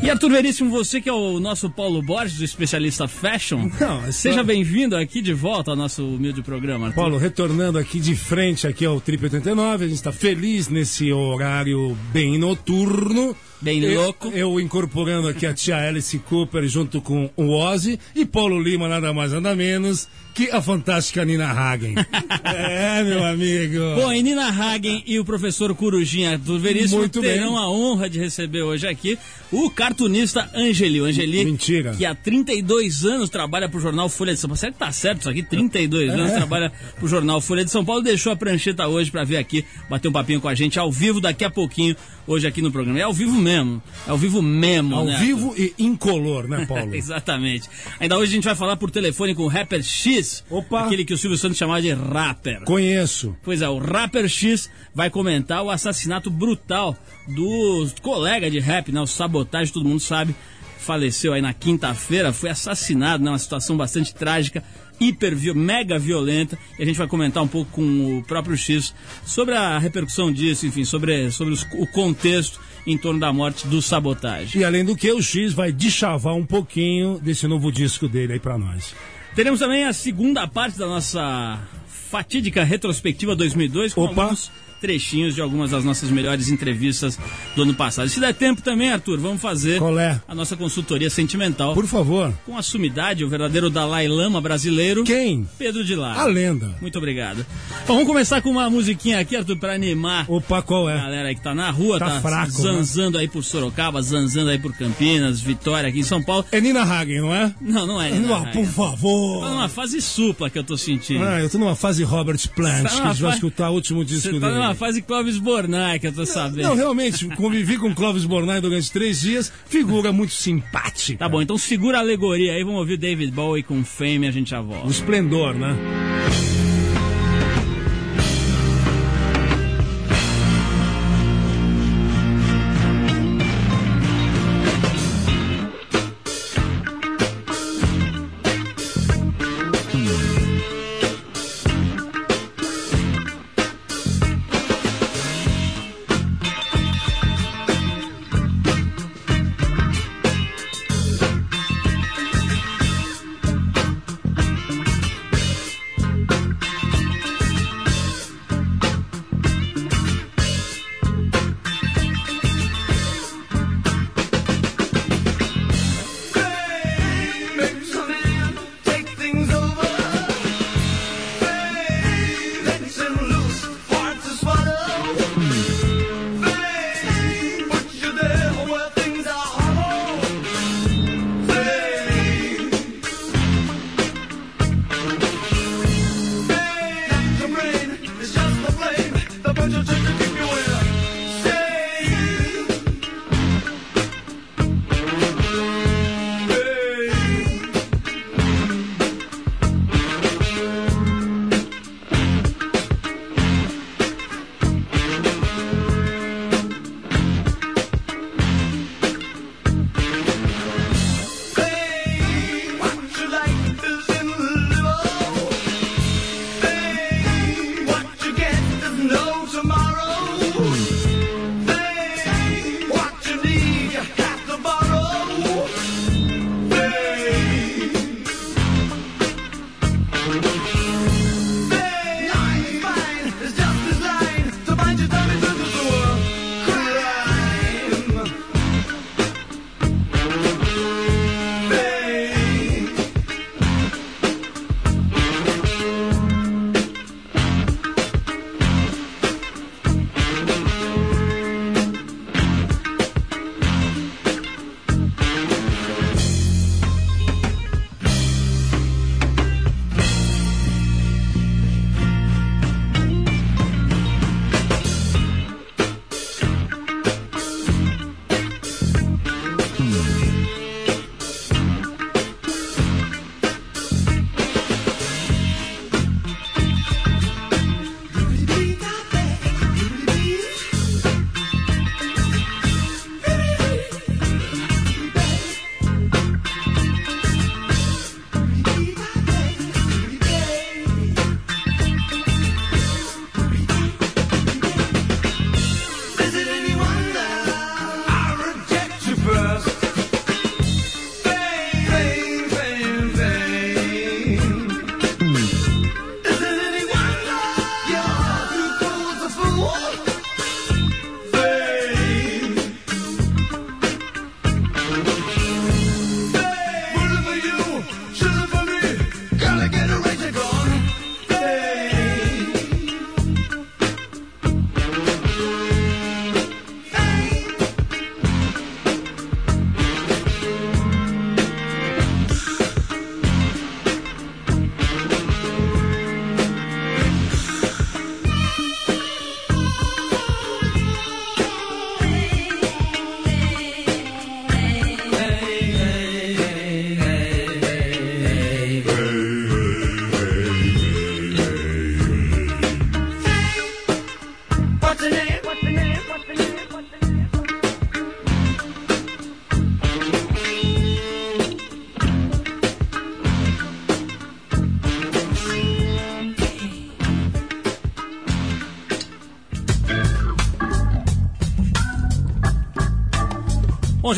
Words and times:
E 0.00 0.08
Arthur 0.08 0.30
Veríssimo, 0.30 0.70
você 0.70 1.00
que 1.00 1.08
é 1.08 1.12
o 1.12 1.40
nosso 1.40 1.68
Paulo 1.68 2.00
Borges, 2.00 2.38
o 2.40 2.44
especialista 2.44 3.08
fashion, 3.08 3.68
Não, 3.80 4.04
só- 4.06 4.12
seja 4.12 4.44
bem-vindo 4.44 4.96
aqui 4.96 5.20
de 5.20 5.32
volta 5.34 5.72
ao 5.72 5.76
nosso 5.76 6.04
humilde 6.06 6.40
programa, 6.40 6.86
Arthur. 6.86 7.00
Paulo, 7.00 7.18
retornando 7.18 7.78
aqui 7.78 7.98
de 7.98 8.14
frente 8.14 8.64
aqui 8.66 8.84
ao 8.86 9.00
Trip 9.00 9.24
89, 9.24 9.84
a 9.84 9.88
gente 9.88 9.96
está 9.96 10.12
feliz 10.12 10.68
nesse 10.68 11.12
horário 11.12 11.96
bem 12.12 12.38
noturno. 12.38 13.34
Bem 13.60 13.82
Eu- 13.82 14.00
louco. 14.02 14.28
Eu 14.28 14.60
incorporando 14.60 15.26
aqui 15.28 15.44
a 15.46 15.52
tia 15.52 15.76
Alice 15.76 16.16
Cooper 16.20 16.66
junto 16.68 17.00
com 17.00 17.28
o 17.36 17.48
Ozzy 17.50 17.98
e 18.14 18.24
Paulo 18.24 18.60
Lima, 18.60 18.88
nada 18.88 19.12
mais 19.12 19.32
nada 19.32 19.54
menos 19.56 20.08
que 20.34 20.48
a 20.52 20.62
fantástica 20.62 21.24
Nina 21.24 21.50
Hagen. 21.50 21.94
é, 22.44 23.02
meu 23.02 23.24
amigo. 23.24 23.78
Bom, 23.96 24.12
e 24.12 24.22
Nina 24.22 24.48
Hagen 24.48 25.02
e 25.04 25.18
o 25.18 25.24
professor 25.24 25.74
Corujinha 25.74 26.32
Arthur 26.34 26.60
Veríssimo 26.60 27.00
Muito 27.00 27.20
bem. 27.20 27.32
terão 27.34 27.56
a 27.58 27.68
honra 27.68 28.08
de 28.08 28.20
receber 28.20 28.62
hoje 28.62 28.86
aqui 28.86 29.18
o 29.50 29.68
cartunista 29.68 30.48
Angeli. 30.54 31.00
O 31.00 31.06
Angeli, 31.06 31.44
Mentira. 31.44 31.92
que 31.96 32.06
há 32.06 32.14
32 32.14 33.04
anos 33.04 33.28
trabalha 33.28 33.68
pro 33.68 33.80
jornal 33.80 34.08
Folha 34.08 34.32
de 34.32 34.38
São 34.38 34.48
Paulo. 34.48 34.58
Será 34.60 34.70
que 34.72 34.78
tá 34.78 34.92
certo 34.92 35.20
isso 35.22 35.30
aqui? 35.30 35.42
32 35.42 36.10
É. 36.10 36.12
anos 36.14 36.32
trabalha 36.32 36.70
pro 36.96 37.08
jornal 37.08 37.40
Folha 37.40 37.64
de 37.64 37.72
São 37.72 37.84
Paulo. 37.84 38.02
Deixou 38.02 38.30
a 38.30 38.36
prancheta 38.36 38.86
hoje 38.86 39.10
pra 39.10 39.24
vir 39.24 39.38
aqui 39.38 39.64
bater 39.90 40.06
um 40.06 40.12
papinho 40.12 40.40
com 40.40 40.46
a 40.46 40.54
gente 40.54 40.78
ao 40.78 40.92
vivo 40.92 41.20
daqui 41.20 41.44
a 41.44 41.50
pouquinho, 41.50 41.96
hoje 42.28 42.46
aqui 42.46 42.62
no 42.62 42.70
programa. 42.70 42.96
É 43.00 43.02
ao 43.02 43.12
vivo 43.12 43.32
mesmo. 43.32 43.47
É 43.48 44.10
ao 44.10 44.18
vivo 44.18 44.42
mesmo, 44.42 44.94
Ao 44.94 45.04
né, 45.04 45.18
vivo 45.18 45.54
e 45.56 45.74
incolor, 45.78 46.46
né, 46.48 46.64
Paulo? 46.68 46.94
Exatamente. 46.94 47.68
Ainda 48.00 48.16
hoje 48.16 48.32
a 48.32 48.34
gente 48.34 48.44
vai 48.44 48.54
falar 48.54 48.76
por 48.76 48.90
telefone 48.90 49.34
com 49.34 49.42
o 49.44 49.48
Rapper 49.48 49.82
X, 49.82 50.44
Opa. 50.50 50.86
aquele 50.86 51.04
que 51.04 51.14
o 51.14 51.18
Silvio 51.18 51.38
Santos 51.38 51.58
chamava 51.58 51.82
de 51.82 51.92
rapper. 51.92 52.62
Conheço. 52.64 53.36
Pois 53.42 53.62
é, 53.62 53.68
o 53.68 53.78
Rapper 53.78 54.28
X 54.28 54.70
vai 54.94 55.10
comentar 55.10 55.62
o 55.62 55.70
assassinato 55.70 56.30
brutal 56.30 56.96
do 57.26 57.86
colega 58.02 58.50
de 58.50 58.58
rap, 58.58 58.90
né? 58.92 59.00
O 59.00 59.06
Sabotagem, 59.06 59.72
todo 59.72 59.88
mundo 59.88 60.00
sabe, 60.00 60.34
faleceu 60.78 61.32
aí 61.32 61.42
na 61.42 61.52
quinta-feira, 61.52 62.32
foi 62.32 62.50
assassinado, 62.50 63.22
né? 63.22 63.30
Uma 63.30 63.38
situação 63.38 63.76
bastante 63.76 64.14
trágica, 64.14 64.62
hiper, 65.00 65.34
mega 65.54 65.98
violenta. 65.98 66.58
E 66.78 66.82
a 66.82 66.86
gente 66.86 66.96
vai 66.96 67.06
comentar 67.06 67.42
um 67.42 67.48
pouco 67.48 67.70
com 67.72 68.18
o 68.18 68.22
próprio 68.24 68.56
X 68.56 68.94
sobre 69.24 69.54
a 69.54 69.78
repercussão 69.78 70.32
disso, 70.32 70.66
enfim, 70.66 70.84
sobre, 70.84 71.30
sobre 71.30 71.54
os- 71.54 71.66
o 71.74 71.86
contexto 71.86 72.60
em 72.86 72.96
torno 72.96 73.20
da 73.20 73.32
morte 73.32 73.66
do 73.66 73.82
Sabotagem. 73.82 74.60
E 74.60 74.64
além 74.64 74.84
do 74.84 74.96
que, 74.96 75.10
o 75.12 75.20
X 75.22 75.52
vai 75.52 75.70
deschavar 75.72 76.34
um 76.34 76.44
pouquinho 76.46 77.18
desse 77.18 77.46
novo 77.46 77.70
disco 77.70 78.08
dele 78.08 78.34
aí 78.34 78.40
pra 78.40 78.56
nós. 78.56 78.94
Teremos 79.34 79.60
também 79.60 79.84
a 79.84 79.92
segunda 79.92 80.46
parte 80.48 80.78
da 80.78 80.86
nossa 80.86 81.60
fatídica 81.86 82.64
retrospectiva 82.64 83.36
2002 83.36 83.92
com 83.94 84.02
Opa. 84.04 84.22
alguns 84.22 84.50
trechinhos 84.80 85.34
de 85.34 85.40
algumas 85.40 85.70
das 85.70 85.84
nossas 85.84 86.10
melhores 86.10 86.48
entrevistas 86.48 87.18
do 87.56 87.62
ano 87.62 87.74
passado. 87.74 88.08
Se 88.08 88.20
der 88.20 88.34
tempo 88.34 88.62
também, 88.62 88.90
Arthur, 88.90 89.18
vamos 89.18 89.40
fazer 89.40 89.80
é? 89.98 90.20
a 90.28 90.34
nossa 90.34 90.56
consultoria 90.56 91.10
sentimental 91.10 91.74
Por 91.74 91.86
favor. 91.86 92.32
com 92.46 92.56
a 92.56 92.62
sumidade, 92.62 93.24
o 93.24 93.28
verdadeiro 93.28 93.68
Dalai 93.70 94.06
Lama 94.08 94.40
brasileiro, 94.40 95.04
Quem? 95.04 95.48
Pedro 95.58 95.84
de 95.84 95.94
Lara. 95.94 96.20
A 96.20 96.24
lenda. 96.26 96.74
Muito 96.80 96.96
obrigado. 96.98 97.44
Bom, 97.86 97.94
vamos 97.94 98.06
começar 98.06 98.40
com 98.42 98.50
uma 98.50 98.68
musiquinha 98.70 99.18
aqui, 99.20 99.36
Arthur, 99.36 99.56
para 99.56 99.74
animar 99.74 100.24
Opa, 100.28 100.62
qual 100.62 100.86
a 100.88 100.92
é? 100.92 100.96
galera 100.96 101.28
aí 101.28 101.34
que 101.34 101.42
tá 101.42 101.54
na 101.54 101.70
rua, 101.70 101.98
Tá 101.98 102.08
tá, 102.10 102.20
fraco, 102.20 102.52
né? 102.52 102.58
zanzando 102.62 103.18
aí 103.18 103.28
por 103.28 103.42
Sorocaba, 103.42 104.00
zanzando 104.02 104.50
aí 104.50 104.58
por 104.58 104.72
Campinas, 104.74 105.40
Vitória 105.40 105.88
aqui 105.88 106.00
em 106.00 106.04
São 106.04 106.22
Paulo. 106.22 106.44
É 106.52 106.60
Nina 106.60 106.82
Hagen, 106.82 107.20
não 107.20 107.34
é? 107.34 107.54
Não, 107.60 107.86
não 107.86 108.00
é. 108.02 108.10
Não, 108.10 108.20
não, 108.44 108.46
por 108.52 108.66
favor. 108.66 109.42
Tá 109.44 109.50
numa 109.50 109.68
fase 109.68 110.00
supla 110.00 110.48
que 110.50 110.58
eu 110.58 110.64
tô 110.64 110.76
sentindo. 110.76 111.24
Ah, 111.24 111.40
eu 111.40 111.48
tô 111.50 111.58
numa 111.58 111.74
fase 111.76 112.02
Robert 112.04 112.38
Plant, 112.54 112.84
Tá 112.84 112.88
que 112.90 113.00
a 113.00 113.12
gente 113.12 113.22
vai 113.22 113.34
escutar 113.34 113.70
o 113.70 113.74
último 113.74 114.04
disco 114.04 114.38
tá 114.40 114.46
dele. 114.48 114.58
numa 114.60 114.67
fase 114.74 115.02
Clóvis 115.02 115.38
Bornai, 115.38 115.98
que 115.98 116.06
eu 116.06 116.12
tô 116.12 116.24
sabendo. 116.26 116.62
Não, 116.62 116.74
realmente, 116.74 117.26
convivi 117.36 117.76
com 117.78 117.94
Clóvis 117.94 118.24
Bornai 118.24 118.60
durante 118.60 118.90
três 118.90 119.20
dias, 119.20 119.52
figura 119.66 120.12
muito 120.12 120.32
simpática. 120.34 121.18
Tá 121.18 121.28
bom, 121.28 121.40
então 121.42 121.56
segura 121.58 121.98
a 121.98 122.00
alegoria 122.00 122.52
aí, 122.52 122.62
vamos 122.64 122.80
ouvir 122.80 122.96
David 122.96 123.32
Bowie 123.32 123.62
com 123.62 123.84
Fame 123.84 124.26
e 124.26 124.28
a 124.28 124.30
gente 124.32 124.50
já 124.50 124.60
O 124.60 124.64
volta. 124.64 124.88
esplendor, 124.88 125.54
né? 125.54 125.76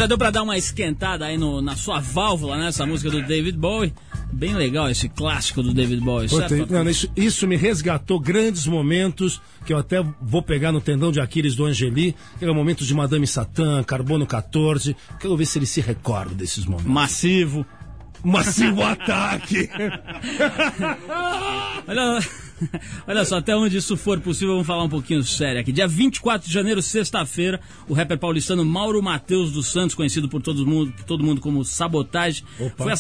Já 0.00 0.06
deu 0.06 0.17
pra 0.17 0.31
dar 0.31 0.43
uma 0.43 0.56
esquentada 0.56 1.26
aí 1.26 1.37
no, 1.37 1.61
na 1.61 1.76
sua 1.76 2.00
válvula, 2.00 2.56
né? 2.56 2.69
Essa 2.69 2.87
música 2.87 3.11
do 3.11 3.20
David 3.20 3.58
Bowie. 3.58 3.93
Bem 4.32 4.55
legal 4.55 4.88
esse 4.88 5.11
clássico 5.11 5.62
do 5.62 5.75
David 5.75 6.00
Bowie, 6.00 6.26
certo? 6.26 6.73
Não, 6.73 6.88
isso, 6.88 7.06
isso, 7.14 7.47
me 7.47 7.56
resgatou 7.56 8.19
grandes 8.19 8.67
momentos 8.67 9.43
que 9.67 9.75
eu 9.75 9.79
até 9.79 10.02
vou 10.23 10.43
pegar 10.43 10.73
no 10.73 10.81
tendão 10.81 11.12
de 11.12 11.20
Aquiles 11.20 11.55
do 11.55 11.67
Angeli, 11.67 12.17
que 12.38 12.44
era 12.44 12.50
o 12.50 12.55
momento 12.55 12.82
de 12.82 12.94
Madame 12.94 13.26
Satã, 13.26 13.82
Carbono 13.82 14.26
14. 14.26 14.97
Quero 15.19 15.37
ver 15.37 15.44
se 15.44 15.58
ele 15.58 15.67
se 15.67 15.82
recorda 15.82 16.35
desses 16.35 16.64
momentos. 16.64 16.91
Massivo. 16.91 17.67
Massivo 18.25 18.82
ataque! 18.82 19.69
Olha, 21.87 22.20
olha 23.07 23.25
só, 23.25 23.39
até 23.39 23.57
onde 23.57 23.77
isso 23.77 23.97
for 23.97 24.21
possível, 24.21 24.55
vamos 24.55 24.67
falar 24.67 24.85
um 24.85 24.89
pouquinho 24.89 25.23
sério 25.23 25.61
aqui. 25.61 25.73
Dia 25.73 25.87
24 25.87 26.47
de 26.47 26.53
janeiro, 26.53 26.83
sexta-feira, 26.83 27.61
o 27.89 27.95
rapper 27.95 28.19
paulistano 28.19 28.65
Mauro 28.65 29.03
Mateus 29.03 29.53
dos 29.53 29.69
Santos, 29.69 29.95
conhecido 29.95 30.29
por 30.29 30.43
todo 30.43 30.67
mundo, 30.67 30.93
por 30.93 31.05
todo 31.05 31.25
mundo 31.25 31.41
como 31.41 31.65
Sabotagem, 31.65 32.45
Opa. 32.59 32.85
foi 32.85 32.93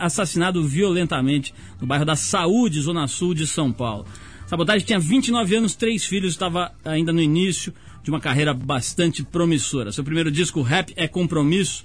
assassinado 0.00 0.62
violentamente 0.66 1.54
no 1.80 1.86
bairro 1.86 2.04
da 2.04 2.16
Saúde, 2.16 2.80
Zona 2.80 3.06
Sul 3.06 3.34
de 3.34 3.46
São 3.46 3.72
Paulo. 3.72 4.06
Sabotagem 4.46 4.86
tinha 4.86 4.98
29 4.98 5.56
anos, 5.56 5.74
três 5.74 6.04
filhos, 6.04 6.32
estava 6.32 6.72
ainda 6.84 7.12
no 7.12 7.20
início 7.20 7.74
de 8.02 8.10
uma 8.10 8.20
carreira 8.20 8.54
bastante 8.54 9.24
promissora. 9.24 9.90
Seu 9.90 10.04
primeiro 10.04 10.30
disco, 10.30 10.62
Rap 10.62 10.92
é 10.96 11.08
Compromisso, 11.08 11.84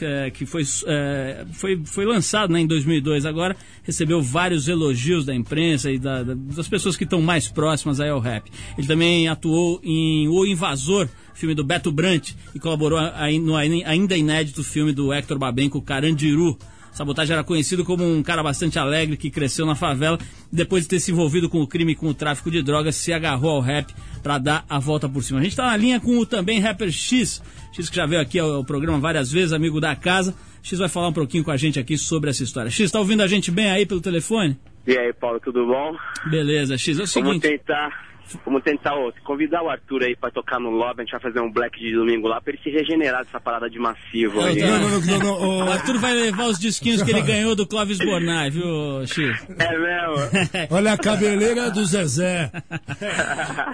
é, 0.00 0.30
que 0.30 0.46
foi, 0.46 0.62
é, 0.86 1.44
foi, 1.52 1.80
foi 1.84 2.04
lançado 2.04 2.52
né, 2.52 2.60
em 2.60 2.66
2002 2.66 3.26
agora, 3.26 3.56
recebeu 3.82 4.22
vários 4.22 4.68
elogios 4.68 5.24
da 5.24 5.34
imprensa 5.34 5.90
e 5.90 5.98
da, 5.98 6.22
da, 6.22 6.34
das 6.34 6.68
pessoas 6.68 6.96
que 6.96 7.04
estão 7.04 7.20
mais 7.20 7.48
próximas 7.48 8.00
ao 8.00 8.20
rap. 8.20 8.50
Ele 8.78 8.86
também 8.86 9.28
atuou 9.28 9.80
em 9.82 10.28
O 10.28 10.46
Invasor, 10.46 11.08
filme 11.34 11.54
do 11.54 11.64
Beto 11.64 11.90
Brant, 11.90 12.32
e 12.54 12.58
colaborou 12.58 12.98
no 13.42 13.56
ainda 13.56 14.16
inédito 14.16 14.62
filme 14.62 14.92
do 14.92 15.12
Hector 15.12 15.38
Babenco, 15.38 15.82
Carandiru, 15.82 16.58
Sabotagem 16.92 17.32
era 17.32 17.42
conhecido 17.42 17.84
como 17.84 18.04
um 18.04 18.22
cara 18.22 18.42
bastante 18.42 18.78
alegre 18.78 19.16
que 19.16 19.30
cresceu 19.30 19.64
na 19.64 19.74
favela. 19.74 20.18
Depois 20.52 20.82
de 20.82 20.90
ter 20.90 21.00
se 21.00 21.10
envolvido 21.10 21.48
com 21.48 21.60
o 21.60 21.66
crime 21.66 21.92
e 21.92 21.94
com 21.94 22.06
o 22.06 22.14
tráfico 22.14 22.50
de 22.50 22.62
drogas, 22.62 22.96
se 22.96 23.12
agarrou 23.12 23.52
ao 23.52 23.60
rap 23.60 23.92
para 24.22 24.38
dar 24.38 24.64
a 24.68 24.78
volta 24.78 25.08
por 25.08 25.22
cima. 25.22 25.40
A 25.40 25.42
gente 25.42 25.52
está 25.52 25.66
na 25.66 25.76
linha 25.76 25.98
com 25.98 26.18
o 26.18 26.26
também 26.26 26.60
rapper 26.60 26.92
X. 26.92 27.42
X 27.72 27.88
que 27.88 27.96
já 27.96 28.04
veio 28.04 28.20
aqui 28.20 28.38
ao, 28.38 28.52
ao, 28.52 28.64
programa 28.64 28.98
várias 28.98 29.32
vezes, 29.32 29.52
amigo 29.52 29.80
da 29.80 29.96
casa. 29.96 30.34
X 30.62 30.78
vai 30.78 30.88
falar 30.88 31.08
um 31.08 31.12
pouquinho 31.12 31.42
com 31.42 31.50
a 31.50 31.56
gente 31.56 31.80
aqui 31.80 31.96
sobre 31.96 32.28
essa 32.28 32.44
história. 32.44 32.70
X, 32.70 32.80
está 32.80 32.98
ouvindo 32.98 33.22
a 33.22 33.26
gente 33.26 33.50
bem 33.50 33.70
aí 33.70 33.86
pelo 33.86 34.00
telefone? 34.00 34.58
E 34.86 34.96
aí, 34.96 35.12
Paulo, 35.14 35.40
tudo 35.40 35.66
bom? 35.66 35.96
Beleza, 36.28 36.76
X. 36.76 36.98
É 36.98 37.02
o 37.02 37.06
seguinte. 37.06 37.40
Vamos 37.40 37.42
tentar 37.42 38.11
Vamos 38.44 38.62
tentar 38.62 38.94
outro. 38.94 39.22
Convidar 39.22 39.62
o 39.62 39.68
Arthur 39.68 40.02
aí 40.04 40.16
pra 40.16 40.30
tocar 40.30 40.58
no 40.58 40.70
lobby, 40.70 41.02
a 41.02 41.04
gente 41.04 41.12
vai 41.12 41.20
fazer 41.20 41.40
um 41.40 41.50
black 41.50 41.78
de 41.78 41.92
domingo 41.94 42.28
lá 42.28 42.40
pra 42.40 42.52
ele 42.52 42.62
se 42.62 42.70
regenerar 42.70 43.24
dessa 43.24 43.40
parada 43.40 43.68
de 43.68 43.78
massivo 43.78 44.40
aí. 44.40 44.60
Não, 44.60 44.78
não, 44.78 45.00
não, 45.00 45.18
não, 45.18 45.66
O 45.66 45.70
Arthur 45.70 45.98
vai 45.98 46.14
levar 46.14 46.46
os 46.46 46.58
disquinhos 46.58 47.02
que 47.02 47.10
ele 47.10 47.22
ganhou 47.22 47.54
do 47.54 47.66
Clóvis 47.66 47.98
Bornai, 47.98 48.50
viu, 48.50 49.06
X? 49.06 49.46
É 49.58 49.78
mesmo? 49.78 50.66
Olha 50.70 50.92
a 50.92 50.98
cabeleira 50.98 51.70
do 51.70 51.84
Zezé. 51.84 52.50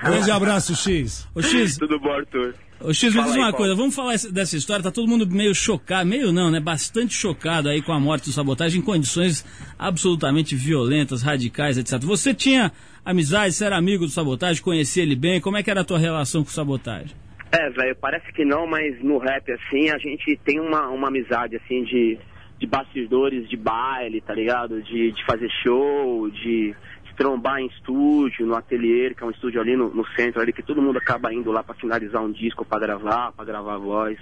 Grande 0.03 0.31
abraço, 0.31 0.75
X. 0.75 1.29
Ô, 1.35 1.43
X. 1.43 1.77
Tudo 1.79 1.99
bom, 2.01 2.13
Arthur? 2.13 2.55
Ô 2.81 2.93
X, 2.93 3.13
me 3.13 3.23
diz 3.25 3.35
uma 3.35 3.53
coisa, 3.53 3.75
vamos 3.75 3.95
falar 3.95 4.15
dessa 4.31 4.57
história, 4.57 4.85
tá 4.85 4.91
todo 4.93 5.09
mundo 5.09 5.27
meio 5.27 5.53
chocado, 5.53 6.09
meio 6.09 6.31
não, 6.31 6.49
né? 6.49 6.61
Bastante 6.61 7.13
chocado 7.13 7.69
aí 7.69 7.83
com 7.83 7.93
a 7.93 7.99
morte 7.99 8.27
do 8.27 8.33
sabotagem 8.33 8.81
em 8.81 8.85
condições 8.85 9.45
absolutamente 9.77 10.55
violentas, 10.55 11.21
radicais, 11.21 11.77
etc. 11.77 12.01
Você 12.05 12.33
tinha 12.33 12.73
amizade, 13.11 13.55
você 13.55 13.65
era 13.65 13.77
amigo 13.77 14.05
do 14.05 14.11
sabotagem, 14.11 14.63
conhecia 14.63 15.03
ele 15.03 15.17
bem, 15.17 15.41
como 15.41 15.57
é 15.57 15.63
que 15.63 15.71
era 15.71 15.81
a 15.81 15.85
tua 15.85 15.99
relação 15.99 16.43
com 16.43 16.51
o 16.51 16.53
sabotagem? 16.53 17.17
É, 17.51 17.71
velho, 17.71 17.97
parece 17.97 18.31
que 18.33 18.45
não, 18.45 18.67
mas 18.67 19.03
no 19.03 19.17
rap, 19.17 19.51
assim, 19.51 19.89
a 19.91 19.97
gente 19.97 20.39
tem 20.45 20.61
uma, 20.61 20.89
uma 20.89 21.09
amizade, 21.09 21.57
assim, 21.57 21.83
de, 21.85 22.19
de 22.59 22.67
bastidores 22.67 23.49
de 23.49 23.57
baile, 23.57 24.21
tá 24.21 24.35
ligado? 24.35 24.83
De, 24.83 25.13
de 25.13 25.25
fazer 25.25 25.49
show, 25.63 26.29
de 26.29 26.77
trombar 27.17 27.59
em 27.59 27.67
estúdio, 27.67 28.47
no 28.47 28.55
ateliê, 28.55 29.13
que 29.15 29.25
é 29.25 29.27
um 29.27 29.31
estúdio 29.31 29.61
ali 29.61 29.75
no, 29.75 29.93
no 29.93 30.07
centro, 30.09 30.41
ali 30.41 30.53
que 30.53 30.63
todo 30.63 30.81
mundo 30.81 30.99
acaba 30.99 31.33
indo 31.33 31.51
lá 31.51 31.65
para 31.65 31.75
finalizar 31.75 32.23
um 32.23 32.31
disco, 32.31 32.65
para 32.65 32.79
gravar, 32.79 33.33
para 33.33 33.45
gravar 33.45 33.75
a 33.75 33.79
voz. 33.79 34.19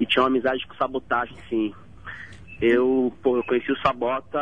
E 0.00 0.06
tinha 0.06 0.22
uma 0.22 0.28
amizade 0.28 0.66
com 0.66 0.74
sabotagem, 0.76 1.36
sim. 1.50 1.74
Eu, 2.62 3.12
pô, 3.20 3.36
eu 3.36 3.42
conheci 3.42 3.72
o 3.72 3.78
Sabota, 3.80 4.38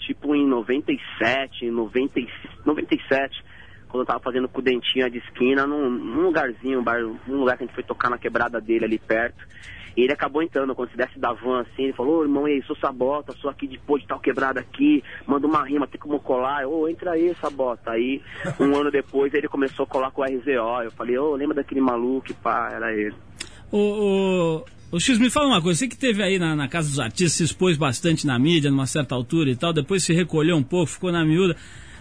tipo, 0.00 0.34
em 0.34 0.44
97, 0.44 1.70
90, 1.70 2.20
97, 2.66 3.44
quando 3.88 4.02
eu 4.02 4.06
tava 4.06 4.18
fazendo 4.18 4.48
com 4.48 4.60
Dentinha 4.60 5.08
de 5.08 5.18
esquina, 5.18 5.68
num, 5.68 5.88
num 5.88 6.22
lugarzinho, 6.22 6.80
um, 6.80 6.82
bar, 6.82 7.00
um 7.00 7.36
lugar 7.36 7.56
que 7.56 7.62
a 7.62 7.66
gente 7.66 7.74
foi 7.76 7.84
tocar 7.84 8.10
na 8.10 8.18
quebrada 8.18 8.60
dele 8.60 8.86
ali 8.86 8.98
perto. 8.98 9.46
E 9.96 10.02
ele 10.02 10.12
acabou 10.12 10.42
entrando, 10.42 10.74
quando 10.74 10.90
se 10.90 10.96
desce 10.96 11.16
da 11.20 11.32
van 11.32 11.60
assim, 11.60 11.84
ele 11.84 11.92
falou, 11.92 12.18
ô 12.18 12.22
irmão, 12.24 12.48
e 12.48 12.54
aí, 12.54 12.62
sou 12.64 12.74
Sabota, 12.74 13.32
sou 13.34 13.48
aqui 13.48 13.68
depois 13.68 14.02
de 14.02 14.08
tal 14.08 14.18
quebrada 14.18 14.58
aqui, 14.58 15.04
manda 15.24 15.46
uma 15.46 15.64
rima, 15.64 15.86
tem 15.86 16.00
como 16.00 16.18
colar? 16.18 16.66
Ô, 16.66 16.88
entra 16.88 17.12
aí, 17.12 17.32
Sabota. 17.36 17.92
Aí, 17.92 18.20
um 18.58 18.74
ano 18.74 18.90
depois, 18.90 19.32
ele 19.32 19.46
começou 19.46 19.84
a 19.84 19.88
colar 19.88 20.10
com 20.10 20.22
o 20.22 20.24
RZO. 20.24 20.82
Eu 20.82 20.90
falei, 20.90 21.16
ô, 21.16 21.36
lembra 21.36 21.54
daquele 21.54 21.80
maluco? 21.80 22.34
Pá, 22.34 22.70
era 22.72 22.92
ele. 22.92 23.14
O, 23.70 23.78
o, 23.78 24.64
o 24.90 24.98
X, 24.98 25.18
me 25.18 25.30
fala 25.30 25.46
uma 25.46 25.62
coisa, 25.62 25.78
você 25.78 25.88
que 25.88 25.96
teve 25.96 26.22
aí 26.22 26.38
na, 26.38 26.56
na, 26.56 26.68
Casa 26.68 26.88
dos 26.88 26.98
Artistas, 26.98 27.32
se 27.32 27.44
expôs 27.44 27.76
bastante 27.76 28.26
na 28.26 28.38
mídia, 28.38 28.70
numa 28.70 28.86
certa 28.86 29.14
altura 29.14 29.50
e 29.50 29.56
tal, 29.56 29.72
depois 29.72 30.02
se 30.02 30.12
recolheu 30.12 30.56
um 30.56 30.62
pouco, 30.62 30.86
ficou 30.86 31.12
na 31.12 31.24
miúda. 31.24 31.54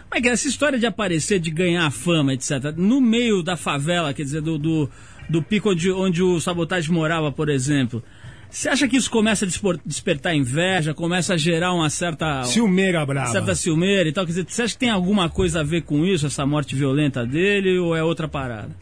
Como 0.09 0.17
é 0.17 0.21
que 0.21 0.27
é 0.27 0.31
essa 0.31 0.47
história 0.47 0.79
de 0.79 0.85
aparecer, 0.87 1.39
de 1.39 1.51
ganhar 1.51 1.89
fama, 1.91 2.33
etc., 2.33 2.73
no 2.75 2.99
meio 2.99 3.43
da 3.43 3.55
favela, 3.55 4.13
quer 4.13 4.23
dizer, 4.23 4.41
do, 4.41 4.57
do 4.57 4.89
do 5.29 5.43
pico 5.43 5.69
onde, 5.69 5.91
onde 5.91 6.23
o 6.23 6.39
Sabotagem 6.39 6.91
morava, 6.91 7.31
por 7.31 7.49
exemplo. 7.49 8.03
Você 8.49 8.67
acha 8.67 8.87
que 8.87 8.97
isso 8.97 9.11
começa 9.11 9.45
a 9.45 9.47
despertar 9.85 10.35
inveja, 10.35 10.91
começa 10.91 11.35
a 11.35 11.37
gerar 11.37 11.71
uma 11.71 11.87
certa. 11.87 12.43
Ciumeira 12.45 13.05
brava. 13.05 13.31
Certa 13.31 13.53
ciumeira 13.53 14.09
e 14.09 14.11
tal? 14.11 14.25
Quer 14.25 14.31
dizer, 14.31 14.45
você 14.49 14.63
acha 14.63 14.73
que 14.73 14.79
tem 14.79 14.89
alguma 14.89 15.29
coisa 15.29 15.59
a 15.59 15.63
ver 15.63 15.83
com 15.83 16.03
isso, 16.03 16.25
essa 16.25 16.47
morte 16.47 16.75
violenta 16.75 17.23
dele, 17.27 17.77
ou 17.77 17.95
é 17.95 18.03
outra 18.03 18.27
parada? 18.27 18.75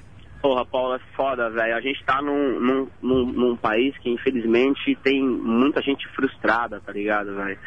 Porra, 0.48 0.66
Paulo, 0.66 0.96
é 0.96 1.00
foda, 1.14 1.50
velho. 1.50 1.76
A 1.76 1.82
gente 1.82 2.02
tá 2.06 2.22
num, 2.22 2.58
num, 2.58 2.88
num, 3.02 3.26
num, 3.26 3.58
país 3.58 3.94
que, 3.98 4.10
infelizmente, 4.10 4.98
tem 5.04 5.22
muita 5.22 5.82
gente 5.82 6.08
frustrada, 6.16 6.80
tá 6.80 6.94
ligado, 6.94 7.36
velho? 7.36 7.60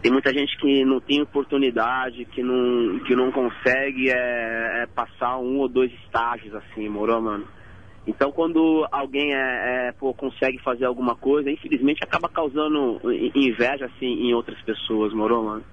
Tem 0.00 0.10
muita 0.10 0.32
gente 0.32 0.56
que 0.56 0.86
não 0.86 1.00
tem 1.00 1.20
oportunidade, 1.20 2.24
que 2.24 2.42
não, 2.42 2.98
que 3.00 3.14
não 3.14 3.30
consegue 3.30 4.08
é, 4.08 4.84
é 4.84 4.86
passar 4.86 5.36
um 5.36 5.58
ou 5.58 5.68
dois 5.68 5.92
estágios, 6.02 6.54
assim, 6.54 6.88
morou, 6.88 7.20
mano? 7.20 7.46
Então, 8.06 8.32
quando 8.32 8.88
alguém 8.90 9.34
é, 9.34 9.88
é, 9.88 9.92
pô, 9.92 10.14
consegue 10.14 10.56
fazer 10.62 10.86
alguma 10.86 11.14
coisa, 11.14 11.50
infelizmente 11.50 12.02
acaba 12.02 12.26
causando 12.26 13.02
inveja 13.34 13.84
assim, 13.84 14.06
em 14.06 14.32
outras 14.32 14.58
pessoas, 14.62 15.12
morou, 15.12 15.44
mano? 15.44 15.64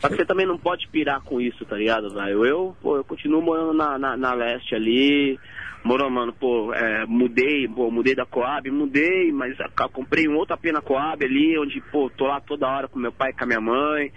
Só 0.00 0.08
que 0.08 0.16
você 0.16 0.24
também 0.26 0.46
não 0.46 0.58
pode 0.58 0.86
pirar 0.88 1.22
com 1.22 1.40
isso, 1.40 1.64
tá 1.64 1.76
ligado, 1.76 2.12
velho? 2.12 2.44
Eu, 2.44 2.76
pô, 2.82 2.96
eu 2.96 3.04
continuo 3.04 3.40
morando 3.40 3.72
na, 3.72 3.98
na, 3.98 4.16
na 4.16 4.34
leste 4.34 4.74
ali, 4.74 5.38
morou, 5.86 6.10
mano, 6.10 6.32
pô, 6.32 6.74
é, 6.74 7.06
mudei, 7.06 7.68
pô, 7.68 7.90
mudei 7.90 8.14
da 8.14 8.26
Coab, 8.26 8.70
mudei, 8.70 9.30
mas 9.32 9.56
comprei 9.92 10.28
um 10.28 10.36
outro 10.36 10.54
AP 10.54 10.66
na 10.66 10.82
Coab 10.82 11.24
ali, 11.24 11.58
onde, 11.58 11.80
pô, 11.92 12.10
tô 12.10 12.26
lá 12.26 12.40
toda 12.40 12.66
hora 12.66 12.88
com 12.88 12.98
meu 12.98 13.12
pai 13.12 13.30
e 13.30 13.32
com 13.32 13.44
a 13.44 13.46
minha 13.46 13.60
mãe 13.60 14.12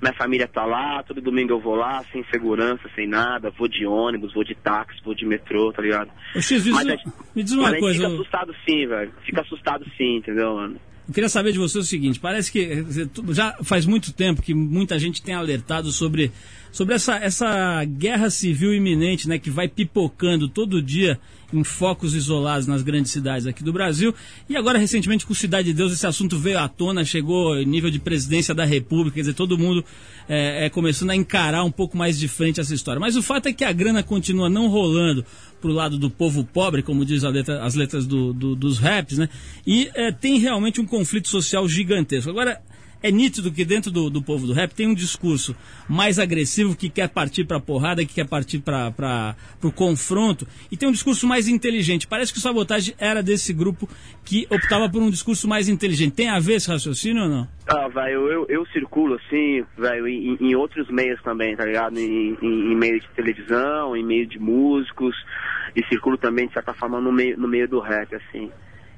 minha 0.00 0.14
família 0.14 0.46
tá 0.46 0.64
lá, 0.64 1.02
todo 1.02 1.20
domingo 1.20 1.52
eu 1.52 1.60
vou 1.60 1.74
lá, 1.74 2.04
sem 2.12 2.24
segurança, 2.30 2.88
sem 2.94 3.06
nada, 3.06 3.50
vou 3.50 3.68
de 3.68 3.84
ônibus, 3.84 4.32
vou 4.32 4.44
de 4.44 4.54
táxi, 4.54 5.00
vou 5.04 5.14
de 5.14 5.26
metrô, 5.26 5.72
tá 5.72 5.82
ligado? 5.82 6.10
Ô, 6.36 6.40
X, 6.40 6.64
me, 6.64 6.72
diz, 6.72 7.04
me 7.34 7.42
diz 7.42 7.52
uma 7.52 7.76
coisa. 7.76 8.04
Fica 8.04 8.14
assustado 8.14 8.54
sim, 8.64 8.86
velho. 8.86 9.12
Fica 9.24 9.40
assustado 9.40 9.84
sim, 9.96 10.16
entendeu, 10.16 10.54
mano? 10.54 10.76
Eu 11.08 11.14
queria 11.14 11.28
saber 11.28 11.52
de 11.52 11.58
você 11.58 11.78
o 11.78 11.82
seguinte, 11.82 12.20
parece 12.20 12.52
que 12.52 12.84
já 13.32 13.56
faz 13.64 13.86
muito 13.86 14.12
tempo 14.12 14.42
que 14.42 14.52
muita 14.52 14.98
gente 14.98 15.22
tem 15.22 15.34
alertado 15.34 15.90
sobre, 15.90 16.30
sobre 16.70 16.94
essa, 16.94 17.16
essa 17.16 17.84
guerra 17.84 18.30
civil 18.30 18.74
iminente, 18.74 19.28
né, 19.28 19.38
que 19.38 19.50
vai 19.50 19.68
pipocando 19.68 20.48
todo 20.48 20.82
dia 20.82 21.18
em 21.52 21.64
focos 21.64 22.14
isolados 22.14 22.66
nas 22.66 22.82
grandes 22.82 23.10
cidades 23.10 23.46
aqui 23.46 23.64
do 23.64 23.72
Brasil. 23.72 24.14
E 24.48 24.56
agora, 24.56 24.78
recentemente, 24.78 25.24
com 25.24 25.32
Cidade 25.32 25.68
de 25.68 25.74
Deus, 25.74 25.92
esse 25.92 26.06
assunto 26.06 26.38
veio 26.38 26.58
à 26.58 26.68
tona, 26.68 27.04
chegou 27.04 27.56
em 27.56 27.64
nível 27.64 27.90
de 27.90 27.98
presidência 27.98 28.54
da 28.54 28.64
República, 28.64 29.14
quer 29.14 29.20
dizer, 29.20 29.34
todo 29.34 29.56
mundo 29.56 29.84
é, 30.28 30.66
é, 30.66 30.70
começando 30.70 31.10
a 31.10 31.16
encarar 31.16 31.64
um 31.64 31.70
pouco 31.70 31.96
mais 31.96 32.18
de 32.18 32.28
frente 32.28 32.60
essa 32.60 32.74
história. 32.74 33.00
Mas 33.00 33.16
o 33.16 33.22
fato 33.22 33.46
é 33.46 33.52
que 33.52 33.64
a 33.64 33.72
grana 33.72 34.02
continua 34.02 34.50
não 34.50 34.68
rolando 34.68 35.24
para 35.60 35.70
o 35.70 35.72
lado 35.72 35.98
do 35.98 36.10
povo 36.10 36.44
pobre, 36.44 36.82
como 36.82 37.04
diz 37.04 37.22
letra, 37.22 37.64
as 37.64 37.74
letras 37.74 38.06
do, 38.06 38.32
do, 38.32 38.54
dos 38.54 38.78
raps, 38.78 39.18
né? 39.18 39.28
E 39.66 39.90
é, 39.94 40.12
tem 40.12 40.38
realmente 40.38 40.80
um 40.80 40.86
conflito 40.86 41.28
social 41.28 41.66
gigantesco. 41.68 42.30
Agora, 42.30 42.60
é 43.02 43.10
nítido 43.10 43.52
que 43.52 43.64
dentro 43.64 43.90
do, 43.90 44.10
do 44.10 44.22
povo 44.22 44.46
do 44.46 44.52
rap 44.52 44.74
tem 44.74 44.88
um 44.88 44.94
discurso 44.94 45.54
mais 45.88 46.18
agressivo 46.18 46.76
que 46.76 46.88
quer 46.88 47.08
partir 47.08 47.44
para 47.44 47.60
porrada, 47.60 48.04
que 48.04 48.14
quer 48.14 48.26
partir 48.26 48.58
para 48.60 49.36
o 49.62 49.72
confronto, 49.72 50.46
e 50.70 50.76
tem 50.76 50.88
um 50.88 50.92
discurso 50.92 51.26
mais 51.26 51.48
inteligente. 51.48 52.06
Parece 52.06 52.32
que 52.32 52.38
o 52.38 52.42
Sabotagem 52.42 52.94
era 52.98 53.22
desse 53.22 53.52
grupo 53.52 53.88
que 54.24 54.46
optava 54.50 54.88
por 54.88 55.02
um 55.02 55.10
discurso 55.10 55.48
mais 55.48 55.68
inteligente. 55.68 56.14
Tem 56.14 56.28
a 56.28 56.38
ver 56.38 56.54
esse 56.54 56.68
raciocínio 56.68 57.22
ou 57.22 57.28
não? 57.28 57.48
Ah, 57.68 57.88
velho, 57.88 58.28
eu, 58.28 58.46
eu 58.48 58.66
circulo 58.66 59.14
assim, 59.14 59.64
velho, 59.76 60.08
em, 60.08 60.36
em, 60.40 60.54
outros 60.54 60.88
meios 60.90 61.20
também, 61.22 61.54
tá 61.54 61.64
ligado? 61.64 61.98
Em, 61.98 62.36
em, 62.40 62.72
em 62.72 62.76
meio 62.76 63.00
de 63.00 63.08
televisão, 63.10 63.96
em 63.96 64.04
meio 64.04 64.26
de 64.26 64.38
músicos, 64.38 65.14
e 65.76 65.84
circulo 65.86 66.16
também, 66.16 66.46
de 66.46 66.54
certa 66.54 66.72
forma, 66.74 67.00
no 67.00 67.12
meio, 67.12 67.38
no 67.38 67.46
meio 67.46 67.68
do 67.68 67.78
rap, 67.78 68.14
assim. 68.14 68.50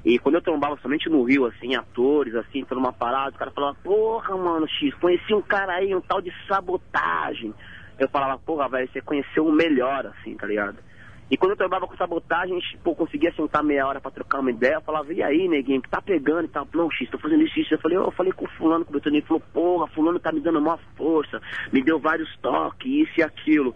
E 0.03 0.17
quando 0.17 0.35
eu 0.35 0.41
trombava 0.41 0.77
somente 0.81 1.09
no 1.09 1.23
Rio, 1.23 1.45
assim, 1.45 1.75
atores, 1.75 2.33
assim, 2.35 2.63
por 2.63 2.77
uma 2.77 2.91
parada, 2.91 3.35
o 3.35 3.39
cara 3.39 3.51
falava, 3.51 3.77
porra, 3.83 4.35
mano, 4.35 4.67
X, 4.67 4.93
conheci 4.95 5.33
um 5.33 5.41
cara 5.41 5.73
aí, 5.73 5.93
um 5.93 6.01
tal 6.01 6.21
de 6.21 6.31
sabotagem. 6.47 7.53
Eu 7.99 8.09
falava, 8.09 8.39
porra, 8.39 8.67
velho, 8.67 8.89
você 8.91 8.99
conheceu 9.01 9.45
o 9.45 9.51
melhor, 9.51 10.07
assim, 10.07 10.35
tá 10.35 10.47
ligado? 10.47 10.77
E 11.31 11.37
quando 11.37 11.51
eu 11.51 11.57
trabalhava 11.57 11.87
com 11.87 11.95
sabotagem, 11.95 12.59
pô, 12.83 12.93
conseguia 12.93 13.31
sentar 13.31 13.63
meia 13.63 13.87
hora 13.87 14.01
pra 14.01 14.11
trocar 14.11 14.41
uma 14.41 14.51
ideia. 14.51 14.73
Eu 14.73 14.81
falava, 14.81 15.13
e 15.13 15.23
aí, 15.23 15.47
neguinho, 15.47 15.81
que 15.81 15.89
tá 15.89 16.01
pegando 16.01 16.43
e 16.43 16.49
tal? 16.49 16.67
Não, 16.73 16.91
X, 16.91 17.09
tô 17.09 17.17
fazendo 17.17 17.43
isso, 17.43 17.57
isso. 17.57 17.73
Eu 17.73 17.79
falei, 17.79 17.97
eu 17.97 18.11
falei 18.11 18.33
com 18.33 18.45
fulano, 18.47 18.83
com 18.83 18.91
o 18.91 18.93
Betânia. 18.95 19.19
Ele 19.19 19.25
falou, 19.25 19.41
porra, 19.53 19.87
fulano 19.87 20.19
tá 20.19 20.29
me 20.33 20.41
dando 20.41 20.59
uma 20.59 20.77
força, 20.97 21.41
me 21.71 21.81
deu 21.81 21.99
vários 21.99 22.35
toques, 22.39 23.07
isso 23.07 23.21
e 23.21 23.23
aquilo. 23.23 23.73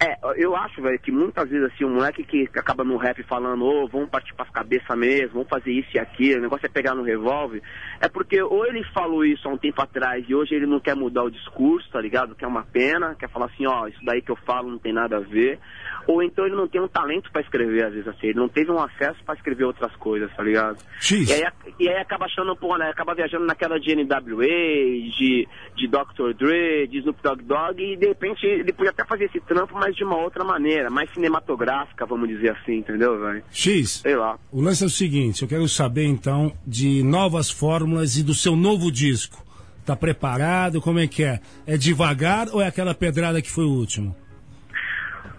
É, 0.00 0.16
eu 0.36 0.54
acho, 0.56 0.80
velho, 0.82 0.98
que 0.98 1.12
muitas 1.12 1.48
vezes, 1.48 1.72
assim, 1.72 1.84
um 1.84 1.94
moleque 1.94 2.24
que 2.24 2.48
acaba 2.56 2.84
no 2.84 2.96
rap 2.96 3.22
falando, 3.24 3.64
ô, 3.64 3.84
oh, 3.84 3.88
vamos 3.88 4.10
partir 4.10 4.34
pras 4.34 4.50
cabeças 4.50 4.96
mesmo, 4.96 5.34
vamos 5.34 5.48
fazer 5.48 5.72
isso 5.72 5.88
e 5.94 5.98
aquilo, 5.98 6.40
o 6.40 6.42
negócio 6.42 6.66
é 6.66 6.68
pegar 6.68 6.94
no 6.94 7.02
revólver, 7.02 7.62
é 8.00 8.08
porque 8.08 8.42
ou 8.42 8.66
ele 8.66 8.84
falou 8.92 9.24
isso 9.24 9.48
há 9.48 9.52
um 9.52 9.58
tempo 9.58 9.80
atrás 9.80 10.24
e 10.28 10.34
hoje 10.34 10.54
ele 10.54 10.66
não 10.66 10.80
quer 10.80 10.94
mudar 10.94 11.22
o 11.22 11.30
discurso, 11.30 11.88
tá 11.90 12.00
ligado? 12.00 12.34
Que 12.34 12.44
é 12.44 12.48
uma 12.48 12.64
pena, 12.64 13.14
quer 13.14 13.28
falar 13.28 13.46
assim, 13.46 13.66
ó, 13.66 13.82
oh, 13.82 13.88
isso 13.88 14.04
daí 14.04 14.22
que 14.22 14.30
eu 14.30 14.36
falo 14.36 14.70
não 14.70 14.78
tem 14.78 14.92
nada 14.92 15.16
a 15.16 15.20
ver, 15.20 15.58
ou 16.06 16.22
então 16.22 16.46
ele 16.46 16.56
não 16.56 16.66
tem 16.66 16.80
um 16.80 16.88
talento 16.88 17.30
para 17.30 17.42
escrever, 17.42 17.86
às 17.86 17.92
vezes, 17.92 18.08
assim, 18.08 18.28
ele 18.28 18.38
não 18.38 18.48
teve 18.48 18.70
um 18.70 18.80
acesso 18.80 19.22
para 19.24 19.34
escrever 19.34 19.64
outras 19.64 19.94
coisas, 19.96 20.34
tá 20.34 20.42
ligado? 20.42 20.78
X. 21.00 21.28
E 21.28 21.32
aí, 21.32 21.52
e 21.78 21.88
aí 21.88 21.96
acaba 21.96 22.26
achando, 22.26 22.56
pô, 22.56 22.76
né, 22.76 22.90
acaba 22.90 23.14
viajando 23.14 23.46
naquela 23.46 23.78
de 23.78 23.94
NWA, 23.94 24.46
de, 24.46 25.48
de 25.76 25.88
Dr. 25.88 26.32
Dre, 26.36 26.86
de 26.88 26.98
Snoop 26.98 27.22
Dogg 27.22 27.42
Dogg, 27.42 27.80
e 27.80 27.96
de 27.96 28.08
repente 28.08 28.46
ele 28.46 28.72
podia 28.72 28.90
até 28.90 29.04
fazer 29.04 29.24
esse 29.24 29.40
trampo, 29.40 29.74
mas 29.74 29.91
de 29.96 30.04
uma 30.04 30.16
outra 30.16 30.44
maneira, 30.44 30.90
mais 30.90 31.12
cinematográfica, 31.12 32.06
vamos 32.06 32.28
dizer 32.28 32.50
assim, 32.50 32.78
entendeu, 32.78 33.18
velho? 33.20 33.42
X. 33.50 34.00
Sei 34.02 34.16
lá. 34.16 34.38
O 34.50 34.60
lance 34.60 34.82
é 34.82 34.86
o 34.86 34.90
seguinte, 34.90 35.42
eu 35.42 35.48
quero 35.48 35.68
saber 35.68 36.04
então 36.04 36.52
de 36.66 37.02
novas 37.02 37.50
fórmulas 37.50 38.16
e 38.16 38.22
do 38.22 38.34
seu 38.34 38.56
novo 38.56 38.90
disco. 38.90 39.44
Tá 39.84 39.96
preparado? 39.96 40.80
Como 40.80 41.00
é 41.00 41.06
que 41.08 41.24
é? 41.24 41.40
É 41.66 41.76
devagar 41.76 42.48
ou 42.52 42.62
é 42.62 42.66
aquela 42.68 42.94
pedrada 42.94 43.42
que 43.42 43.50
foi 43.50 43.64
o 43.64 43.70
último? 43.70 44.14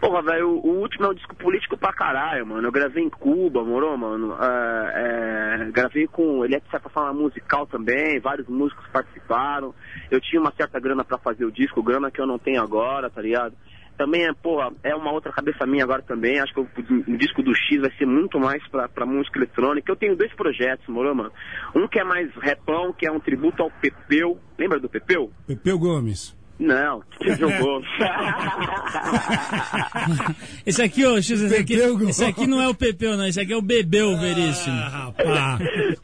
Porra, 0.03 0.21
velho, 0.21 0.49
o 0.49 0.81
último 0.81 1.05
é 1.05 1.09
um 1.11 1.13
disco 1.13 1.33
político 1.33 1.77
pra 1.77 1.93
caralho, 1.93 2.45
mano. 2.45 2.67
Eu 2.67 2.73
gravei 2.73 3.01
em 3.05 3.09
Cuba, 3.09 3.63
morou, 3.63 3.97
mano? 3.97 4.35
É, 4.37 5.61
é, 5.61 5.71
gravei 5.71 6.07
com. 6.07 6.43
Ele 6.43 6.55
é 6.55 6.59
de 6.59 6.69
certa 6.69 6.89
forma 6.89 7.13
musical 7.13 7.65
também, 7.65 8.19
vários 8.19 8.45
músicos 8.49 8.85
participaram. 8.91 9.73
Eu 10.11 10.19
tinha 10.19 10.41
uma 10.41 10.51
certa 10.57 10.77
grana 10.77 11.05
pra 11.05 11.17
fazer 11.17 11.45
o 11.45 11.51
disco, 11.51 11.81
grana 11.81 12.11
que 12.11 12.19
eu 12.19 12.27
não 12.27 12.37
tenho 12.37 12.61
agora, 12.61 13.09
tá 13.09 13.21
ligado? 13.21 13.55
Também 13.97 14.25
é, 14.25 14.33
porra, 14.33 14.71
é 14.83 14.95
uma 14.95 15.11
outra 15.11 15.31
cabeça 15.31 15.65
minha 15.65 15.83
agora 15.83 16.01
também. 16.01 16.39
Acho 16.39 16.53
que 16.53 16.59
o, 16.59 16.67
o 17.07 17.17
disco 17.17 17.43
do 17.43 17.55
X 17.55 17.81
vai 17.81 17.91
ser 17.97 18.05
muito 18.05 18.39
mais 18.39 18.65
pra, 18.69 18.89
pra 18.89 19.05
música 19.05 19.39
eletrônica. 19.39 19.91
Eu 19.91 19.95
tenho 19.95 20.15
dois 20.15 20.33
projetos, 20.33 20.87
morou, 20.87 21.13
mano? 21.13 21.31
Um 21.75 21.87
que 21.87 21.99
é 21.99 22.03
mais 22.03 22.29
repão, 22.35 22.93
que 22.93 23.07
é 23.07 23.11
um 23.11 23.19
tributo 23.19 23.61
ao 23.61 23.69
Pepeu. 23.69 24.39
Lembra 24.57 24.79
do 24.79 24.89
Pepeu? 24.89 25.31
Pepeu 25.47 25.77
Gomes. 25.77 26.35
Não, 26.59 27.01
que 27.19 27.35
jogou. 27.35 27.81
esse 30.65 30.81
aqui, 30.81 31.05
ô, 31.05 31.21
X, 31.21 31.41
esse 31.41 31.55
aqui, 31.55 31.73
esse 32.07 32.23
aqui 32.23 32.47
não 32.47 32.61
é 32.61 32.67
o 32.67 32.75
Pepeu, 32.75 33.17
não. 33.17 33.25
Esse 33.25 33.41
aqui 33.41 33.53
é 33.53 33.57
o 33.57 33.61
Bebeu, 33.61 34.17
Veríssimo. 34.17 34.75
Ah, 34.75 34.87
rapaz. 34.87 35.99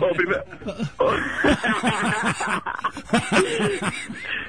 Ô, 0.00 0.14
primeiro... 0.14 0.42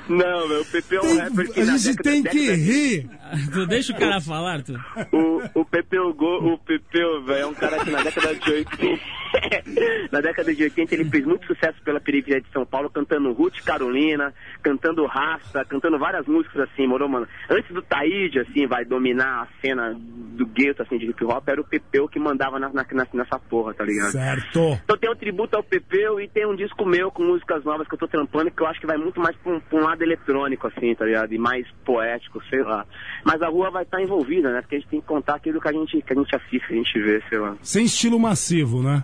Não, 0.10 0.48
meu, 0.50 0.62
o 0.62 0.66
Pepe 0.66 0.96
é 0.98 1.02
um 1.02 1.18
rapper 1.18 1.52
que 1.52 1.60
A 1.62 1.66
gente 1.66 1.96
tem 1.98 2.24
que 2.24 2.30
década- 2.48 2.58
rir. 2.58 3.10
Tu 3.52 3.66
deixa 3.68 3.94
o 3.94 3.98
cara 4.00 4.20
falar, 4.22 4.62
tu. 4.62 4.74
O, 5.12 5.62
o 5.62 5.66
Pepeu 5.66 6.14
Go, 6.14 6.54
o 6.54 6.58
Pepeu, 6.60 7.24
velho, 7.24 7.42
é 7.42 7.48
um 7.48 7.54
cara 7.54 7.80
que 7.84 7.90
na 7.90 8.04
década 8.04 8.36
de 8.36 8.52
80. 8.52 9.02
na 10.12 10.22
década 10.22 10.54
de 10.54 10.64
80 10.64 10.94
ele 10.94 11.06
fez 11.10 11.26
muito 11.26 11.48
sucesso 11.48 11.82
pela 11.84 12.00
periferia 12.00 12.42
de 12.42 12.52
São 12.52 12.66
Paulo, 12.66 12.90
cantando 12.92 13.32
Ruth 13.32 13.60
Carolina, 13.66 14.32
cantando 14.62 15.06
Raça, 15.06 15.66
cantando 15.66 15.98
várias 15.98 16.28
músicas 16.28 16.70
assim, 16.70 16.86
morou, 16.86 17.08
mano. 17.10 17.28
Antes 17.50 17.74
do 17.74 17.82
Taíde, 17.82 18.40
assim, 18.40 18.68
vai 18.68 18.86
dominar 18.86 19.44
a 19.44 19.48
cena 19.62 19.96
do 19.98 20.46
gueto, 20.46 20.84
assim, 20.84 20.98
de 20.98 21.06
hip 21.08 21.24
hop, 21.26 21.48
era 21.48 21.62
o 21.62 21.68
Pepeu 21.68 22.08
que 22.08 22.20
mandava 22.20 22.60
na- 22.60 22.70
na- 22.72 22.86
nessa 23.14 23.40
porra, 23.40 23.74
tá 23.74 23.84
ligado? 23.84 24.12
Certo. 24.12 24.80
Então 24.84 24.98
tem 25.04 25.12
um 25.12 25.16
tributo 25.16 25.58
ao 25.58 25.64
Pepeu 25.64 26.18
e 26.22 26.30
tem 26.30 26.48
um 26.48 26.56
disco 26.56 26.86
meu 26.86 27.12
com 27.12 27.24
músicas 27.24 27.62
novas 27.66 27.86
que 27.86 27.94
eu 27.94 28.00
tô 28.00 28.08
trampando 28.08 28.50
que 28.50 28.62
eu 28.62 28.68
acho 28.68 28.80
que 28.80 28.88
vai 28.88 28.96
muito 28.96 29.20
mais 29.20 29.36
pra 29.36 29.52
um, 29.52 29.60
pra 29.60 29.78
um 29.78 29.84
lado 29.84 30.02
eletrônico, 30.02 30.66
assim, 30.66 30.96
tá 30.96 31.04
ligado? 31.04 31.34
E 31.34 31.38
mais 31.38 31.68
poético, 31.84 32.42
sei 32.50 32.64
lá. 32.64 32.86
Mas 33.26 33.42
a 33.42 33.50
rua 33.50 33.70
vai 33.70 33.84
estar 33.84 34.02
envolvida, 34.02 34.54
né? 34.54 34.62
Porque 34.62 34.76
a 34.76 34.80
gente 34.80 34.88
tem 34.88 35.02
que 35.02 35.08
contar 35.08 35.36
aquilo 35.36 35.60
que 35.60 35.68
a 35.68 35.74
gente, 35.74 36.02
que 36.02 36.14
a 36.14 36.16
gente 36.16 36.34
assiste, 36.34 36.68
que 36.68 36.74
a 36.74 36.78
gente 36.78 37.00
vê, 37.02 37.22
sei 37.28 37.38
lá. 37.38 37.58
Sem 37.62 37.84
estilo 37.84 38.18
massivo, 38.18 38.82
né? 38.82 39.04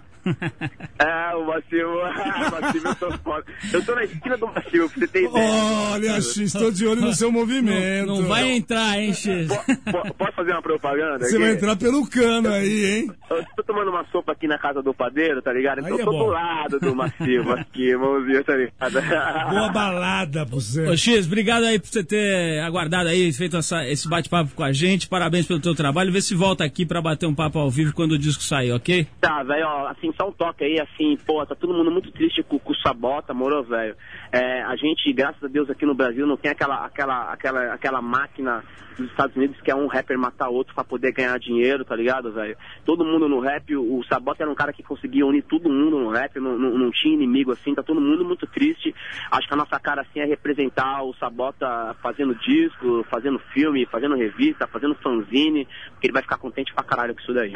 É, 1.00 1.36
o 1.36 1.46
Massivo, 1.46 1.90
o 2.00 2.62
Massivo 2.62 2.88
eu 2.88 2.96
tô 2.96 3.12
foda. 3.20 3.46
Eu 3.74 3.86
tô 3.86 3.96
na 3.96 4.04
esquina 4.04 4.38
do 4.38 4.48
Massivo, 4.48 4.90
pra 4.90 5.00
você 5.00 5.08
ter 5.08 5.24
ideia. 5.26 5.50
Olha, 5.94 6.16
X, 6.22 6.38
estou 6.38 6.72
de 6.72 6.86
olho 6.86 7.02
no 7.02 7.14
seu 7.14 7.32
movimento. 7.32 8.08
Não 8.08 8.24
vai 8.26 8.50
entrar, 8.52 9.00
hein, 9.00 9.14
X? 9.14 9.48
Po- 9.48 9.92
po- 9.92 10.14
Posso 10.16 10.34
fazer 10.34 10.52
uma 10.52 10.62
propaganda? 10.62 11.20
Você 11.20 11.36
aqui? 11.36 11.40
vai 11.46 11.52
entrar 11.54 11.76
pelo 11.76 12.08
cano 12.10 12.50
aí, 12.50 12.86
hein? 12.86 13.12
Eu 13.30 13.46
tô 13.56 13.64
tomando 13.64 13.90
uma 13.90 14.06
sopa 14.12 14.32
aqui 14.34 14.48
na 14.48 14.58
casa 14.58 14.82
do 14.82 14.94
padeiro, 14.94 15.42
tá 15.42 15.52
ligado? 15.54 15.80
Então 15.80 15.94
Aí 15.94 16.00
eu 16.00 16.02
é 16.02 16.06
tô 16.06 16.12
bom. 16.12 16.26
do 16.26 16.32
lado 16.32 16.80
do 16.80 16.96
Massivo 16.96 17.52
aqui, 17.54 17.96
mãozinha, 17.96 18.44
tá 18.44 18.56
ligado? 18.56 19.50
Boa 19.50 19.70
balada 19.70 20.46
pra 20.46 20.56
você. 20.56 20.88
Ô 20.88 20.96
X, 20.98 21.26
obrigado 21.28 21.64
aí 21.64 21.80
por 21.80 21.88
você 21.88 22.04
ter 22.04 22.60
aguardado 22.62 23.10
aí, 23.10 23.32
feito 23.34 23.58
essa- 23.58 23.86
esse 23.88 24.08
bate-papo 24.08 24.52
com 24.56 24.64
a 24.64 24.72
gente. 24.72 25.08
Parabéns 25.08 25.46
pelo 25.46 25.60
teu 25.60 25.74
trabalho. 25.76 26.12
Vê 26.12 26.22
se 26.22 26.36
volta 26.36 26.64
aqui 26.64 26.86
pra 26.86 27.02
bater 27.02 27.26
um 27.26 27.36
papo 27.36 27.60
ao 27.60 27.70
vivo 27.70 27.94
quando 27.94 28.14
o 28.14 28.18
disco 28.18 28.44
sair, 28.44 28.72
ok? 28.72 29.08
Tá, 29.22 29.44
velho, 29.44 29.66
ó, 29.66 29.88
assim, 29.88 30.09
só 30.14 30.28
um 30.28 30.32
toque 30.32 30.64
aí, 30.64 30.80
assim, 30.80 31.18
pô, 31.26 31.46
tá 31.46 31.56
todo 31.56 31.74
mundo 31.74 31.92
muito 31.92 32.12
triste 32.12 32.44
com, 32.44 32.60
com 32.60 32.72
o 32.72 32.76
Sabota, 32.78 33.34
morou, 33.34 33.64
velho. 33.64 33.96
É, 34.32 34.62
a 34.64 34.76
gente, 34.76 35.12
graças 35.14 35.44
a 35.44 35.48
Deus, 35.48 35.70
aqui 35.70 35.86
no 35.86 35.96
Brasil 35.96 36.26
não 36.26 36.38
tem 36.38 36.52
aquela, 36.52 36.86
aquela, 36.86 37.34
aquela, 37.34 37.74
aquela 37.74 38.02
máquina 38.02 38.64
dos 38.98 39.10
Estados 39.10 39.36
Unidos 39.36 39.60
que 39.62 39.72
é 39.72 39.76
um 39.76 39.88
rapper 39.88 40.18
matar 40.18 40.50
outro 40.50 40.76
pra 40.76 40.84
poder 40.84 41.12
ganhar 41.12 41.38
dinheiro, 41.40 41.86
tá 41.86 41.96
ligado, 41.96 42.32
velho? 42.32 42.58
Todo 42.86 43.06
mundo 43.06 43.28
no 43.28 43.40
rap, 43.40 43.76
o, 43.76 44.00
o 44.00 44.04
Sabota 44.06 44.44
era 44.44 44.52
um 44.52 44.56
cara 44.56 44.74
que 44.74 44.84
conseguia 44.84 45.26
unir 45.26 45.44
todo 45.44 45.70
mundo 45.70 46.00
no 46.00 46.10
rap, 46.10 46.40
não, 46.40 46.58
não, 46.58 46.78
não 46.78 46.92
tinha 46.92 47.14
inimigo, 47.14 47.52
assim, 47.52 47.74
tá 47.74 47.82
todo 47.82 48.02
mundo 48.02 48.26
muito 48.26 48.46
triste. 48.48 48.94
Acho 49.32 49.48
que 49.48 49.54
a 49.54 49.58
nossa 49.58 49.80
cara, 49.80 50.02
assim, 50.02 50.20
é 50.20 50.26
representar 50.26 51.04
o 51.04 51.14
Sabota 51.16 51.96
fazendo 52.02 52.36
disco, 52.36 53.06
fazendo 53.10 53.40
filme, 53.54 53.86
fazendo 53.86 54.16
revista, 54.16 54.68
fazendo 54.68 54.96
fanzine, 54.96 55.68
porque 55.92 56.08
ele 56.08 56.14
vai 56.14 56.22
ficar 56.22 56.38
contente 56.38 56.74
pra 56.74 56.84
caralho 56.84 57.16
com 57.16 57.22
isso 57.22 57.34
daí. 57.34 57.56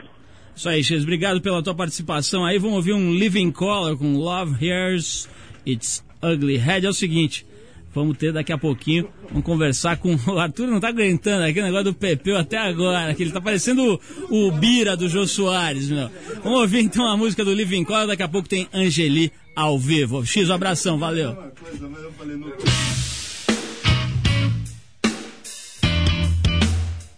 Isso 0.56 0.70
aí, 0.70 0.84
X, 0.84 1.02
obrigado 1.04 1.42
pela 1.42 1.64
tua 1.64 1.74
participação 1.74 2.46
aí. 2.46 2.60
Vamos 2.60 2.78
ouvir 2.78 2.94
um 2.94 3.14
Living 3.14 3.52
Color 3.52 3.98
com 3.98 4.16
Love 4.16 4.64
Here's 4.64 5.28
It's 5.66 6.04
Ugly 6.22 6.58
Head. 6.58 6.86
É 6.86 6.90
o 6.90 6.94
seguinte, 6.94 7.46
vamos 7.94 8.18
ter 8.18 8.32
daqui 8.32 8.52
a 8.52 8.58
pouquinho, 8.58 9.10
vamos 9.30 9.44
conversar 9.44 9.98
com 9.98 10.16
o 10.28 10.40
Arthur, 10.40 10.68
não 10.68 10.80
tá 10.80 10.90
aguentando 10.90 11.44
aqui 11.44 11.60
o 11.60 11.64
negócio 11.64 11.86
do 11.86 11.94
Pepeu 11.94 12.38
até 12.38 12.58
agora, 12.58 13.14
que 13.14 13.24
ele 13.24 13.32
tá 13.32 13.42
parecendo 13.42 14.00
o, 14.30 14.48
o 14.48 14.52
Bira 14.52 14.96
do 14.96 15.10
Jô 15.10 15.26
Soares, 15.28 15.90
meu. 15.90 16.10
Vamos 16.44 16.62
ouvir 16.62 16.80
então 16.80 17.08
a 17.08 17.18
música 17.18 17.44
do 17.44 17.54
Living 17.54 17.84
Color, 17.84 18.08
daqui 18.08 18.24
a 18.24 18.28
pouco 18.28 18.48
tem 18.48 18.68
Angeli 18.74 19.32
ao 19.56 19.78
vivo. 19.78 20.26
X, 20.26 20.50
um 20.50 20.54
abração, 20.54 20.98
valeu. 20.98 21.36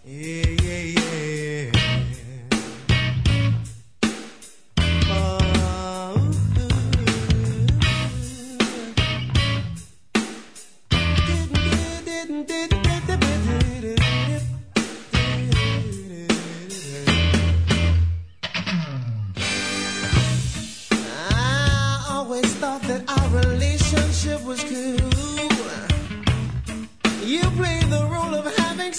Yeah, 0.08 0.55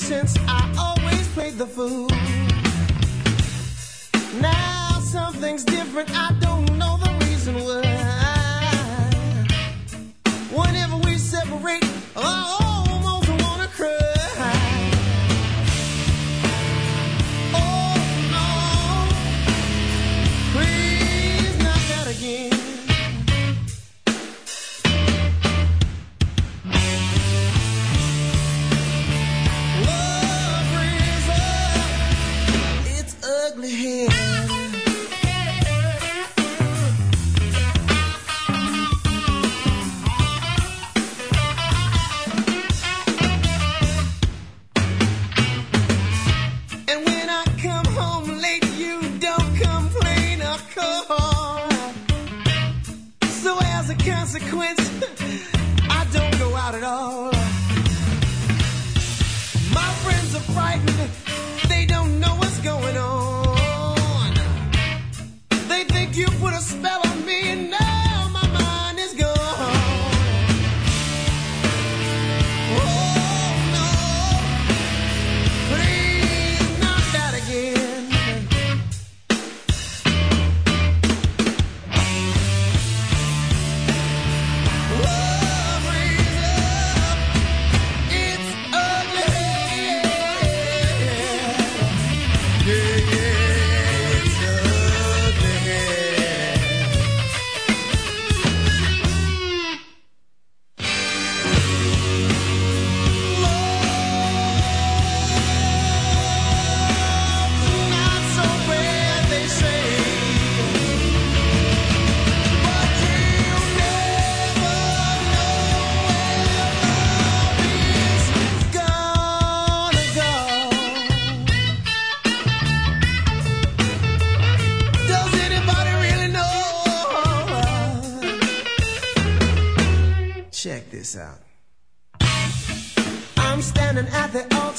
sense. 0.07 0.37
I 0.47 0.61
always 0.79 1.27
played 1.29 1.57
the 1.57 1.65
fool. 1.65 2.07
Now 4.41 4.76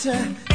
matter 0.07 0.48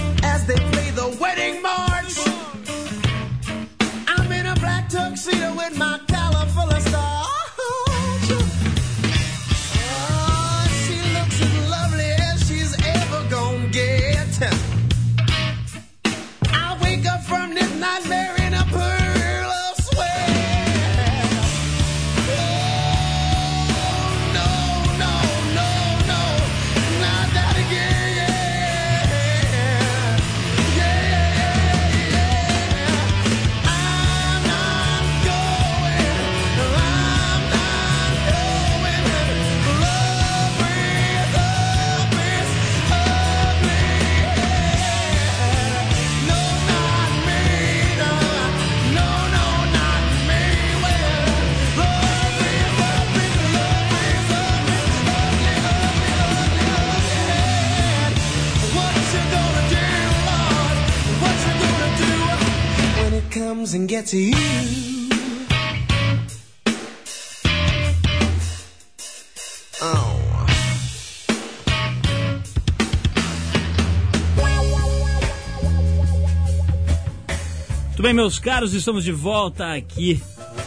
meus 78.24 78.40
caros, 78.40 78.74
estamos 78.74 79.04
de 79.04 79.12
volta 79.12 79.74
aqui 79.74 80.18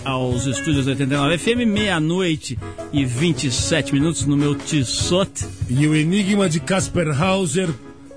aos 0.04 0.46
estúdios 0.46 0.86
89 0.86 1.38
FM, 1.38 1.64
meia-noite 1.64 2.58
e 2.92 3.02
27 3.02 3.94
minutos 3.94 4.26
no 4.26 4.36
meu 4.36 4.54
Tissote. 4.54 5.46
E 5.70 5.86
o 5.86 5.96
enigma 5.96 6.50
de 6.50 6.60
Casper 6.60 7.18
Hauser 7.18 7.70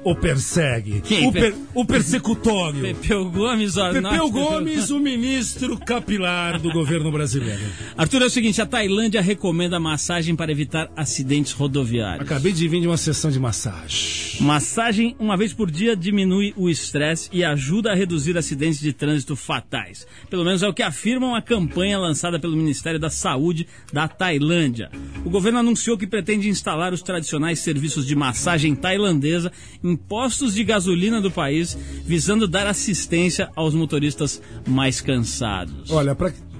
o 0.04 0.16
persegue. 0.16 1.02
Quem? 1.02 1.28
O, 1.28 1.32
per, 1.32 1.56
o 1.74 1.86
persecutório. 1.86 2.82
Pepeu 2.96 3.30
Gomes. 3.30 3.76
Pepeu 3.76 4.30
Gomes, 4.30 4.90
o 4.90 5.00
ministro 5.00 5.78
capilar 5.78 6.60
do 6.60 6.72
governo 6.72 7.12
brasileiro. 7.12 7.62
Arthur, 7.98 8.22
é 8.22 8.26
o 8.26 8.30
seguinte, 8.30 8.62
a 8.62 8.66
Tailândia 8.66 9.22
recomenda 9.22 9.80
massagem 9.80 10.36
para 10.36 10.52
evitar 10.52 10.90
acidentes 10.96 11.52
rodoviários. 11.52 12.22
Acabei 12.22 12.52
de 12.52 12.68
vir 12.68 12.82
de 12.82 12.88
uma 12.88 12.98
sessão 12.98 13.30
de 13.30 13.40
massagem. 13.40 14.42
Massagem 14.42 15.16
uma 15.20 15.36
vez 15.36 15.54
por 15.54 15.70
dia 15.70 15.96
diminui 15.96 16.54
o 16.56 16.70
estresse 16.70 17.30
e 17.32 17.44
ajuda 17.44 17.92
a 17.92 17.96
reduzir 17.96 18.38
acidentes 18.38 18.80
de 18.80 18.94
trânsito 18.94 19.36
fatais. 19.36 20.08
Pelo 20.30 20.46
menos 20.46 20.64
é 20.64 20.68
o 20.68 20.74
que 20.74 20.84
afirma 20.84 21.28
uma 21.28 21.42
campanha 21.42 22.00
lançada 22.00 22.40
pelo 22.40 22.56
Ministério 22.56 23.00
da 23.00 23.10
Saúde 23.10 23.68
da 23.92 24.08
Tailândia. 24.08 24.90
O 25.26 25.30
governo 25.30 25.60
anunciou 25.60 25.98
que 25.98 26.08
pretende 26.08 26.48
instalar 26.48 26.94
os 26.94 27.02
tradicionais 27.02 27.60
serviços 27.60 28.06
de 28.06 28.16
massagem 28.16 28.76
tailandesa 28.76 29.52
em 29.84 29.89
postos 29.96 30.54
de 30.54 30.64
gasolina 30.64 31.22
do 31.22 31.32
país, 31.32 31.78
visando 32.06 32.48
dar 32.48 32.68
assistência 32.68 33.50
aos 33.56 33.74
motoristas 33.74 34.42
mais 34.68 35.02
cansados. 35.02 35.90
Olha, 35.92 36.16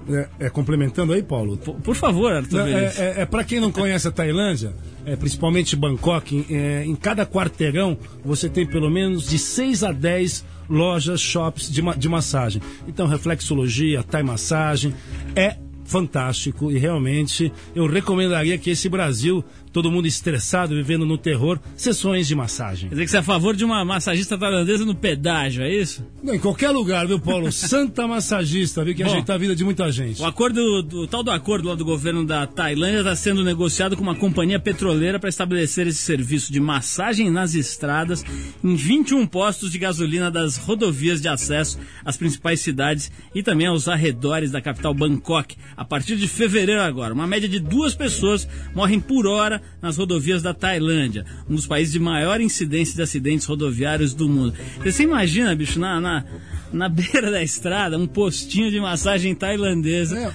é, 0.10 0.28
é, 0.40 0.50
complementando 0.50 1.14
aí, 1.14 1.22
Paulo. 1.22 1.58
Por, 1.58 1.76
por 1.76 1.96
favor, 1.96 2.34
Arthur. 2.34 2.62
É, 2.62 2.64
Veríssimo. 2.64 3.04
é, 3.04 3.22
é 3.22 3.26
para 3.26 3.44
quem 3.44 3.60
não 3.60 3.72
conhece 3.72 4.08
a 4.08 4.12
Tailândia, 4.12 4.74
é, 5.06 5.16
principalmente 5.16 5.76
Bangkok, 5.76 6.46
é, 6.50 6.84
em 6.86 6.96
cada 6.96 7.26
quarteirão 7.26 7.98
você 8.24 8.50
tem 8.50 8.66
pelo 8.66 8.90
menos 8.90 9.30
de 9.30 9.38
6 9.38 9.84
a 9.84 9.92
10 9.92 10.46
lojas, 10.70 11.22
shops 11.22 11.70
de, 11.72 11.82
de 11.98 12.10
massagem. 12.10 12.62
Então, 12.88 13.08
reflexologia, 13.08 14.04
Thai 14.04 14.24
massagem, 14.24 14.94
é 15.36 15.58
fantástico 15.90 16.72
e 16.72 16.78
realmente 16.78 17.52
eu 17.76 17.88
recomendaria 17.88 18.58
que 18.60 18.70
esse 18.70 18.88
Brasil, 18.88 19.44
todo 19.72 19.92
mundo 19.92 20.08
estressado, 20.08 20.76
vivendo 20.76 21.06
no 21.06 21.18
terror, 21.18 21.60
sessões 21.76 22.28
de 22.28 22.36
massagem. 22.36 22.90
Quer 22.90 22.96
dizer 22.96 23.06
que 23.06 23.12
você 23.12 23.18
é 23.18 23.20
a 23.20 23.24
favor 23.24 23.56
de 23.56 23.64
uma 23.64 23.84
massagista 23.86 24.38
tailandesa 24.38 24.86
no 24.86 24.96
pedágio, 24.96 25.64
é 25.64 25.74
isso? 25.74 26.06
Não, 26.24 26.34
em 26.34 26.40
qualquer 26.40 26.72
lugar, 26.72 27.08
viu, 27.08 27.20
Paulo? 27.20 27.52
Santa 27.54 28.08
massagista, 28.08 28.84
viu, 28.84 28.96
que 28.96 29.04
Bom. 29.04 29.10
ajeita 29.10 29.34
a 29.34 29.38
vida 29.38 29.56
de 29.56 29.64
muita 29.64 29.92
gente. 29.92 30.22
O 30.22 30.26
acordo, 30.26 30.84
do, 30.84 31.02
o 31.02 31.08
tal 31.08 31.24
do 31.24 31.32
acordo 31.32 31.70
lá 31.70 31.76
do 31.76 31.86
governo 31.86 32.26
da 32.26 32.48
Tailândia 32.48 33.00
está 33.00 33.16
sendo 33.16 33.44
negociado 33.44 33.96
com 33.96 34.04
uma 34.04 34.16
companhia 34.16 34.60
petroleira 34.60 35.20
para 35.20 35.30
estabelecer 35.30 35.88
esse 35.88 36.00
serviço 36.00 36.52
de 36.52 36.60
massagem 36.60 37.30
nas 37.30 37.54
estradas 37.54 38.24
em 38.64 38.76
21 38.76 39.26
postos 39.28 39.72
de 39.72 39.78
gasolina 39.78 40.32
das 40.32 40.58
rodovias 40.58 41.22
de 41.22 41.28
acesso 41.28 41.78
às 42.04 42.18
principais 42.18 42.60
cidades 42.60 43.12
e 43.34 43.44
também 43.44 43.68
aos 43.68 43.88
arredores 43.88 44.52
da 44.52 44.62
capital 44.62 44.94
Bangkok. 44.94 45.56
A 45.78 45.86
partir 45.86 46.18
de 46.18 46.28
fevereiro 46.28 46.82
agora, 46.82 47.14
uma 47.14 47.28
média 47.28 47.48
de 47.48 47.60
duas 47.60 47.94
pessoas 47.94 48.48
morrem 48.74 49.00
por 49.00 49.28
hora 49.28 49.59
nas 49.82 49.98
rodovias 49.98 50.42
da 50.42 50.54
Tailândia, 50.54 51.26
um 51.50 51.56
dos 51.56 51.68
países 51.68 51.94
de 51.94 52.00
maior 52.00 52.42
incidência 52.42 52.96
de 52.96 53.02
acidentes 53.02 53.46
rodoviários 53.46 54.14
do 54.14 54.28
mundo. 54.28 54.54
Você 54.84 55.04
imagina, 55.04 55.56
bicho, 55.56 55.80
na, 55.80 56.00
na, 56.00 56.26
na 56.72 56.88
beira 56.90 57.32
da 57.32 57.44
estrada, 57.44 57.98
um 57.98 58.08
postinho 58.08 58.72
de 58.72 58.80
massagem 58.80 59.34
tailandesa. 59.36 60.18
É. 60.18 60.34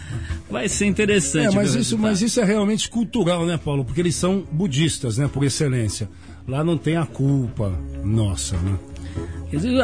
Vai 0.51 0.69
ser 0.69 0.87
interessante. 0.87 1.55
É, 1.55 1.57
mas 1.57 1.75
isso, 1.75 1.99
mas 1.99 2.23
isso 2.23 2.41
é 2.41 2.45
realmente 2.45 2.89
cultural, 2.89 3.45
né, 3.45 3.57
Paulo? 3.57 3.85
Porque 3.85 4.01
eles 4.01 4.15
são 4.15 4.47
budistas, 4.53 5.19
né, 5.19 5.29
por 5.29 5.45
excelência. 5.45 6.09
Lá 6.47 6.63
não 6.63 6.77
tem 6.77 6.97
a 6.97 7.07
culpa 7.07 7.79
nossa, 8.05 8.57
né? 8.59 8.79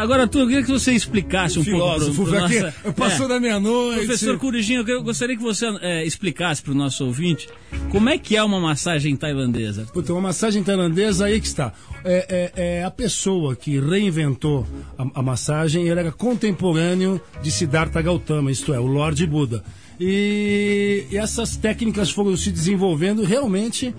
Agora, 0.01 0.27
tu, 0.27 0.39
eu 0.41 0.47
queria 0.47 0.63
que 0.63 0.71
você 0.71 0.93
explicasse 0.93 1.59
um 1.59 1.65
Filósofo, 1.65 2.17
pouco 2.17 2.31
pro, 2.31 2.39
pro 2.39 2.47
aqui, 2.47 2.61
nossa- 2.61 2.93
passou 2.93 3.27
É. 3.27 3.29
da 3.29 3.41
meia-noite. 3.41 4.07
Professor 4.07 4.39
Corujinho, 4.39 4.85
eu 4.89 5.03
gostaria 5.03 5.37
que 5.37 5.43
você 5.43 5.67
é, 5.81 6.05
explicasse 6.05 6.63
para 6.63 6.73
o 6.73 6.75
nosso 6.75 7.05
ouvinte 7.07 7.49
como 7.91 8.09
é 8.09 8.19
que 8.19 8.37
é 8.37 8.43
uma 8.43 8.61
massagem 8.61 9.17
tailandesa. 9.17 9.87
Puta, 9.93 10.13
uma 10.13 10.21
massagem 10.23 10.63
tailandesa 10.63 11.27
aí 11.27 11.41
que 11.41 11.47
está. 11.47 11.73
É, 12.05 12.53
é- 12.57 12.79
é 12.81 12.85
a 12.85 12.91
pessoa 12.91 13.55
que 13.57 13.79
reinventou 13.79 14.67
a, 14.99 15.21
a 15.21 15.23
massagem, 15.23 15.87
ele 15.89 16.01
era 16.01 16.11
contemporâneo 16.13 17.21
de 17.43 17.51
Siddhartha 17.51 18.01
Gautama, 18.03 18.51
isto 18.51 18.73
é, 18.73 18.81
o 18.81 18.87
Lorde 18.87 19.27
Buda. 19.27 19.63
E, 19.99 21.05
e 21.11 21.17
essas 21.17 21.57
técnicas 21.57 22.11
foram 22.11 22.37
se 22.37 22.51
desenvolvendo 22.51 23.23
realmente. 23.23 23.95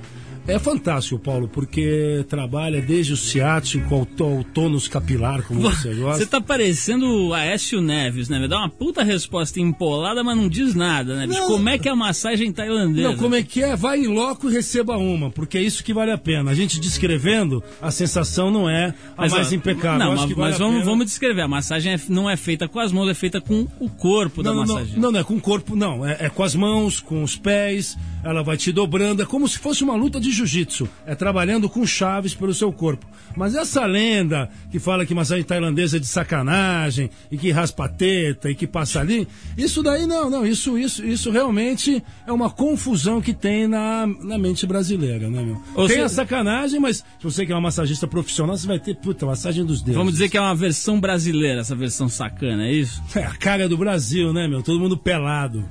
É 0.48 0.58
fantástico, 0.58 1.20
Paulo, 1.20 1.48
porque 1.48 2.26
trabalha 2.28 2.82
desde 2.82 3.14
o 3.14 3.18
ciático 3.18 3.94
ao, 3.94 4.44
tônus 4.44 4.88
capilar, 4.88 5.44
como 5.44 5.62
você 5.62 5.94
gosta. 5.94 6.20
Você 6.20 6.26
tá 6.26 6.42
parecendo 6.42 7.06
o 7.28 7.34
Aécio 7.34 7.80
Neves, 7.80 8.28
né? 8.28 8.40
Me 8.40 8.48
dá 8.48 8.58
uma 8.58 8.70
puta 8.70 9.04
resposta 9.04 9.60
empolada, 9.60 10.24
mas 10.24 10.36
não 10.36 10.50
diz 10.50 10.74
nada, 10.74 11.16
né? 11.16 11.28
Não. 11.28 11.48
Como 11.48 11.70
é 11.70 11.78
que 11.78 11.88
é 11.88 11.92
a 11.92 11.96
massagem 11.96 12.52
tailandesa? 12.52 13.10
Não, 13.10 13.18
como 13.18 13.36
é 13.36 13.44
que 13.44 13.62
é? 13.62 13.76
Vai 13.76 14.00
em 14.00 14.08
loco 14.08 14.50
e 14.50 14.54
receba 14.54 14.98
uma, 14.98 15.30
porque 15.30 15.58
é 15.58 15.62
isso 15.62 15.84
que 15.84 15.94
vale 15.94 16.12
a 16.12 16.18
pena. 16.18 16.50
A 16.52 16.56
gente 16.56 16.80
descrevendo, 16.80 17.64
a 17.80 17.92
sensação 17.92 18.50
não 18.50 18.68
é 18.68 18.96
a 19.16 19.22
Mas, 19.22 19.32
mais 19.34 19.52
ó, 19.52 19.56
impecável. 19.56 20.00
Não, 20.00 20.12
mas, 20.12 20.22
vale 20.22 20.36
mas 20.36 20.58
vamos, 20.58 20.84
vamos 20.84 21.06
descrever. 21.06 21.42
A 21.42 21.48
massagem 21.48 21.94
é- 21.94 22.02
não 22.10 22.30
é 22.30 22.36
feita 22.36 22.68
com 22.68 22.80
as 22.80 22.92
mãos, 22.92 23.08
é 23.10 23.14
feita 23.14 23.40
com 23.40 23.68
o 23.80 23.90
corpo 23.90 24.42
Não, 24.42 24.52
da 24.56 24.66
não, 24.66 24.74
massagem. 24.74 25.00
não, 25.00 25.12
não, 25.12 25.20
é 25.20 25.24
com 25.24 25.36
o 25.36 25.42
corpo, 25.42 25.76
não. 25.76 26.06
É, 26.06 26.18
é 26.26 26.30
com 26.30 26.44
as 26.44 26.56
mãos, 26.56 27.00
com 27.00 27.24
os 27.24 27.38
pés, 27.38 27.96
ela 28.24 28.44
vai 28.44 28.58
te 28.58 28.72
dobrando. 28.72 29.22
É 29.22 29.26
como 29.26 29.48
se 29.48 29.58
fosse 29.60 29.84
uma 29.84 29.96
luta 29.96 30.20
de 30.20 30.32
jiu-jitsu. 30.32 30.88
É 31.06 31.16
trabalhando 31.16 31.70
com 31.70 31.86
chaves 31.86 32.34
pelo 32.34 32.54
seu 32.54 32.72
corpo. 32.72 33.06
Mas 33.36 33.56
essa 33.56 33.86
lenda 33.86 34.50
que 34.70 34.80
fala 34.80 35.06
que 35.06 35.14
massagem 35.14 35.44
tailandesa 35.44 35.98
é 35.98 36.00
de 36.00 36.08
sacanagem, 36.08 37.10
e 37.32 37.38
que 37.38 37.52
raspa 37.52 37.86
a 37.86 37.90
teta, 37.90 38.50
e 38.50 38.56
que 38.56 38.68
passa 38.68 39.00
ali, 39.00 39.28
isso 39.58 39.82
daí 39.82 40.06
não, 40.06 40.30
não. 40.30 40.46
Isso, 40.46 40.78
isso, 40.78 41.06
isso 41.06 41.32
realmente 41.32 42.04
é 42.28 42.32
uma 42.32 42.50
confusão 42.50 43.22
que 43.22 43.34
tem 43.34 43.68
na, 43.68 44.06
na 44.06 44.38
mente 44.38 44.66
brasileira, 44.66 45.30
né, 45.30 45.42
meu? 45.44 45.62
Ou 45.76 45.88
tem 45.88 45.96
seja- 45.98 46.06
a 46.06 46.10
sacanagem, 46.10 46.80
mas 46.80 46.98
se 46.98 47.04
você 47.24 47.46
que 47.46 47.52
é 47.52 47.56
uma 47.56 47.62
massagista 47.62 48.08
profissional, 48.08 48.58
você 48.58 48.68
vai 48.68 48.80
ter, 48.80 48.96
puta, 48.96 49.26
massagem 49.26 49.66
dos 49.66 49.82
dedos. 49.82 49.96
Vamos 49.96 50.14
dizer 50.14 50.30
que 50.30 50.38
é 50.38 50.42
uma 50.42 50.56
versão 50.56 51.00
brasileira, 51.00 51.62
essa 51.62 51.76
versão 51.76 52.10
sacana, 52.10 52.68
é 52.68 52.74
isso? 52.74 53.02
É 53.16 53.24
a 53.24 53.36
cara 53.36 53.70
do 53.70 53.78
Brasil, 53.78 54.34
né, 54.34 54.48
meu? 54.48 54.62
Todo 54.64 54.80
mundo 54.80 54.98
pelado. 54.98 55.64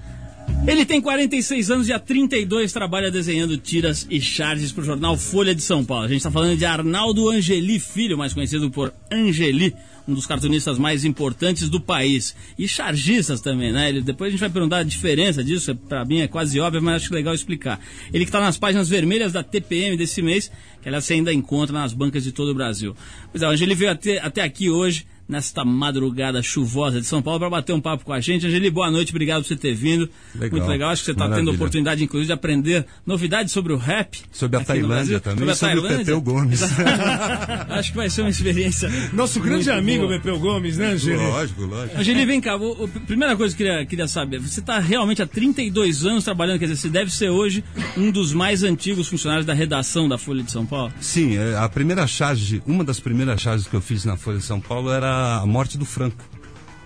Ele 0.67 0.85
tem 0.85 1.01
46 1.01 1.71
anos 1.71 1.89
e 1.89 1.93
há 1.93 1.99
32 1.99 2.73
trabalha 2.73 3.11
desenhando 3.11 3.57
tiras 3.57 4.07
e 4.11 4.21
charges 4.21 4.71
para 4.71 4.83
o 4.83 4.85
jornal 4.85 5.17
Folha 5.17 5.55
de 5.55 5.63
São 5.63 5.85
Paulo. 5.85 6.05
A 6.05 6.09
gente 6.09 6.19
está 6.19 6.31
falando 6.31 6.57
de 6.57 6.65
Arnaldo 6.65 7.31
Angeli 7.31 7.81
Filho, 7.81 8.19
mais 8.19 8.35
conhecido 8.35 8.71
por 8.71 8.93
Angeli, 9.11 9.75
um 10.07 10.15
dos 10.15 10.27
cartunistas 10.27 10.79
mais 10.79 11.05
importantes 11.05 11.69
do 11.69 11.81
país. 11.81 12.37
E 12.59 12.69
chargistas 12.69 13.41
também, 13.41 13.73
né? 13.73 13.89
Ele, 13.89 14.03
depois 14.03 14.29
a 14.29 14.31
gente 14.33 14.41
vai 14.41 14.51
perguntar 14.51 14.79
a 14.79 14.83
diferença 14.83 15.43
disso, 15.43 15.75
para 15.75 16.05
mim 16.05 16.21
é 16.21 16.29
quase 16.29 16.61
óbvio, 16.61 16.83
mas 16.83 17.03
acho 17.03 17.15
legal 17.15 17.35
explicar. 17.35 17.81
Ele 18.13 18.25
que 18.25 18.29
está 18.29 18.41
nas 18.41 18.59
páginas 18.59 18.89
vermelhas 18.89 19.33
da 19.33 19.43
TPM 19.43 19.97
desse 19.97 20.21
mês, 20.21 20.53
que 20.83 20.89
aliás 20.89 21.05
você 21.05 21.15
ainda 21.15 21.33
encontra 21.33 21.73
nas 21.73 21.93
bancas 21.93 22.23
de 22.23 22.33
todo 22.33 22.51
o 22.51 22.55
Brasil. 22.55 22.95
Pois 23.33 23.43
é, 23.43 23.47
o 23.47 23.51
Angeli 23.51 23.75
veio 23.75 23.91
até, 23.91 24.19
até 24.19 24.43
aqui 24.43 24.69
hoje 24.69 25.07
nesta 25.31 25.65
madrugada 25.65 26.43
chuvosa 26.43 27.01
de 27.01 27.07
São 27.07 27.23
Paulo 27.23 27.39
para 27.41 27.49
bater 27.49 27.73
um 27.73 27.81
papo 27.81 28.05
com 28.05 28.13
a 28.13 28.21
gente. 28.21 28.47
Angeli, 28.47 28.69
boa 28.71 28.91
noite, 28.91 29.11
obrigado 29.13 29.43
por 29.43 29.49
você 29.49 29.57
ter 29.57 29.75
vindo. 29.75 30.09
Legal. 30.35 30.59
Muito 30.59 30.69
legal, 30.71 30.91
acho 30.91 31.03
que 31.03 31.07
você 31.07 31.13
está 31.13 31.29
tendo 31.31 31.51
a 31.51 31.55
oportunidade, 31.55 32.03
inclusive, 32.03 32.27
de 32.27 32.33
aprender 32.33 32.85
novidades 33.07 33.53
sobre 33.53 33.73
o 33.73 33.77
rap. 33.77 34.19
Sobre 34.33 34.57
a 34.59 34.65
Tailândia 34.65 35.21
também, 35.21 35.49
a 35.49 35.55
sobre 35.55 35.79
o 35.79 35.83
Tailândia. 35.83 36.05
Pepeu 36.05 36.21
Gomes. 36.21 36.61
acho 37.71 37.91
que 37.91 37.97
vai 37.97 38.11
ser 38.11 38.23
uma 38.23 38.31
experiência. 38.31 38.91
Nosso 39.13 39.41
grande 39.41 39.71
amigo, 39.71 40.07
boa. 40.07 40.19
Pepeu 40.19 40.39
Gomes, 40.39 40.77
né, 40.79 40.89
Angeli? 40.93 41.17
lógico, 41.17 41.63
lógico. 41.63 41.99
Angeli, 41.99 42.27
vem 42.27 42.41
cá, 42.41 42.57
o- 42.57 42.85
o- 42.85 42.89
primeira 42.89 43.37
coisa 43.37 43.57
que 43.57 43.63
eu 43.63 43.67
queria, 43.69 43.87
queria 43.87 44.09
saber, 44.09 44.41
você 44.41 44.61
está 44.61 44.79
realmente 44.79 45.23
há 45.23 45.27
32 45.27 46.05
anos 46.05 46.25
trabalhando, 46.25 46.59
quer 46.59 46.67
dizer, 46.67 46.77
você 46.81 46.89
deve 46.89 47.13
ser 47.13 47.29
hoje 47.31 47.63
um 47.97 48.11
dos 48.11 48.33
mais 48.33 48.63
antigos 48.63 49.09
funcionários 49.09 49.47
da 49.47 49.55
redação 49.55 50.09
da 50.09 50.19
Folha 50.19 50.43
de 50.43 50.51
São 50.51 50.67
Paulo. 50.67 50.93
Sim, 51.01 51.37
é, 51.37 51.57
a 51.57 51.69
primeira 51.69 52.07
charge, 52.07 52.63
uma 52.67 52.83
das 52.85 52.99
primeiras 52.99 53.41
charges 53.41 53.67
que 53.67 53.75
eu 53.75 53.81
fiz 53.81 54.05
na 54.05 54.17
Folha 54.17 54.39
de 54.39 54.45
São 54.45 54.61
Paulo 54.61 54.91
era 54.91 55.20
a 55.21 55.47
morte 55.47 55.77
do 55.77 55.85
Franco, 55.85 56.25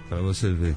para 0.09 0.20
você 0.20 0.53
ver. 0.53 0.75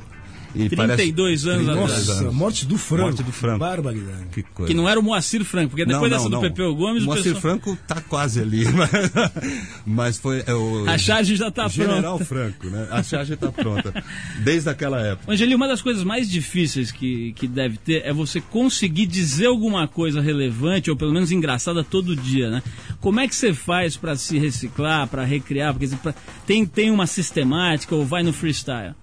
E 0.55 0.69
32 0.69 1.45
anos 1.47 1.65
32 1.65 1.69
atrás. 1.91 2.07
Nossa, 2.07 2.21
anos. 2.21 2.33
morte 2.36 2.65
do 2.65 2.77
Franco. 2.77 3.03
Morte 3.03 3.23
do 3.23 3.31
Franco. 3.31 3.60
Barbaridade. 3.60 4.25
Que 4.31 4.43
coisa. 4.43 4.67
Que 4.71 4.73
não 4.77 4.88
era 4.89 4.99
o 4.99 5.03
Moacir 5.03 5.43
Franco, 5.43 5.69
porque 5.69 5.86
depois 5.86 6.12
dessa 6.12 6.29
do 6.29 6.39
Pepeu 6.39 6.73
Gomes, 6.75 7.03
o 7.03 7.05
o 7.05 7.07
Moacir 7.07 7.33
pessoal... 7.33 7.41
Franco 7.41 7.77
tá 7.88 8.01
quase 8.01 8.41
ali, 8.41 8.65
mas, 8.71 8.89
mas 9.86 10.17
foi 10.17 10.43
é, 10.45 10.53
o 10.53 10.88
a 10.89 10.97
charge 10.97 11.36
já 11.36 11.47
está 11.49 11.67
General 11.67 12.01
pronta. 12.17 12.25
Franco, 12.25 12.67
né? 12.67 12.88
A 12.91 13.03
charge 13.03 13.33
está 13.33 13.51
pronta, 13.51 14.03
desde 14.43 14.69
aquela 14.69 14.99
época. 15.01 15.31
Angeli, 15.31 15.53
uma 15.55 15.67
das 15.67 15.81
coisas 15.81 16.03
mais 16.03 16.29
difíceis 16.29 16.91
que, 16.91 17.33
que 17.33 17.47
deve 17.47 17.77
ter 17.77 18.03
é 18.05 18.13
você 18.13 18.41
conseguir 18.41 19.05
dizer 19.05 19.47
alguma 19.47 19.88
coisa 19.88 20.21
relevante, 20.21 20.89
ou 20.89 20.95
pelo 20.97 21.13
menos 21.13 21.31
engraçada, 21.31 21.83
todo 21.83 22.15
dia, 22.15 22.49
né? 22.49 22.63
Como 22.99 23.19
é 23.19 23.27
que 23.27 23.36
você 23.36 23.53
faz 23.53 23.95
para 23.97 24.15
se 24.15 24.38
reciclar, 24.38 25.07
para 25.07 25.23
recriar? 25.23 25.73
Porque 25.73 25.88
pra- 25.97 26.15
tem, 26.45 26.65
tem 26.65 26.89
uma 26.91 27.05
sistemática 27.07 27.95
ou 27.95 28.05
vai 28.05 28.23
no 28.23 28.33
freestyle? 28.33 28.93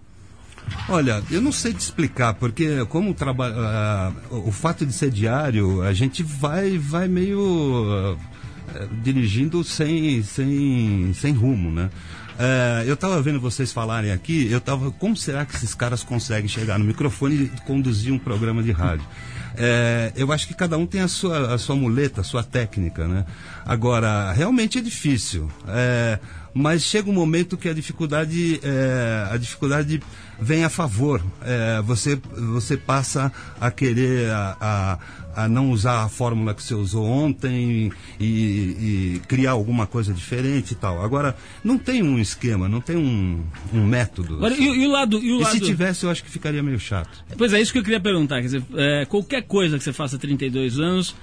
Olha, 0.88 1.22
eu 1.30 1.40
não 1.40 1.52
sei 1.52 1.72
te 1.72 1.80
explicar, 1.80 2.34
porque 2.34 2.84
como 2.86 3.10
o 3.10 3.14
trabalho, 3.14 3.54
o 4.30 4.52
fato 4.52 4.84
de 4.84 4.92
ser 4.92 5.10
diário, 5.10 5.82
a 5.82 5.92
gente 5.92 6.22
vai, 6.22 6.76
vai 6.78 7.08
meio 7.08 8.16
ah, 8.74 8.86
dirigindo 9.02 9.62
sem, 9.64 10.22
sem, 10.22 11.12
sem 11.14 11.32
rumo, 11.32 11.70
né? 11.70 11.90
Eh, 12.38 12.84
eu 12.86 12.94
estava 12.94 13.20
vendo 13.22 13.40
vocês 13.40 13.72
falarem 13.72 14.10
aqui, 14.10 14.50
eu 14.50 14.60
tava, 14.60 14.90
como 14.90 15.16
será 15.16 15.44
que 15.44 15.54
esses 15.54 15.74
caras 15.74 16.02
conseguem 16.02 16.48
chegar 16.48 16.78
no 16.78 16.84
microfone 16.84 17.44
e 17.44 17.48
conduzir 17.64 18.12
um 18.12 18.18
programa 18.18 18.62
de 18.62 18.72
rádio? 18.72 19.06
Eh, 19.56 20.12
eu 20.16 20.32
acho 20.32 20.48
que 20.48 20.54
cada 20.54 20.76
um 20.76 20.84
tem 20.86 21.00
a 21.00 21.08
sua, 21.08 21.54
a 21.54 21.58
sua 21.58 21.76
muleta, 21.76 22.22
a 22.22 22.24
sua 22.24 22.42
técnica, 22.42 23.06
né? 23.06 23.24
Agora, 23.64 24.32
realmente 24.32 24.78
é 24.78 24.80
difícil. 24.80 25.48
Eh, 25.68 26.18
mas 26.52 26.82
chega 26.82 27.08
um 27.08 27.14
momento 27.14 27.56
que 27.56 27.68
a 27.68 27.74
dificuldade, 27.74 28.60
a 29.28 29.36
dificuldade 29.36 30.00
vem 30.40 30.64
a 30.64 30.68
favor. 30.68 31.22
Eh, 31.42 31.82
você, 31.84 32.20
você 32.32 32.76
passa 32.76 33.32
a 33.60 33.70
querer 33.70 34.30
a, 34.30 34.56
a, 35.34 35.44
a 35.44 35.48
não 35.48 35.70
usar 35.70 36.04
a 36.04 36.08
fórmula 36.08 36.54
que 36.54 36.62
você 36.62 36.74
usou 36.74 37.04
ontem 37.06 37.90
e, 38.18 38.24
e 38.24 39.22
criar 39.26 39.52
alguma 39.52 39.86
coisa 39.86 40.12
diferente 40.12 40.72
e 40.72 40.74
tal. 40.74 41.02
Agora, 41.02 41.36
não 41.62 41.78
tem 41.78 42.02
um 42.02 42.18
esquema, 42.18 42.68
não 42.68 42.80
tem 42.80 42.96
um, 42.96 43.44
um 43.72 43.84
método. 43.86 44.36
Agora, 44.36 44.54
e, 44.54 44.62
e 44.64 44.86
o 44.86 44.90
lado. 44.90 45.18
E, 45.18 45.32
o 45.32 45.40
E 45.40 45.42
lado... 45.42 45.52
se 45.52 45.60
tivesse, 45.60 46.04
eu 46.04 46.10
acho 46.10 46.22
que 46.22 46.30
ficaria 46.30 46.62
meio 46.62 46.78
chato. 46.78 47.24
Pois 47.36 47.52
é, 47.52 47.60
isso 47.60 47.72
que 47.72 47.78
eu 47.78 47.82
queria 47.84 48.00
perguntar. 48.00 48.36
Quer 48.36 48.46
dizer, 48.46 48.62
é, 48.74 49.04
qualquer 49.06 49.42
coisa 49.42 49.78
que 49.78 49.84
você 49.84 49.92
faça 49.92 50.16
há 50.16 50.18
32 50.18 50.78
anos. 50.78 51.14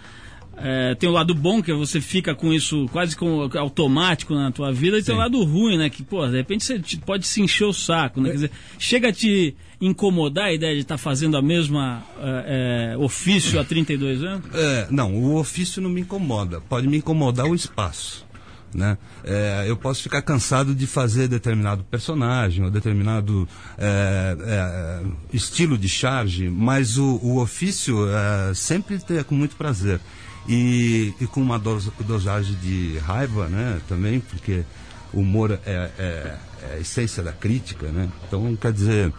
É, 0.64 0.96
tem 0.96 1.10
o 1.10 1.12
lado 1.12 1.34
bom, 1.34 1.62
que 1.62 1.74
você 1.74 2.00
fica 2.00 2.34
com 2.36 2.54
isso 2.54 2.88
quase 2.92 3.16
com, 3.16 3.50
automático 3.58 4.34
na 4.34 4.52
tua 4.52 4.72
vida, 4.72 4.98
e 5.00 5.04
tem 5.04 5.14
o 5.14 5.18
Sim. 5.18 5.24
lado 5.24 5.44
ruim, 5.44 5.78
né? 5.78 5.90
Que, 5.90 6.04
pô, 6.04 6.26
de 6.28 6.38
repente 6.38 6.64
você 6.64 6.80
te- 6.80 6.98
pode 6.98 7.26
se 7.28 7.42
encher 7.42 7.66
o 7.66 7.74
saco, 7.74 8.22
né? 8.22 8.30
Quer 8.30 8.36
dizer, 8.36 8.52
chega 8.78 9.10
a 9.10 9.14
te 9.14 9.56
incomodar 9.80 10.46
a 10.46 10.54
ideia 10.54 10.76
de 10.76 10.82
estar 10.82 10.98
fazendo 10.98 11.36
a 11.36 11.42
mesma 11.42 12.04
é, 12.20 12.94
é, 12.94 12.98
ofício 12.98 13.60
há 13.60 13.64
32 13.64 14.24
anos? 14.24 14.46
É, 14.54 14.88
não, 14.92 15.16
o 15.16 15.36
ofício 15.38 15.82
não 15.82 15.90
me 15.90 16.02
incomoda. 16.02 16.62
Pode 16.62 16.88
me 16.88 16.98
incomodar 16.98 17.48
o 17.48 17.56
espaço. 17.56 18.26
Né? 18.74 18.98
É, 19.26 19.66
eu 19.68 19.76
posso 19.76 20.02
ficar 20.02 20.22
cansado 20.22 20.74
de 20.74 20.88
fazer 20.88 21.28
determinado 21.28 21.84
personagem 21.84 22.64
ou 22.64 22.72
determinado 22.72 23.46
é, 23.78 24.38
é, 24.40 25.02
estilo 25.34 25.78
de 25.78 25.90
charge, 25.90 26.48
mas 26.50 26.98
o, 26.98 27.20
o 27.22 27.42
ofício 27.42 28.08
é, 28.08 28.54
sempre 28.54 28.98
é 29.10 29.24
com 29.24 29.36
muito 29.36 29.58
prazer. 29.58 30.00
E, 30.48 31.14
e 31.22 31.28
com 31.28 31.42
uma 31.42 31.60
dos- 31.60 31.90
dosagem 32.02 32.56
de 32.56 32.98
raiva 33.00 33.48
né, 33.48 33.80
também, 33.88 34.20
porque 34.20 34.64
o 35.14 35.20
humor 35.20 35.52
é, 35.52 35.58
é- 35.66 36.38
é 36.64 36.76
a 36.76 36.80
essência 36.80 37.22
da 37.24 37.32
crítica. 37.32 37.88
Né? 37.90 38.10
Então, 38.28 38.56
quer 38.56 38.72
dizer. 38.74 39.14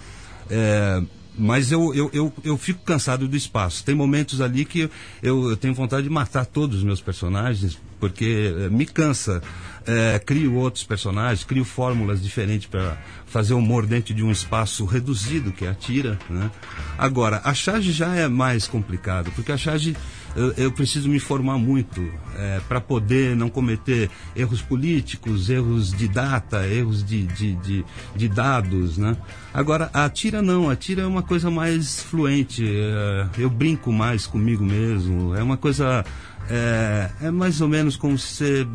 é, 0.50 1.02
mas 1.38 1.72
eu, 1.72 1.94
eu, 1.94 2.10
eu, 2.12 2.30
eu 2.44 2.58
fico 2.58 2.84
cansado 2.84 3.26
do 3.26 3.34
espaço. 3.34 3.82
Tem 3.84 3.94
momentos 3.94 4.42
ali 4.42 4.66
que 4.66 4.90
eu, 5.22 5.48
eu 5.48 5.56
tenho 5.56 5.72
vontade 5.72 6.02
de 6.02 6.10
matar 6.10 6.44
todos 6.44 6.76
os 6.78 6.84
meus 6.84 7.00
personagens, 7.00 7.78
porque 7.98 8.52
eh, 8.54 8.68
me 8.68 8.84
cansa. 8.84 9.42
Eh, 9.86 10.18
crio 10.26 10.54
outros 10.56 10.84
personagens, 10.84 11.42
crio 11.42 11.64
fórmulas 11.64 12.22
diferentes 12.22 12.66
para 12.66 12.98
fazer 13.26 13.54
humor 13.54 13.86
dentro 13.86 14.12
de 14.12 14.22
um 14.22 14.30
espaço 14.30 14.84
reduzido, 14.84 15.52
que 15.52 15.64
é 15.64 15.70
a 15.70 15.74
tira. 15.74 16.18
Né? 16.28 16.50
Agora, 16.98 17.40
a 17.44 17.54
charge 17.54 17.92
já 17.92 18.14
é 18.14 18.28
mais 18.28 18.66
complicado, 18.66 19.32
porque 19.34 19.52
a 19.52 19.56
charge 19.56 19.96
eu, 20.34 20.52
eu 20.52 20.72
preciso 20.72 21.08
me 21.08 21.20
formar 21.20 21.58
muito 21.58 22.02
para 22.66 22.80
poder 22.80 23.36
não 23.36 23.48
cometer 23.48 24.10
erros 24.34 24.62
políticos, 24.62 25.50
erros 25.50 25.92
de 25.92 26.08
data, 26.08 26.66
erros 26.66 27.04
de, 27.04 27.26
de, 27.26 27.54
de, 27.56 27.84
de 28.16 28.28
dados, 28.28 28.96
né? 28.96 29.16
Agora, 29.52 29.90
a 29.92 30.08
tira 30.08 30.40
não, 30.40 30.70
a 30.70 30.76
tira 30.76 31.02
é 31.02 31.06
uma 31.06 31.22
coisa 31.22 31.50
mais 31.50 32.02
fluente, 32.02 32.64
é, 32.66 33.26
eu 33.38 33.50
brinco 33.50 33.92
mais 33.92 34.26
comigo 34.26 34.64
mesmo, 34.64 35.34
é 35.34 35.42
uma 35.42 35.58
coisa, 35.58 36.04
é, 36.48 37.10
é 37.20 37.30
mais 37.30 37.60
ou 37.60 37.68
menos 37.68 37.96
como 37.96 38.16
se 38.18 38.34
você 38.34 38.66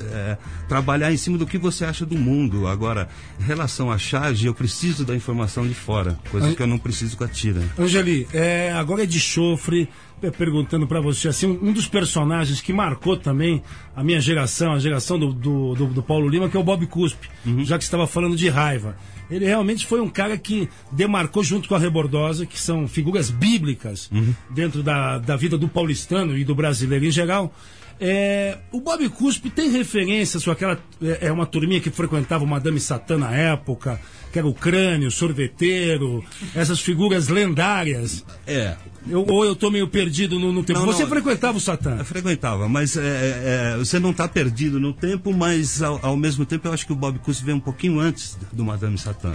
é, 0.00 0.36
trabalhar 0.68 1.12
em 1.12 1.16
cima 1.16 1.38
do 1.38 1.46
que 1.46 1.58
você 1.58 1.84
acha 1.84 2.04
do 2.06 2.16
mundo. 2.16 2.66
Agora, 2.66 3.08
em 3.40 3.44
relação 3.44 3.90
à 3.90 3.98
charge, 3.98 4.46
eu 4.46 4.54
preciso 4.54 5.04
da 5.04 5.14
informação 5.16 5.66
de 5.66 5.74
fora, 5.74 6.18
coisa 6.30 6.48
Ai- 6.48 6.54
que 6.54 6.62
eu 6.62 6.66
não 6.66 6.78
preciso 6.78 7.16
com 7.16 7.24
a 7.24 7.28
tira. 7.28 7.62
Angeli, 7.78 8.26
é, 8.32 8.72
agora 8.72 9.02
é 9.02 9.06
de 9.06 9.18
chofre, 9.20 9.88
é, 10.22 10.30
perguntando 10.30 10.86
pra 10.86 11.00
você, 11.00 11.28
assim, 11.28 11.46
um, 11.46 11.68
um 11.68 11.72
dos 11.72 11.86
personagens 11.88 12.60
que 12.60 12.72
marcou 12.72 13.16
também 13.16 13.62
a 13.94 14.02
minha 14.02 14.20
geração, 14.20 14.72
a 14.72 14.78
geração 14.78 15.18
do, 15.18 15.32
do, 15.32 15.74
do- 15.74 15.86
do 15.86 16.02
Paulo 16.02 16.28
Lima, 16.28 16.48
que 16.48 16.56
é 16.56 16.60
o 16.60 16.64
Bob 16.64 16.86
Cuspe, 16.86 17.28
já 17.64 17.78
que 17.78 17.84
você 17.84 17.88
estava 17.88 18.06
falando 18.06 18.36
de 18.36 18.48
raiva. 18.48 18.96
Ele 19.30 19.44
realmente 19.44 19.86
foi 19.86 20.00
um 20.00 20.08
cara 20.08 20.38
que 20.38 20.68
demarcou 20.90 21.44
junto 21.44 21.68
com 21.68 21.74
a 21.74 21.78
Rebordosa, 21.78 22.46
que 22.46 22.58
são 22.58 22.88
figuras 22.88 23.28
bíblicas 23.30 24.10
dentro 24.48 24.82
da, 24.82 25.18
da 25.18 25.36
vida 25.36 25.58
do 25.58 25.68
paulistano 25.68 26.36
e 26.36 26.44
do 26.44 26.54
brasileiro 26.54 27.04
em 27.04 27.10
geral. 27.10 27.54
É, 28.00 28.58
o 28.72 28.80
Bob 28.80 29.08
Cuspe 29.08 29.50
tem 29.50 29.70
referências 29.70 30.44
com 30.44 30.50
aquela. 30.50 30.78
É, 31.02 31.26
é 31.26 31.32
uma 31.32 31.46
turminha 31.46 31.80
que 31.80 31.90
frequentava 31.90 32.44
o 32.44 32.46
Madame 32.46 32.78
Satã 32.78 33.18
na 33.18 33.32
época, 33.32 34.00
que 34.32 34.38
era 34.38 34.46
o 34.46 34.54
crânio, 34.54 35.08
o 35.08 35.10
sorveteiro, 35.10 36.24
essas 36.54 36.80
figuras 36.80 37.28
lendárias. 37.28 38.24
É, 38.46 38.76
Eu- 39.08 39.24
ou 39.28 39.44
eu 39.44 39.56
tô 39.56 39.70
meio 39.70 39.88
perdido 39.88 40.38
no, 40.38 40.52
no 40.52 40.62
tempo. 40.62 40.78
Não, 40.80 40.86
Você 40.86 41.02
não. 41.02 41.08
frequentava 41.08 41.58
o 41.58 41.60
Satã? 41.60 41.96
Eu 41.98 42.04
frequentava, 42.04 42.68
mas 42.68 42.96
é, 42.96 43.72
é, 43.74 43.76
você 43.78 43.98
não 43.98 44.10
está 44.10 44.28
perdido 44.28 44.78
no 44.78 44.92
tempo, 44.92 45.32
mas 45.32 45.82
ao, 45.82 45.98
ao 46.04 46.16
mesmo 46.16 46.44
tempo 46.46 46.68
eu 46.68 46.72
acho 46.72 46.86
que 46.86 46.92
o 46.92 46.96
Bob 46.96 47.18
Cuspe 47.18 47.44
veio 47.46 47.56
um 47.56 47.60
pouquinho 47.60 47.98
antes 47.98 48.36
do 48.52 48.64
Madame 48.64 48.96
Satã. 48.98 49.32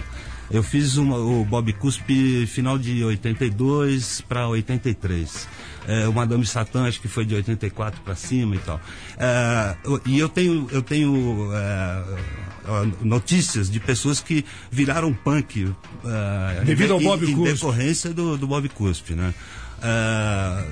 Eu 0.50 0.62
fiz 0.62 0.96
uma- 0.96 1.16
o 1.16 1.44
Bob 1.44 1.72
Cuspe 1.74 2.46
final 2.46 2.78
de 2.78 3.02
82 3.02 4.20
para 4.28 4.46
83. 4.48 5.48
É, 5.86 6.08
o 6.08 6.12
Madame 6.12 6.46
Satã 6.46 6.86
acho 6.88 7.00
que 7.00 7.08
foi 7.08 7.24
de 7.24 7.34
84 7.34 8.00
para 8.02 8.14
cima 8.14 8.56
e 8.56 8.58
tal. 8.58 8.80
É, 9.18 9.76
e 10.06 10.18
eu 10.18 10.28
tenho, 10.28 10.66
eu 10.72 10.80
tenho 10.82 11.50
é, 11.52 12.02
notícias 13.02 13.70
de 13.70 13.78
pessoas 13.80 14.20
que 14.20 14.44
viraram 14.70 15.12
punk 15.12 15.70
Devido 16.64 16.94
ao 16.94 17.00
em- 17.00 17.04
Bob 17.04 17.30
em 17.30 17.34
Cuspe. 17.34 17.52
decorrência 17.54 18.14
do, 18.14 18.36
do 18.38 18.46
Bob 18.46 18.68
Cuspe, 18.70 19.14
né? 19.14 19.34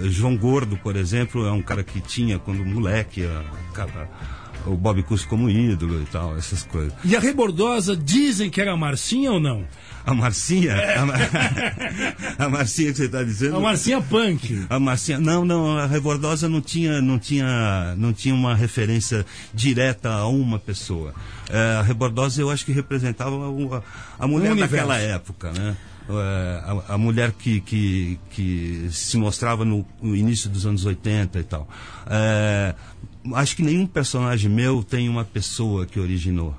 João 0.05 0.37
Gordo, 0.37 0.77
por 0.79 0.97
exemplo, 0.97 1.47
é 1.47 1.53
um 1.53 1.61
cara 1.63 1.83
que 1.85 2.01
tinha, 2.01 2.39
quando 2.39 2.65
moleque, 2.65 3.25
a- 3.27 3.45
cara, 3.75 4.09
o 4.67 4.77
Bob 4.77 5.03
Cuspe 5.03 5.29
como 5.29 5.49
ídolo 5.51 6.03
e 6.03 6.07
tal, 6.07 6.37
essas 6.37 6.63
coisas. 6.65 6.93
E 7.05 7.17
a 7.17 7.21
Rebordosa 7.21 7.97
dizem 7.97 8.51
que 8.51 8.61
era 8.61 8.73
a 8.73 8.77
Marcinha 8.77 9.33
ou 9.33 9.41
não? 9.41 9.65
A 10.05 10.15
Marcinha, 10.15 10.75
a, 11.01 11.07
Mar- 11.07 11.31
a 12.39 12.49
Marcinha 12.49 12.91
que 12.91 12.97
você 12.99 13.05
está 13.05 13.23
dizendo... 13.23 13.57
A 13.57 13.61
Marcinha 13.61 14.01
Punk. 14.01 14.67
A 14.69 14.81
Marcinha, 14.81 15.21
não, 15.21 15.45
não, 15.45 15.79
a 15.79 15.87
Rebordosa 15.87 16.49
não 16.49 16.61
tinha, 16.61 17.01
não 17.01 17.19
tinha, 17.19 17.95
não 17.97 18.13
tinha 18.13 18.35
uma 18.35 18.55
referência 18.55 19.25
direta 19.55 20.11
a 20.11 20.27
uma 20.27 20.59
pessoa. 20.59 21.15
É, 21.49 21.77
a 21.79 21.83
Rebordosa 21.83 22.41
eu 22.41 22.51
acho 22.51 22.65
que 22.65 22.73
representava 22.73 23.37
a, 23.37 24.25
a 24.25 24.27
mulher 24.27 24.55
daquela 24.57 24.99
época, 24.99 25.53
né? 25.53 25.77
É, 26.09 26.63
a, 26.89 26.95
a 26.95 26.99
mulher 26.99 27.31
que, 27.31 27.61
que, 27.61 28.19
que 28.31 28.89
se 28.91 29.17
mostrava 29.17 29.65
no, 29.65 29.87
no 30.03 30.17
início 30.17 30.51
dos 30.51 30.67
anos 30.67 30.85
80 30.85 31.39
e 31.39 31.45
tal. 31.45 31.69
É, 32.09 32.75
acho 33.35 33.57
que 33.57 33.63
nenhum 33.63 33.87
personagem 33.87 34.51
meu 34.51 34.83
tem 34.83 35.09
uma 35.09 35.25
pessoa 35.25 35.87
que 35.87 36.01
originou. 36.01 36.55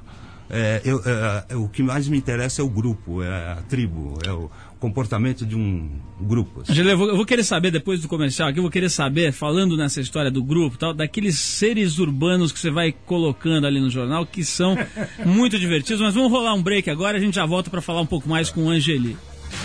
É, 0.49 0.81
eu, 0.85 1.01
é, 1.03 1.55
o 1.55 1.67
que 1.67 1.81
mais 1.81 2.07
me 2.07 2.17
interessa 2.17 2.61
é 2.61 2.65
o 2.65 2.69
grupo, 2.69 3.23
é 3.23 3.53
a 3.53 3.55
tribo, 3.67 4.19
é 4.23 4.31
o 4.31 4.51
comportamento 4.79 5.45
de 5.45 5.55
um 5.55 5.89
grupo. 6.21 6.61
assim. 6.61 6.73
Angela, 6.73 6.91
eu 6.91 6.97
vou, 6.97 7.07
eu 7.07 7.15
vou 7.15 7.25
querer 7.25 7.43
saber, 7.43 7.71
depois 7.71 8.01
do 8.01 8.07
comercial 8.07 8.49
aqui, 8.49 8.59
eu 8.59 8.63
vou 8.63 8.69
querer 8.69 8.89
saber, 8.89 9.31
falando 9.31 9.75
nessa 9.75 9.99
história 9.99 10.29
do 10.29 10.43
grupo 10.43 10.77
tal, 10.77 10.93
daqueles 10.93 11.39
seres 11.39 11.97
urbanos 11.97 12.51
que 12.51 12.59
você 12.59 12.69
vai 12.69 12.91
colocando 12.91 13.65
ali 13.65 13.79
no 13.79 13.89
jornal, 13.89 14.25
que 14.25 14.43
são 14.43 14.77
muito 15.25 15.57
divertidos. 15.57 16.01
Mas 16.01 16.13
vamos 16.13 16.31
rolar 16.31 16.53
um 16.53 16.61
break 16.61 16.89
agora, 16.89 17.17
a 17.17 17.21
gente 17.21 17.35
já 17.35 17.45
volta 17.45 17.71
para 17.71 17.81
falar 17.81 18.01
um 18.01 18.05
pouco 18.05 18.29
mais 18.29 18.51
com 18.51 18.65
o 18.65 18.69
Angeli. 18.69 19.17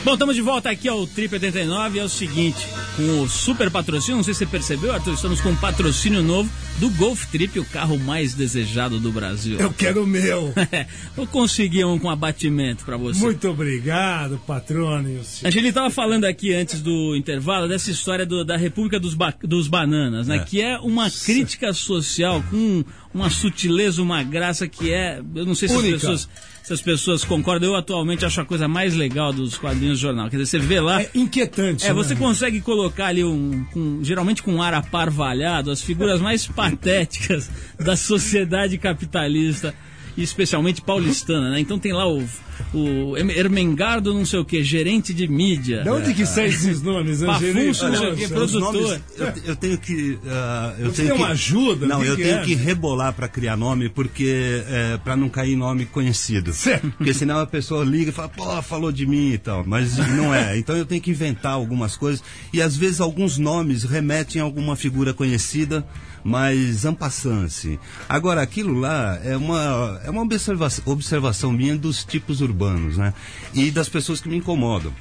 Bom, 0.05 0.13
estamos 0.13 0.37
de 0.37 0.41
volta 0.41 0.71
aqui 0.71 0.89
ao 0.89 1.07
Trip 1.07 1.35
89 1.35 1.97
e 1.97 2.01
é 2.01 2.05
o 2.05 2.09
seguinte, 2.09 2.67
com 2.97 3.21
o 3.23 3.29
super 3.29 3.69
patrocínio, 3.71 4.17
não 4.17 4.23
sei 4.25 4.33
se 4.33 4.39
você 4.39 4.47
percebeu, 4.47 4.93
Arthur, 4.93 5.15
estamos 5.15 5.41
com 5.41 5.51
um 5.51 5.57
patrocínio 5.57 6.23
novo 6.23 6.49
do 6.79 6.89
Golf 6.91 7.27
Trip, 7.27 7.59
o 7.59 7.65
carro 7.65 7.99
mais 7.99 8.33
desejado 8.33 9.01
do 9.01 9.11
Brasil. 9.11 9.59
Eu 9.59 9.73
quero 9.73 10.05
o 10.05 10.07
meu. 10.07 10.55
Vou 11.17 11.27
conseguir 11.27 11.85
um 11.85 11.99
com 11.99 12.09
abatimento 12.09 12.85
para 12.85 12.97
você. 12.97 13.19
Muito 13.21 13.49
obrigado, 13.49 14.41
patrônios. 14.47 15.41
A 15.45 15.51
gente 15.51 15.67
estava 15.67 15.91
falando 15.91 16.25
aqui 16.25 16.55
antes 16.55 16.81
do 16.81 17.17
intervalo 17.17 17.67
dessa 17.69 17.91
história 17.91 18.25
do- 18.25 18.45
da 18.45 18.57
República 18.57 19.01
dos, 19.01 19.15
Ba- 19.15 19.35
dos 19.43 19.67
Bananas, 19.67 20.29
né? 20.29 20.37
É. 20.37 20.39
Que 20.45 20.63
é 20.63 20.79
uma 20.79 21.11
crítica 21.11 21.73
social 21.73 22.43
com 22.49 22.85
uma 23.13 23.29
sutileza, 23.31 24.01
uma 24.01 24.23
graça 24.23 24.69
que 24.69 24.93
é. 24.93 25.21
Eu 25.35 25.45
não 25.45 25.57
sei 25.57 25.69
se 25.69 25.75
as 25.75 25.81
Única. 25.81 25.95
pessoas, 25.99 26.29
se 26.69 26.75
as 26.75 26.83
pessoas 26.83 27.25
concordam. 27.25 27.71
Eu 27.71 27.77
atualmente 27.77 28.25
acho 28.25 28.41
a 28.41 28.45
coisa 28.45 28.69
mais 28.69 28.95
legal 28.95 29.33
dos 29.33 29.57
quadrinhos 29.57 29.99
do 29.99 30.03
jornal. 30.03 30.29
Quer 30.29 30.37
dizer, 30.37 30.47
você 30.47 30.59
vê 30.59 30.81
lá. 30.81 31.03
É 31.03 31.11
inquietante. 31.15 31.87
É, 31.87 31.93
você 31.95 32.15
né? 32.15 32.21
consegue 32.21 32.61
colocar 32.61 33.07
ali 33.07 33.25
um, 33.25 33.65
geralmente 34.03 34.43
com 34.43 34.53
um 34.53 34.63
ar 34.63 34.75
aparvalhado, 34.75 35.71
as 35.71 35.81
figuras 35.81 36.21
mais 36.21 36.47
patéticas 36.47 37.51
da 37.79 37.97
sociedade 37.97 38.77
capitalista, 38.77 39.75
e 40.19 40.23
especialmente 40.25 40.83
paulistana, 40.83 41.49
né? 41.49 41.61
Então 41.61 41.79
tem 41.79 41.93
lá 41.93 42.05
o, 42.09 42.27
o 42.75 43.17
Ermengardo 43.17 44.13
não 44.13 44.27
sei 44.27 44.41
o 44.41 44.45
que, 44.45 44.65
gerente 44.65 45.15
de 45.15 45.29
mídia. 45.29 45.85
De 45.85 45.91
onde 45.91 46.13
que 46.13 46.27
saem 46.27 46.49
esses 46.49 46.83
nomes, 46.83 47.23
Angelina? 47.23 47.67
Não 47.67 47.75
sei 47.75 47.89
o 47.89 48.17
quê, 48.17 48.23
Poxa, 48.23 48.35
produtor. 48.35 48.73
Nomes, 48.73 49.01
eu, 49.17 49.33
eu 49.47 49.57
tenho 49.57 49.79
que. 49.79 50.19
ah, 50.27 50.75
eu 50.77 50.87
Você 50.87 51.03
tenho 51.03 51.09
tem 51.11 51.17
que, 51.17 51.23
uma 51.23 51.29
ajuda? 51.29 51.87
Não, 51.87 52.01
que 52.01 52.07
eu 52.09 52.17
que 52.17 52.23
tenho 52.25 52.39
é? 52.39 52.45
que 52.45 52.55
rebolar 52.57 53.13
para 53.13 53.29
criar 53.29 53.57
nome, 53.57 53.89
porque 53.89 54.65
é, 54.67 54.99
para 54.99 55.15
não 55.15 55.29
cair 55.29 55.55
nome 55.55 55.87
conhecido. 55.87 56.53
Certo. 56.53 56.91
Porque 56.99 57.15
senão 57.15 57.39
a 57.39 57.47
pessoa 57.47 57.85
liga 57.85 58.11
e 58.11 58.13
fala, 58.13 58.29
pô, 58.29 58.61
falou 58.61 58.91
de 58.91 59.07
mim 59.07 59.31
e 59.35 59.39
tal. 59.39 59.65
Mas 59.65 59.97
não 60.17 60.35
é. 60.35 60.59
Então 60.59 60.77
eu 60.77 60.85
tenho 60.85 61.01
que 61.01 61.13
inventar 61.13 61.53
algumas 61.53 61.97
coisas. 61.97 62.25
E 62.53 62.61
às 62.61 62.77
vezes 62.77 63.01
alguns 63.01 63.39
nomes 63.39 63.85
remetem 63.85 64.43
a 64.43 64.45
alguma 64.45 64.75
figura 64.75 65.15
conhecida, 65.15 65.87
mas 66.29 66.85
ampassant, 66.85 67.47
assim. 67.47 67.79
Agora, 68.07 68.43
aquilo 68.43 68.79
lá 68.79 69.19
é 69.25 69.35
uma, 69.35 69.99
é 70.05 70.11
uma 70.11 70.21
observação, 70.21 70.85
observação 70.87 71.51
minha 71.51 71.75
dos 71.77 72.05
tipos 72.05 72.43
urbanos, 72.43 72.99
né? 72.99 73.15
E 73.55 73.71
das 73.71 73.89
pessoas 73.89 74.21
que 74.21 74.29
me 74.29 74.37
incomodam. 74.37 74.93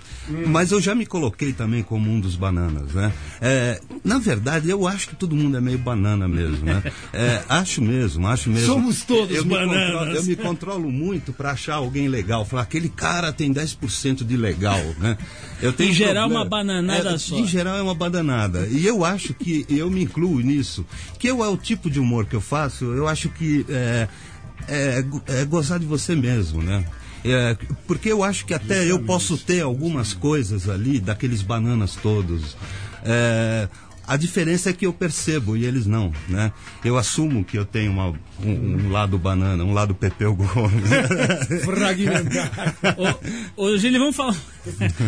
Mas 0.47 0.71
eu 0.71 0.81
já 0.81 0.93
me 0.93 1.05
coloquei 1.05 1.53
também 1.53 1.81
como 1.83 2.11
um 2.11 2.19
dos 2.19 2.35
bananas, 2.35 2.91
né? 2.93 3.13
É, 3.41 3.79
na 4.03 4.17
verdade, 4.19 4.69
eu 4.69 4.87
acho 4.87 5.09
que 5.09 5.15
todo 5.15 5.35
mundo 5.35 5.55
é 5.57 5.61
meio 5.61 5.77
banana 5.77 6.27
mesmo, 6.27 6.65
né? 6.65 6.83
É, 7.13 7.41
acho 7.47 7.81
mesmo, 7.81 8.27
acho 8.27 8.49
mesmo. 8.49 8.65
Somos 8.67 9.03
todos 9.03 9.35
eu 9.35 9.45
me 9.45 9.51
bananas. 9.51 9.91
controlo- 9.93 10.15
eu 10.15 10.23
me 10.23 10.35
controlo 10.35 10.91
muito 10.91 11.31
para 11.33 11.51
achar 11.51 11.75
alguém 11.75 12.07
legal. 12.07 12.45
Falar, 12.45 12.63
aquele 12.63 12.89
cara 12.89 13.31
tem 13.31 13.51
10% 13.53 14.23
de 14.25 14.35
legal, 14.37 14.79
né? 14.99 15.17
Eu 15.61 15.71
tenho 15.73 15.91
Em 15.91 15.93
geral, 15.93 16.27
problema- 16.29 16.41
uma 16.41 16.49
bananada 16.49 17.09
É, 17.11 17.17
só. 17.17 17.35
Em 17.37 17.47
geral, 17.47 17.77
é 17.77 17.81
uma 17.81 17.95
bananada. 17.95 18.67
E 18.67 18.85
eu 18.85 19.05
acho 19.05 19.33
que 19.33 19.65
eu 19.69 19.89
me 19.89 20.03
incluo 20.03 20.39
nisso. 20.41 20.85
Que 21.17 21.27
eu, 21.29 21.43
é 21.43 21.47
o 21.47 21.57
tipo 21.57 21.89
de 21.89 21.99
humor 21.99 22.25
que 22.25 22.35
eu 22.35 22.41
faço, 22.41 22.85
eu 22.85 23.07
acho 23.07 23.29
que 23.29 23.65
é, 23.69 24.07
é, 24.67 25.05
é 25.27 25.45
gozar 25.45 25.79
de 25.79 25.85
você 25.85 26.15
mesmo, 26.15 26.61
né? 26.61 26.85
É, 27.27 27.57
porque 27.85 28.11
eu 28.11 28.23
acho 28.23 28.45
que 28.45 28.53
até 28.53 28.85
eu 28.89 28.99
posso 28.99 29.37
ter 29.37 29.61
algumas 29.61 30.13
coisas 30.13 30.69
ali, 30.69 30.99
daqueles 30.99 31.41
bananas 31.41 31.95
todos. 31.95 32.55
É, 33.03 33.67
a 34.07 34.15
diferença 34.15 34.69
é 34.69 34.73
que 34.73 34.85
eu 34.85 34.93
percebo 34.93 35.57
e 35.57 35.65
eles 35.65 35.85
não, 35.85 36.13
né? 36.29 36.51
Eu 36.83 36.97
assumo 36.97 37.43
que 37.43 37.57
eu 37.57 37.65
tenho 37.65 37.91
uma- 37.91 38.13
um, 38.41 38.85
um 38.85 38.89
lado 38.91 39.17
banana, 39.17 39.63
um 39.65 39.73
lado 39.73 39.93
Pepeu 39.93 40.33
Gomes. 40.33 40.89
Fragmentar. 41.65 42.75
Ô, 43.57 43.65
ô 43.65 43.77
Gili, 43.77 43.97
vamos 43.99 44.15
falar. 44.15 44.35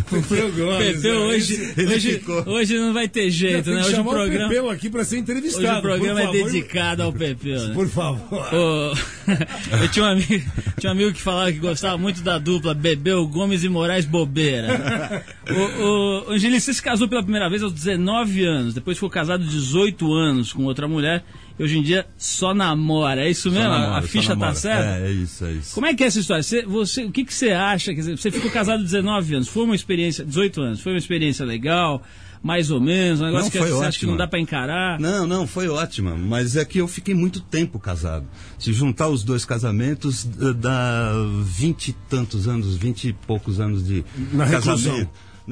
Pepeu 0.09 0.51
Gomes, 0.51 0.95
Pepeu 0.95 1.19
hoje, 1.21 1.73
ele 1.77 1.95
hoje, 1.95 2.13
ficou. 2.13 2.47
hoje 2.47 2.77
não 2.77 2.93
vai 2.93 3.07
ter 3.07 3.29
jeito, 3.29 3.69
né? 3.69 3.81
Hoje 3.81 3.99
o 3.99 4.03
programa, 4.03 4.49
Pepeu 4.49 4.69
aqui 4.69 4.89
para 4.89 5.03
ser 5.03 5.17
entrevistado. 5.17 5.67
hoje 5.67 5.77
o 5.77 5.81
programa 5.81 6.21
é 6.21 6.25
favor. 6.25 6.43
dedicado 6.43 7.03
ao 7.03 7.13
Pepeu, 7.13 7.67
né? 7.67 7.73
Por 7.73 7.87
favor. 7.87 8.53
Ô, 8.53 8.93
eu 9.81 9.87
tinha 9.89 10.05
um, 10.05 10.09
amigo, 10.09 10.51
tinha 10.79 10.89
um 10.89 10.95
amigo 10.95 11.13
que 11.13 11.21
falava 11.21 11.51
que 11.51 11.59
gostava 11.59 11.97
muito 11.97 12.21
da 12.21 12.37
dupla 12.37 12.73
Bebeu 12.73 13.27
Gomes 13.27 13.63
e 13.63 13.69
Moraes 13.69 14.05
Bobeira. 14.05 15.23
O, 15.49 16.29
o 16.29 16.31
Angeli, 16.31 16.59
você 16.59 16.73
se 16.73 16.81
casou 16.81 17.07
pela 17.07 17.23
primeira 17.23 17.49
vez 17.49 17.63
aos 17.63 17.73
19 17.73 18.43
anos, 18.45 18.73
depois 18.73 18.97
ficou 18.97 19.09
casado 19.09 19.43
18 19.43 20.13
anos 20.13 20.53
com 20.53 20.63
outra 20.65 20.87
mulher 20.87 21.23
hoje 21.63 21.77
em 21.77 21.83
dia 21.83 22.05
só 22.17 22.53
namora. 22.53 23.25
É 23.25 23.29
isso 23.29 23.49
Só 23.49 23.55
mesmo? 23.55 23.69
namora, 23.69 23.97
a 23.97 24.01
ficha 24.01 24.35
tá 24.35 24.53
certa? 24.53 24.99
É, 24.99 25.07
é 25.07 25.11
isso, 25.11 25.45
é 25.45 25.51
isso. 25.53 25.73
Como 25.75 25.85
é 25.85 25.93
que 25.93 26.03
é 26.03 26.07
essa 26.07 26.19
história? 26.19 26.41
Você, 26.43 26.61
você- 26.65 27.03
o 27.05 27.11
que, 27.11 27.23
que 27.25 27.33
você 27.33 27.51
acha? 27.51 27.93
Quer 27.93 27.99
dizer, 27.99 28.17
você 28.17 28.31
ficou 28.31 28.49
casado 28.51 28.83
19 28.83 29.35
anos, 29.35 29.47
foi 29.47 29.63
uma 29.63 29.75
experiência, 29.75 30.23
18 30.25 30.61
anos, 30.61 30.81
foi 30.81 30.93
uma 30.93 30.97
experiência 30.97 31.45
legal, 31.45 32.01
mais 32.41 32.71
ou 32.71 32.79
menos, 32.79 33.19
um 33.19 33.25
negócio 33.25 33.45
Não, 33.45 33.51
que 33.51 33.57
foi 33.57 33.69
você 33.69 33.85
acha 33.85 33.99
que 33.99 34.05
ótima. 34.05 34.11
não 34.11 34.17
dá 34.17 34.27
pra 34.27 34.39
encarar? 34.39 34.99
Não, 34.99 35.27
não, 35.27 35.45
foi 35.45 35.67
ótima. 35.67 36.15
Mas 36.15 36.55
é 36.55 36.63
que 36.63 36.77
eu 36.79 36.87
fiquei 36.87 37.13
muito 37.13 37.41
tempo 37.41 37.77
casado. 37.77 38.25
Se 38.57 38.71
juntar 38.71 39.09
os 39.09 39.23
dois 39.25 39.43
casamentos, 39.43 40.23
dá 40.55 41.11
vinte 41.43 41.89
e 41.89 41.93
tantos 42.09 42.47
anos, 42.47 42.77
vinte 42.77 43.09
e 43.09 43.13
poucos 43.13 43.59
anos 43.59 43.85
de 43.85 44.05
Na 44.31 44.47
casamento. 44.49 44.89
reclusão. 44.89 45.09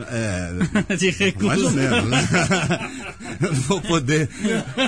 É, 0.10 0.95
De 0.95 1.10
recurso. 1.12 1.47
mais 1.47 1.63
ou 1.63 1.71
menos, 1.71 2.10
né? 2.10 2.27
Eu 3.41 3.53
não 3.53 3.62
vou 3.62 3.81
poder 3.81 4.29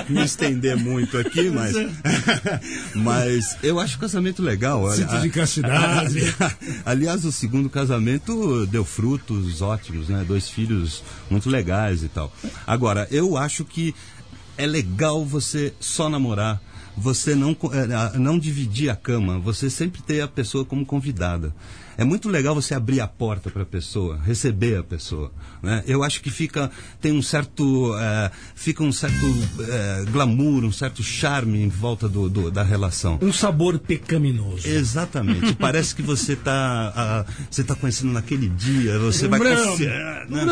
me 0.08 0.24
estender 0.24 0.76
muito 0.76 1.16
aqui, 1.18 1.50
mas, 1.50 1.74
mas 2.94 3.56
eu 3.62 3.78
acho 3.80 3.96
o 3.96 4.00
casamento 4.00 4.42
legal. 4.42 4.82
olha, 4.82 4.96
Cinto 4.96 5.20
de 5.20 5.30
castidade. 5.30 6.18
ali- 6.18 6.34
aliás, 6.84 7.24
o 7.24 7.32
segundo 7.32 7.68
casamento 7.70 8.66
deu 8.66 8.84
frutos 8.84 9.62
ótimos, 9.62 10.08
né? 10.08 10.24
Dois 10.26 10.48
filhos 10.48 11.02
muito 11.30 11.48
legais 11.48 12.02
e 12.02 12.08
tal. 12.08 12.32
Agora, 12.66 13.06
eu 13.10 13.36
acho 13.36 13.64
que 13.64 13.94
é 14.56 14.66
legal 14.66 15.24
você 15.24 15.72
só 15.80 16.08
namorar. 16.08 16.60
Você 16.96 17.34
não, 17.34 17.52
eh, 17.72 18.18
não 18.18 18.38
dividir 18.38 18.90
a 18.90 18.96
cama, 18.96 19.38
você 19.38 19.70
sempre 19.70 20.02
ter 20.02 20.20
a 20.20 20.28
pessoa 20.28 20.64
como 20.64 20.84
convidada. 20.84 21.54
É 22.00 22.04
muito 22.04 22.30
legal 22.30 22.54
você 22.54 22.74
abrir 22.74 23.00
a 23.00 23.06
porta 23.06 23.50
para 23.50 23.62
a 23.62 23.66
pessoa, 23.66 24.18
receber 24.24 24.78
a 24.78 24.82
pessoa. 24.82 25.30
Né? 25.62 25.84
Eu 25.86 26.02
acho 26.02 26.22
que 26.22 26.30
fica 26.30 26.70
tem 27.00 27.12
um 27.12 27.20
certo 27.20 27.94
eh, 27.94 28.30
fica 28.54 28.82
um 28.82 28.90
certo 28.90 29.26
eh, 29.60 30.04
glamour, 30.10 30.64
um 30.64 30.72
certo 30.72 31.02
charme 31.02 31.62
em 31.62 31.68
volta 31.68 32.08
do, 32.08 32.28
do- 32.28 32.50
da 32.50 32.62
relação. 32.62 33.18
Um 33.20 33.32
sabor 33.32 33.78
pecaminoso. 33.78 34.66
Exatamente. 34.66 35.52
Parece 35.60 35.94
que 35.94 36.00
você 36.02 36.32
está 36.32 37.26
você 37.50 37.62
tá 37.62 37.74
conhecendo 37.74 38.12
naquele 38.14 38.48
dia, 38.48 38.98
você 38.98 39.28
vai 39.28 39.38
conhecer, 39.38 39.90
né? 40.30 40.44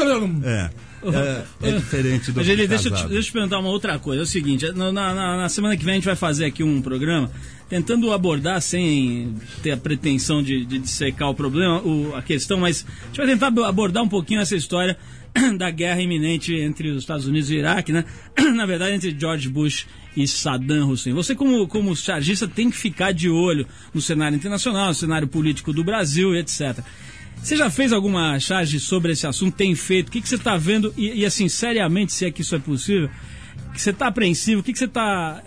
É, 0.44 0.70
é, 1.02 1.44
é 1.62 1.72
diferente 1.78 2.30
do 2.32 2.40
Angeli, 2.40 2.62
que 2.62 2.68
deixa, 2.68 2.88
eu 2.88 2.92
te- 2.94 3.02
deixa 3.04 3.14
eu 3.14 3.22
te 3.22 3.32
perguntar 3.32 3.58
uma 3.58 3.68
outra 3.70 3.98
coisa. 3.98 4.20
É 4.20 4.24
o 4.24 4.26
seguinte, 4.26 4.70
na, 4.72 4.92
na- 4.92 5.14
na- 5.14 5.36
na 5.38 5.48
semana 5.48 5.76
que 5.76 5.84
vem 5.84 5.92
a 5.92 5.94
gente 5.96 6.04
vai 6.04 6.16
fazer 6.16 6.44
aqui 6.44 6.62
um 6.62 6.82
programa 6.82 7.30
tentando 7.68 8.12
abordar, 8.12 8.60
sem 8.62 9.34
ter 9.62 9.72
a 9.72 9.76
pretensão 9.76 10.42
de, 10.42 10.64
de 10.64 10.78
dissecar 10.78 11.28
o 11.28 11.34
problema, 11.34 11.80
o- 11.82 12.14
a 12.16 12.22
questão, 12.22 12.58
mas 12.58 12.86
a 13.02 13.06
gente 13.06 13.16
vai 13.18 13.26
tentar 13.26 13.48
abordar 13.68 14.02
um 14.02 14.08
pouquinho 14.08 14.40
essa 14.40 14.56
história 14.56 14.96
da 15.58 15.70
guerra 15.70 16.00
iminente 16.00 16.54
entre 16.54 16.88
os 16.90 17.02
Estados 17.02 17.26
Unidos 17.26 17.50
e 17.50 17.54
o 17.54 17.58
Iraque, 17.58 17.92
né? 17.92 18.04
Na 18.54 18.64
verdade, 18.64 18.94
entre 18.94 19.14
George 19.18 19.48
Bush 19.48 19.86
e 20.16 20.26
Saddam 20.26 20.88
Hussein. 20.90 21.12
Você, 21.12 21.34
como, 21.34 21.68
como 21.68 21.94
chargista, 21.94 22.48
tem 22.48 22.70
que 22.70 22.76
ficar 22.76 23.12
de 23.12 23.28
olho 23.28 23.66
no 23.92 24.00
cenário 24.00 24.34
internacional, 24.36 24.88
no 24.88 24.94
cenário 24.94 25.28
político 25.28 25.72
do 25.72 25.84
Brasil 25.84 26.34
e 26.34 26.38
etc. 26.38 26.78
Você 27.40 27.54
já 27.56 27.70
fez 27.70 27.92
alguma 27.92 28.40
charge 28.40 28.80
sobre 28.80 29.12
esse 29.12 29.26
assunto? 29.26 29.54
Tem 29.54 29.72
feito? 29.74 30.08
O 30.08 30.10
que, 30.10 30.20
que 30.20 30.28
você 30.28 30.34
está 30.34 30.56
vendo? 30.56 30.92
E, 30.96 31.20
e, 31.20 31.26
assim, 31.26 31.48
seriamente, 31.48 32.12
se 32.12 32.24
é 32.24 32.30
que 32.32 32.40
isso 32.40 32.56
é 32.56 32.58
possível, 32.58 33.08
que 33.78 33.82
você 33.82 33.90
está 33.90 34.08
apreensivo? 34.08 34.60
O 34.60 34.64
que, 34.64 34.76
você 34.76 34.86
está 34.86 35.40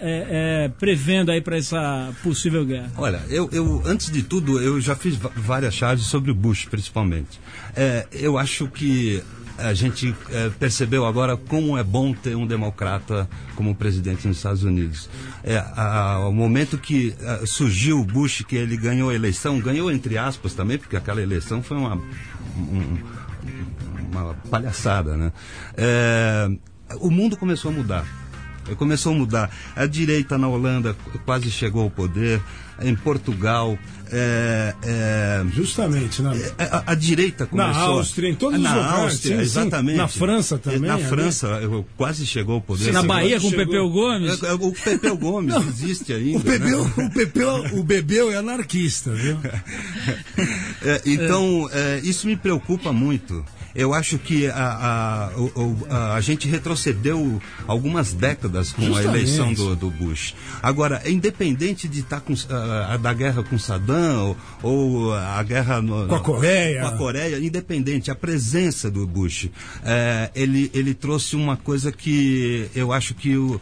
prevendo 0.80 1.32
aí 1.32 1.42
para 1.42 1.58
essa 1.58 2.14
possível 2.24 2.66
guerra? 2.66 2.90
Olha, 2.98 3.22
eu, 3.30 3.50
eu, 3.52 3.82
antes 3.86 4.10
de 4.10 4.24
tudo, 4.24 4.60
eu 4.62 4.80
já 4.80 4.96
fiz 4.96 5.18
várias 5.36 5.74
charges 5.74 6.06
sobre 6.08 6.32
o 6.32 6.34
Bush, 6.36 6.66
principalmente. 6.66 7.40
É, 7.76 8.08
eu 8.14 8.38
acho 8.38 8.68
que 8.70 9.22
a 9.58 9.74
gente 9.74 10.16
é, 10.30 10.50
percebeu 10.58 11.06
agora 11.06 11.36
como 11.36 11.78
é 11.78 11.84
bom 11.84 12.14
ter 12.14 12.36
um 12.36 12.48
democrata 12.48 13.30
como 13.54 13.76
presidente 13.76 14.26
nos 14.28 14.38
Estados 14.38 14.64
Unidos. 14.64 15.10
É, 15.44 15.58
a- 15.58 16.26
o 16.28 16.32
momento 16.34 16.78
que 16.78 17.14
é, 17.22 17.46
surgiu 17.46 18.00
o 18.00 18.06
Bush, 18.06 18.44
que 18.48 18.56
ele 18.56 18.78
ganhou 18.78 19.10
a 19.10 19.14
eleição, 19.14 19.60
ganhou 19.60 19.92
entre 19.92 20.18
aspas 20.18 20.54
também, 20.54 20.78
porque 20.78 20.96
aquela 20.96 21.22
eleição 21.22 21.62
foi 21.62 21.76
uma, 21.78 21.96
um- 22.58 22.98
uma 24.10 24.34
palhaçada, 24.50 25.16
né? 25.18 25.32
É, 25.76 26.50
o 27.00 27.12
mundo 27.12 27.38
começou 27.38 27.72
a 27.72 27.74
mudar. 27.74 28.21
Começou 28.76 29.14
a 29.14 29.16
mudar. 29.16 29.50
A 29.76 29.86
direita 29.86 30.38
na 30.38 30.48
Holanda 30.48 30.96
quase 31.26 31.50
chegou 31.52 31.84
ao 31.84 31.90
poder, 31.90 32.42
em 32.82 32.96
Portugal. 32.96 33.78
é, 34.12 34.74
é, 34.84 35.44
Justamente, 35.54 36.22
né? 36.22 36.32
a, 36.58 36.92
a 36.92 36.96
direita 36.96 37.46
Na 37.52 37.66
começou. 37.66 37.82
Áustria, 38.00 38.30
em 38.30 38.36
todos 38.36 38.58
os 38.58 38.64
Na 38.64 38.74
lugares, 38.76 39.00
Áustria, 39.00 39.32
sim, 39.36 39.38
sim. 39.38 39.42
exatamente. 39.46 39.98
Na 39.98 40.08
França 40.08 40.58
também, 40.58 40.80
Na. 40.82 40.98
França, 40.98 41.60
quase 41.96 42.26
chegou 42.26 42.56
ao 42.56 42.62
poder. 42.62 42.92
Na 42.92 43.02
Sim, 43.02 43.08
Bahia 43.08 43.40
com 43.40 43.48
o 43.48 43.52
Pepeu 43.52 43.90
Gomes? 43.90 44.44
é, 44.44 44.48
é, 44.48 44.54
O 44.54 44.72
Pepeu 44.72 45.18
Gomes 45.18 45.56
existe 45.68 46.12
ainda. 46.14 46.40
O 46.40 46.44
Bebeu, 46.44 46.84
né? 46.84 46.94
o, 46.98 47.10
Bebeu, 47.10 47.66
o 47.80 47.84
Bebeu 47.84 48.32
é 48.32 48.38
anarquista, 48.38 49.12
viu? 49.12 49.38
É, 50.84 51.00
então, 51.06 51.70
é, 51.72 52.00
isso 52.04 52.26
me 52.26 52.36
preocupa 52.36 52.92
muito. 52.92 53.46
Eu 53.74 53.94
acho 53.94 54.18
que 54.18 54.48
a, 54.48 54.54
a, 54.56 55.30
a, 55.90 56.14
a 56.16 56.22
gente 56.22 56.48
retrocedeu 56.48 57.42
algumas 57.68 58.12
décadas 58.14 58.72
com 58.74 58.82
a 58.82 58.86
Justamente. 58.86 59.08
eleição 59.10 59.54
do, 59.54 59.76
do 59.76 59.90
Bush. 59.90 60.34
Agora, 60.62 61.02
independente 61.10 61.88
de 61.88 62.00
estar 62.02 62.20
com, 62.22 62.34
a, 62.50 62.94
a 62.94 62.98
da 62.98 63.14
guerra 63.14 63.44
com 63.44 63.58
Saddam 63.58 64.36
ou, 64.62 64.72
ou 64.72 65.14
a 65.14 65.42
guerra 65.44 65.82
no- 65.82 66.08
Com 66.08 66.16
a 66.16 66.20
Coreia. 66.20 66.82
com 66.82 66.88
a 66.88 66.92
Coreia, 66.98 67.40
independente, 67.40 68.12
a 68.12 68.16
presença 68.16 68.92
do 68.92 69.08
Bush, 69.08 69.50
é, 69.84 70.30
ele, 70.36 70.70
ele 70.74 70.94
trouxe 70.94 71.36
uma 71.36 71.56
coisa 71.56 71.92
que 71.92 72.70
eu 72.76 72.92
acho 72.92 73.14
que 73.14 73.36
o, 73.38 73.60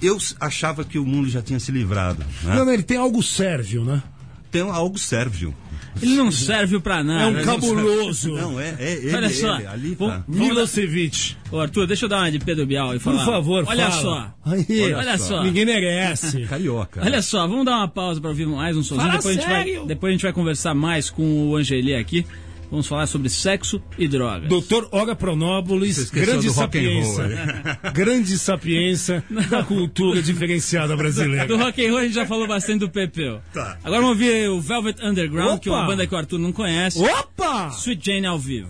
eu 0.00 0.16
achava 0.40 0.84
que 0.84 0.98
o 0.98 1.04
mundo 1.04 1.28
já 1.28 1.42
tinha 1.42 1.60
se 1.60 1.70
livrado. 1.70 2.24
né? 2.44 2.54
Não, 2.56 2.64
não, 2.64 2.72
ele 2.72 2.82
tem 2.82 2.96
algo 2.96 3.22
sérvio, 3.22 3.84
né? 3.84 4.02
Tem 4.50 4.62
algo 4.62 4.98
sérvio. 4.98 5.54
Ele 6.02 6.14
não 6.14 6.30
serve 6.30 6.78
para 6.80 7.00
É 7.00 7.02
nada. 7.02 7.28
um 7.28 7.32
né? 7.32 7.42
cabuloso. 7.44 8.32
Não, 8.34 8.60
é, 8.60 8.74
é 8.78 8.92
ele, 9.02 9.16
Olha 9.16 9.30
só, 9.30 9.56
ele, 9.58 9.66
ali 9.66 9.96
tá. 9.96 10.24
Milosevic. 10.26 11.36
Ô, 11.50 11.58
Arthur, 11.60 11.86
deixa 11.86 12.04
eu 12.04 12.08
dar 12.08 12.18
uma 12.18 12.30
de 12.30 12.38
Pedro 12.38 12.66
Bial 12.66 12.94
e 12.94 12.98
Por 12.98 13.12
falar. 13.12 13.24
favor, 13.24 13.64
Olha 13.66 13.90
fala. 13.90 14.02
só. 14.02 14.34
Aí, 14.46 14.94
Olha 14.94 15.18
só. 15.18 15.42
Ninguém 15.42 15.64
merece. 15.64 16.42
Carioca. 16.48 17.00
Olha 17.04 17.20
só, 17.22 17.46
vamos 17.46 17.64
dar 17.64 17.76
uma 17.78 17.88
pausa 17.88 18.20
para 18.20 18.30
ouvir 18.30 18.46
mais 18.46 18.76
um 18.76 18.82
somzinho. 18.82 19.08
Fala 19.08 19.18
Depois 19.18 19.36
a, 19.36 19.40
gente 19.40 19.48
vai, 19.50 19.64
sério. 19.64 19.86
depois 19.86 20.10
a 20.10 20.12
gente 20.12 20.22
vai 20.22 20.32
conversar 20.32 20.74
mais 20.74 21.10
com 21.10 21.48
o 21.50 21.56
Angeli 21.56 21.94
aqui. 21.94 22.24
Vamos 22.70 22.86
falar 22.86 23.06
sobre 23.06 23.28
sexo 23.28 23.82
e 23.98 24.06
drogas. 24.06 24.48
Doutor 24.48 24.88
Olga 24.92 25.16
Pronópolis, 25.16 26.08
grande 26.10 26.50
sapiência. 26.50 27.24
grande 27.92 28.38
sapiência 28.38 29.24
da 29.50 29.62
cultura 29.62 30.22
diferenciada 30.22 30.96
brasileira. 30.96 31.46
Do 31.46 31.56
rock 31.56 31.84
and 31.84 31.90
roll 31.90 31.98
a 31.98 32.02
gente 32.04 32.14
já 32.14 32.26
falou 32.26 32.46
bastante 32.46 32.80
do 32.80 32.88
Pepeu. 32.90 33.40
Tá. 33.52 33.78
Agora 33.82 34.02
vamos 34.02 34.10
ouvir 34.16 34.48
o 34.48 34.60
Velvet 34.60 35.04
Underground, 35.04 35.58
que 35.60 35.68
é 35.68 35.72
uma 35.72 35.80
Opa! 35.80 35.86
banda 35.88 36.06
que 36.06 36.14
o 36.14 36.18
Arthur 36.18 36.38
não 36.38 36.52
conhece. 36.52 36.98
Opa! 37.00 37.68
Sweet 37.68 38.04
Jane 38.04 38.26
ao 38.26 38.38
vivo. 38.38 38.68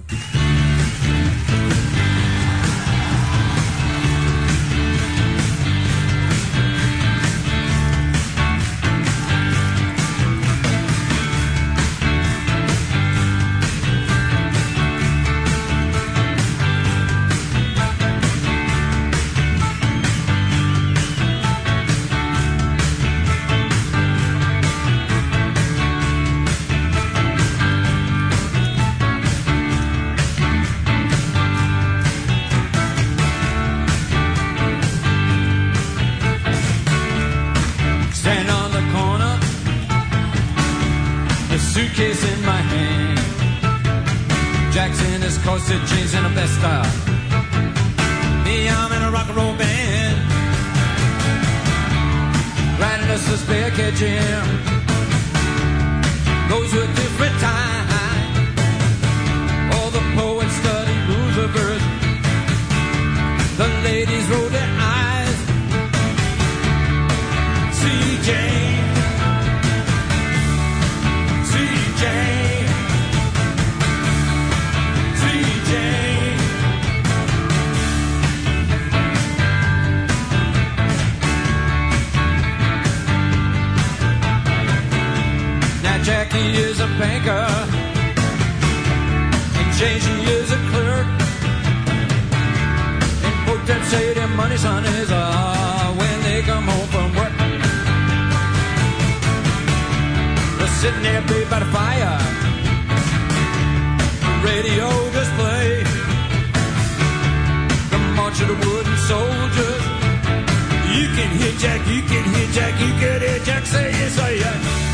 Jackson 44.72 45.22
is 45.22 45.36
corset 45.38 45.84
jeans 45.88 46.14
and 46.14 46.26
a 46.26 46.28
vest 46.28 46.54
style. 46.54 46.86
Me, 48.44 48.68
I'm 48.68 48.92
in 48.92 49.02
a 49.02 49.10
rock 49.10 49.28
and 49.28 49.36
roll 49.36 49.56
band. 49.56 50.16
Riding 52.80 53.10
a 53.10 53.18
spare 53.18 53.70
catching. 53.70 54.46
Goes 56.48 56.72
with 56.72 56.90
different 56.94 57.36
time. 57.40 58.30
All 59.74 59.90
the 59.90 60.04
poets 60.14 60.56
of 61.42 61.50
verse. 61.50 61.86
The 63.56 63.68
ladies 63.84 64.26
roll 64.28 64.48
their 64.50 64.70
eyes. 64.78 65.38
CJ. 67.78 68.69
banker 87.10 87.46
and 89.58 89.68
changing 89.80 90.18
is 90.36 90.48
a 90.58 90.60
clerk 90.70 91.06
and 93.26 93.36
their 94.14 94.28
money's 94.40 94.64
on 94.64 94.84
is 94.84 95.10
uh, 95.10 95.94
when 96.00 96.16
they 96.26 96.40
come 96.42 96.66
home 96.72 96.88
from 96.94 97.08
work. 97.20 97.34
They're 100.58 100.76
sitting 100.82 101.02
there 101.02 101.22
by 101.52 101.58
the 101.64 101.70
fire, 101.78 102.18
the 104.26 104.32
radio 104.50 104.86
just 105.16 105.32
play 105.40 105.68
the 107.92 108.00
march 108.18 108.38
of 108.42 108.48
the 108.52 108.58
wooden 108.64 108.96
soldiers. 109.10 109.82
You 110.96 111.06
can 111.16 111.30
hear 111.38 111.54
Jack, 111.62 111.80
you 111.92 112.02
can 112.10 112.24
hear 112.34 112.48
Jack, 112.56 112.74
you 112.84 112.92
can 113.02 113.20
hear 113.26 113.38
Jack 113.48 113.64
say 113.66 113.90
yes, 113.90 114.18
I 114.18 114.30
yes. 114.44 114.89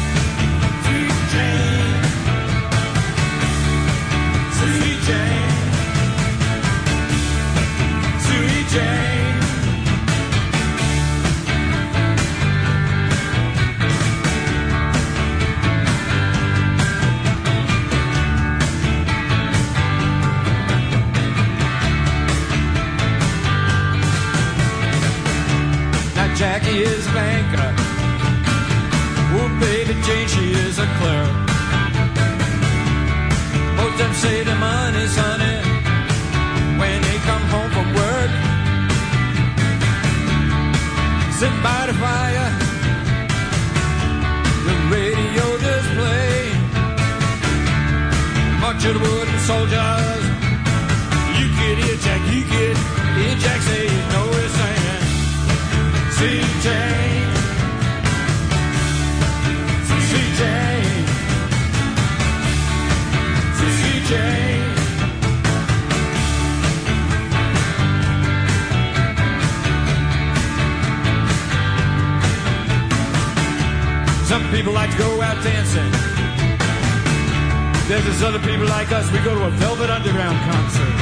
Now 8.77 8.83
Jackie 26.35 26.81
is 26.81 27.07
a 27.07 27.12
banker. 27.12 27.74
Oh, 29.39 29.49
baby 29.61 29.93
Jane, 30.03 30.29
she 30.29 30.53
is 30.53 30.79
a 30.79 30.87
clerk. 30.99 31.47
Both 33.77 33.99
them 33.99 34.14
say 34.14 34.43
the 34.45 34.55
money's 34.57 35.14
honey 35.16 35.45
soldiers. 49.47 50.24
You 51.38 51.47
get 51.59 51.78
here 51.78 51.99
Jack, 52.05 52.22
you 52.34 52.42
get 52.55 52.76
here 53.16 53.36
Jack, 53.44 53.61
say 53.68 53.84
you 53.84 54.03
know 54.12 54.26
it's 54.42 54.55
saying. 54.59 55.05
CJ, 56.16 56.68
CJ, 59.88 60.42
CJ. 63.59 64.12
Some 74.26 74.44
people 74.51 74.72
like 74.72 74.90
to 74.90 74.99
go 74.99 75.22
out 75.22 75.38
dancing. 75.44 76.05
There's 77.89 78.05
this 78.05 78.20
other 78.20 78.41
people 78.41 78.66
like 78.66 78.91
us, 78.91 79.12
we 79.12 79.18
go 79.20 79.32
to 79.32 79.45
a 79.45 79.51
Velvet 79.62 79.89
Underground 79.89 80.37
concert. 80.51 80.97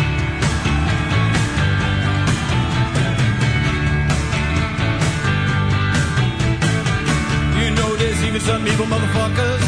You 7.56 7.70
know 7.70 7.96
there's 7.96 8.22
even 8.24 8.40
some 8.42 8.68
evil 8.68 8.84
motherfuckers. 8.84 9.64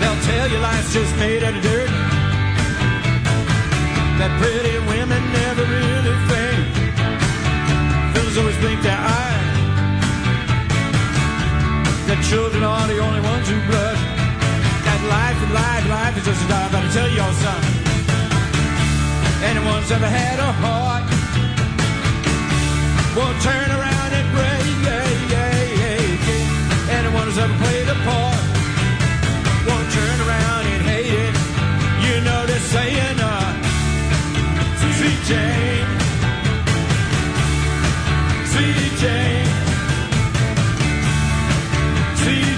They'll 0.00 0.20
tell 0.28 0.50
you 0.50 0.58
life's 0.58 0.92
just 0.92 1.16
made 1.16 1.42
out 1.44 1.56
of 1.56 1.62
dirt. 1.62 1.88
That 4.20 4.32
pretty 4.38 4.76
women 4.92 5.22
never 5.32 5.64
really 5.64 6.16
think. 6.28 6.92
Fellas 8.12 8.36
always 8.36 8.58
blink 8.58 8.82
their 8.82 9.00
eye. 9.00 9.40
That 12.06 12.22
children 12.28 12.62
are 12.64 12.86
the 12.86 12.98
only 12.98 13.22
ones 13.22 13.48
who 13.48 13.56
blush. 13.70 14.01
Life 15.08 15.38
and 15.42 15.52
life, 15.54 15.88
life 15.88 16.16
is 16.18 16.24
just 16.24 16.44
a 16.44 16.48
die. 16.48 16.68
But 16.72 16.84
I 16.84 16.88
tell 16.92 17.10
y'all 17.10 17.32
something. 17.32 17.82
Anyone's 19.42 19.90
ever 19.90 20.06
had 20.06 20.38
a 20.38 20.52
heart 20.62 21.04
won't 23.16 23.38
turn 23.42 23.70
around 23.70 24.12
and 24.18 24.28
break. 24.32 24.64
Yeah, 24.86 25.08
yeah, 25.34 25.52
yeah. 25.80 26.96
Anyone 26.96 27.26
who's 27.26 27.38
ever 27.38 27.56
played 27.58 27.88
a 27.88 27.98
part 28.06 28.42
won't 29.66 29.88
turn 29.98 30.18
around 30.26 30.64
and 30.72 30.82
hate 30.92 31.12
it. 31.26 31.34
You 32.04 32.14
know 32.26 32.46
they're 32.46 32.68
saying, 32.74 33.18
uh, 33.20 33.50
Sweet 34.96 35.22
Jane, 35.26 35.86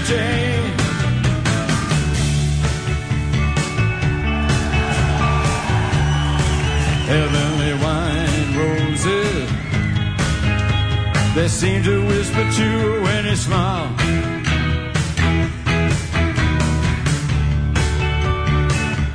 Jane. 0.07 0.44
Heavenly 7.07 7.73
wine 7.83 8.57
roses 8.57 9.55
they 11.35 11.47
seem 11.49 11.83
to 11.83 12.05
whisper 12.07 12.49
to 12.57 12.79
her 12.79 13.01
when 13.01 13.25
they 13.25 13.35
smile. 13.35 13.87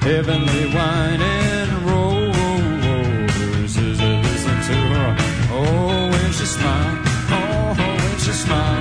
Heavenly 0.03 0.67
wine 0.75 1.21
and 1.23 1.71
roses 1.91 3.77
listen 3.99 4.57
to 4.69 4.77
her. 4.93 5.17
Oh, 5.51 6.11
when 6.11 6.33
she 6.33 6.45
smile. 6.45 6.99
Oh, 7.31 7.75
when 7.79 8.19
she 8.19 8.33
smile. 8.33 8.80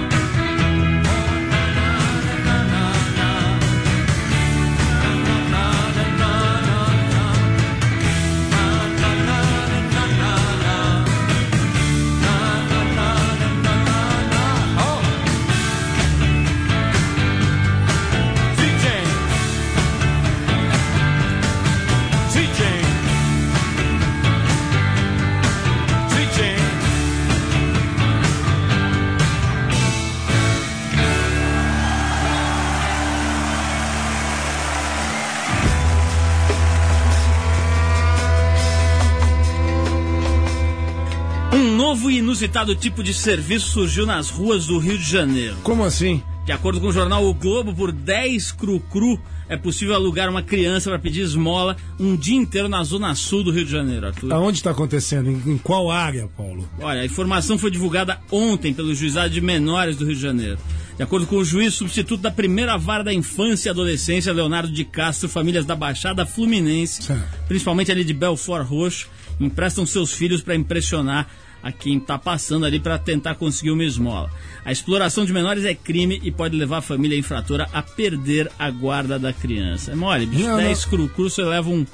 Novo 41.89 42.11
e 42.11 42.19
inusitado 42.19 42.75
tipo 42.75 43.01
de 43.03 43.15
serviço 43.15 43.71
surgiu 43.71 44.05
nas 44.05 44.29
ruas 44.29 44.67
do 44.67 44.77
Rio 44.77 44.95
de 44.95 45.09
Janeiro. 45.09 45.55
Como 45.63 45.83
assim? 45.83 46.21
De 46.45 46.51
acordo 46.51 46.79
com 46.79 46.85
o 46.85 46.91
jornal 46.91 47.25
O 47.25 47.33
Globo, 47.33 47.73
por 47.73 47.91
10 47.91 48.51
cru-cru 48.51 49.19
é 49.47 49.57
possível 49.57 49.95
alugar 49.95 50.29
uma 50.29 50.43
criança 50.43 50.91
para 50.91 50.99
pedir 50.99 51.21
esmola 51.21 51.75
um 51.99 52.15
dia 52.15 52.35
inteiro 52.35 52.69
na 52.69 52.83
zona 52.83 53.15
sul 53.15 53.43
do 53.43 53.49
Rio 53.49 53.65
de 53.65 53.71
Janeiro, 53.71 54.05
Arthur. 54.05 54.31
Aonde 54.31 54.59
está 54.59 54.69
acontecendo? 54.69 55.31
Em, 55.31 55.53
em 55.53 55.57
qual 55.57 55.89
área, 55.89 56.27
Paulo? 56.37 56.69
Olha, 56.79 57.01
a 57.01 57.05
informação 57.05 57.57
foi 57.57 57.71
divulgada 57.71 58.19
ontem 58.31 58.71
pelo 58.71 58.93
Juizado 58.93 59.31
de 59.31 59.41
Menores 59.41 59.97
do 59.97 60.05
Rio 60.05 60.15
de 60.15 60.21
Janeiro. 60.21 60.59
De 60.95 61.01
acordo 61.01 61.25
com 61.25 61.37
o 61.37 61.45
juiz 61.45 61.73
substituto 61.73 62.21
da 62.21 62.29
primeira 62.29 62.77
vara 62.77 63.03
da 63.03 63.13
infância 63.13 63.69
e 63.69 63.71
adolescência, 63.71 64.31
Leonardo 64.31 64.71
de 64.71 64.85
Castro, 64.85 65.27
famílias 65.27 65.65
da 65.65 65.75
Baixada 65.75 66.23
Fluminense, 66.23 67.01
Certo. 67.01 67.47
principalmente 67.47 67.91
ali 67.91 68.03
de 68.03 68.13
Belfort 68.13 68.67
Roxo, 68.67 69.07
emprestam 69.39 69.87
seus 69.87 70.13
filhos 70.13 70.41
para 70.41 70.53
impressionar 70.55 71.27
a 71.61 71.71
quem 71.71 71.97
está 71.97 72.17
passando 72.17 72.65
ali 72.65 72.79
para 72.79 72.97
tentar 72.97 73.35
conseguir 73.35 73.71
uma 73.71 73.83
esmola. 73.83 74.29
A 74.63 74.71
exploração 74.71 75.25
de 75.25 75.33
menores 75.33 75.65
é 75.65 75.73
crime 75.73 76.19
e 76.23 76.31
pode 76.31 76.55
levar 76.55 76.77
a 76.77 76.81
família 76.81 77.17
infratora 77.17 77.67
a 77.73 77.81
perder 77.81 78.49
a 78.57 78.69
guarda 78.69 79.19
da 79.19 79.33
criança. 79.33 79.91
É 79.91 79.95
mole, 79.95 80.25
bicho, 80.25 80.47
Não, 80.47 80.57
10 80.57 80.85
cru-cru, 80.85 81.29
você 81.29 81.43
leva 81.43 81.69
um 81.69 81.85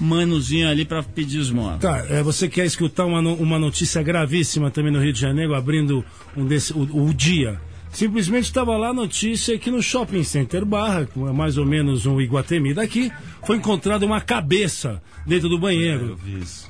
manozinho 0.00 0.68
ali 0.68 0.84
para 0.84 1.02
pedir 1.02 1.40
esmola. 1.40 1.78
Tá, 1.78 2.04
é, 2.08 2.22
você 2.22 2.48
quer 2.48 2.64
escutar 2.64 3.04
uma, 3.04 3.20
uma 3.20 3.58
notícia 3.58 4.02
gravíssima 4.02 4.70
também 4.70 4.92
no 4.92 5.00
Rio 5.00 5.12
de 5.12 5.20
Janeiro, 5.20 5.54
abrindo 5.54 6.04
um 6.36 6.46
desse, 6.46 6.72
o, 6.72 7.08
o 7.08 7.14
dia. 7.14 7.60
Simplesmente 7.92 8.44
estava 8.44 8.76
lá 8.76 8.88
a 8.88 8.94
notícia 8.94 9.58
que 9.58 9.70
no 9.70 9.82
Shopping 9.82 10.22
Center 10.22 10.64
Barra, 10.64 11.06
que 11.06 11.18
é 11.20 11.32
mais 11.32 11.58
ou 11.58 11.66
menos 11.66 12.06
um 12.06 12.20
Iguatemi 12.20 12.72
daqui, 12.72 13.10
foi 13.44 13.56
encontrada 13.56 14.06
uma 14.06 14.20
cabeça 14.20 15.02
dentro 15.26 15.48
do 15.48 15.58
banheiro. 15.58 16.18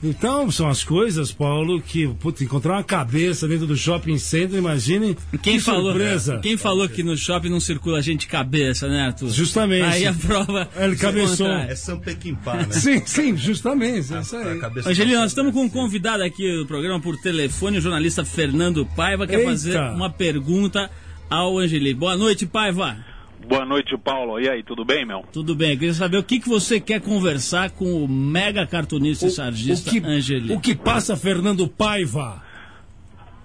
Então, 0.02 0.50
são 0.50 0.68
as 0.68 0.82
coisas, 0.82 1.30
Paulo, 1.30 1.80
que, 1.80 2.08
putz, 2.20 2.40
encontrar 2.42 2.74
uma 2.74 2.82
cabeça 2.82 3.46
dentro 3.46 3.66
do 3.66 3.76
shopping 3.76 4.18
center, 4.18 4.58
imagine. 4.58 5.16
Quem 5.42 5.58
que 5.58 5.60
falou, 5.60 5.92
surpresa. 5.92 6.38
quem 6.38 6.56
falou 6.56 6.88
que 6.88 7.02
no 7.02 7.16
shopping 7.16 7.50
não 7.50 7.60
circula 7.60 8.02
gente 8.02 8.26
cabeça, 8.26 8.88
né, 8.88 9.02
Arthur? 9.02 9.28
Justamente. 9.30 9.84
Aí 9.84 10.06
a 10.06 10.14
prova. 10.14 10.68
Ele 10.76 10.96
se 10.96 11.00
cabeçou. 11.00 11.48
É 11.48 11.74
São 11.74 11.98
Pequimpá, 11.98 12.54
né? 12.56 12.70
Sim, 12.70 13.02
sim, 13.04 13.36
justamente. 13.36 14.12
É 14.14 14.20
isso 14.20 14.36
aí. 14.36 14.60
Angelina, 14.86 15.20
nós 15.20 15.30
estamos 15.30 15.52
com 15.52 15.64
um 15.64 15.68
convidado 15.68 16.22
aqui 16.22 16.56
do 16.56 16.66
programa 16.66 17.00
por 17.00 17.16
telefone, 17.18 17.78
o 17.78 17.80
jornalista 17.80 18.24
Fernando 18.24 18.86
Paiva, 18.96 19.26
quer 19.26 19.38
Eita. 19.38 19.50
fazer 19.50 19.80
uma 19.80 20.10
pergunta 20.10 20.90
ao 21.30 21.56
Angeli. 21.58 21.94
Boa 21.94 22.16
noite, 22.16 22.44
Paiva. 22.44 22.96
Boa 23.48 23.64
noite, 23.64 23.96
Paulo. 23.96 24.38
E 24.38 24.48
aí, 24.48 24.62
tudo 24.62 24.84
bem, 24.84 25.06
meu? 25.06 25.24
Tudo 25.32 25.54
bem? 25.54 25.70
Eu 25.72 25.78
queria 25.78 25.94
saber 25.94 26.18
o 26.18 26.22
que, 26.22 26.40
que 26.40 26.48
você 26.48 26.78
quer 26.78 27.00
conversar 27.00 27.70
com 27.70 28.04
o 28.04 28.08
mega 28.08 28.66
cartunista 28.66 29.26
e 29.26 29.30
sargista 29.30 29.88
o 29.88 29.92
que, 29.92 30.06
Angeli. 30.06 30.52
o 30.52 30.60
que 30.60 30.74
passa, 30.74 31.16
Fernando 31.16 31.66
Paiva? 31.66 32.42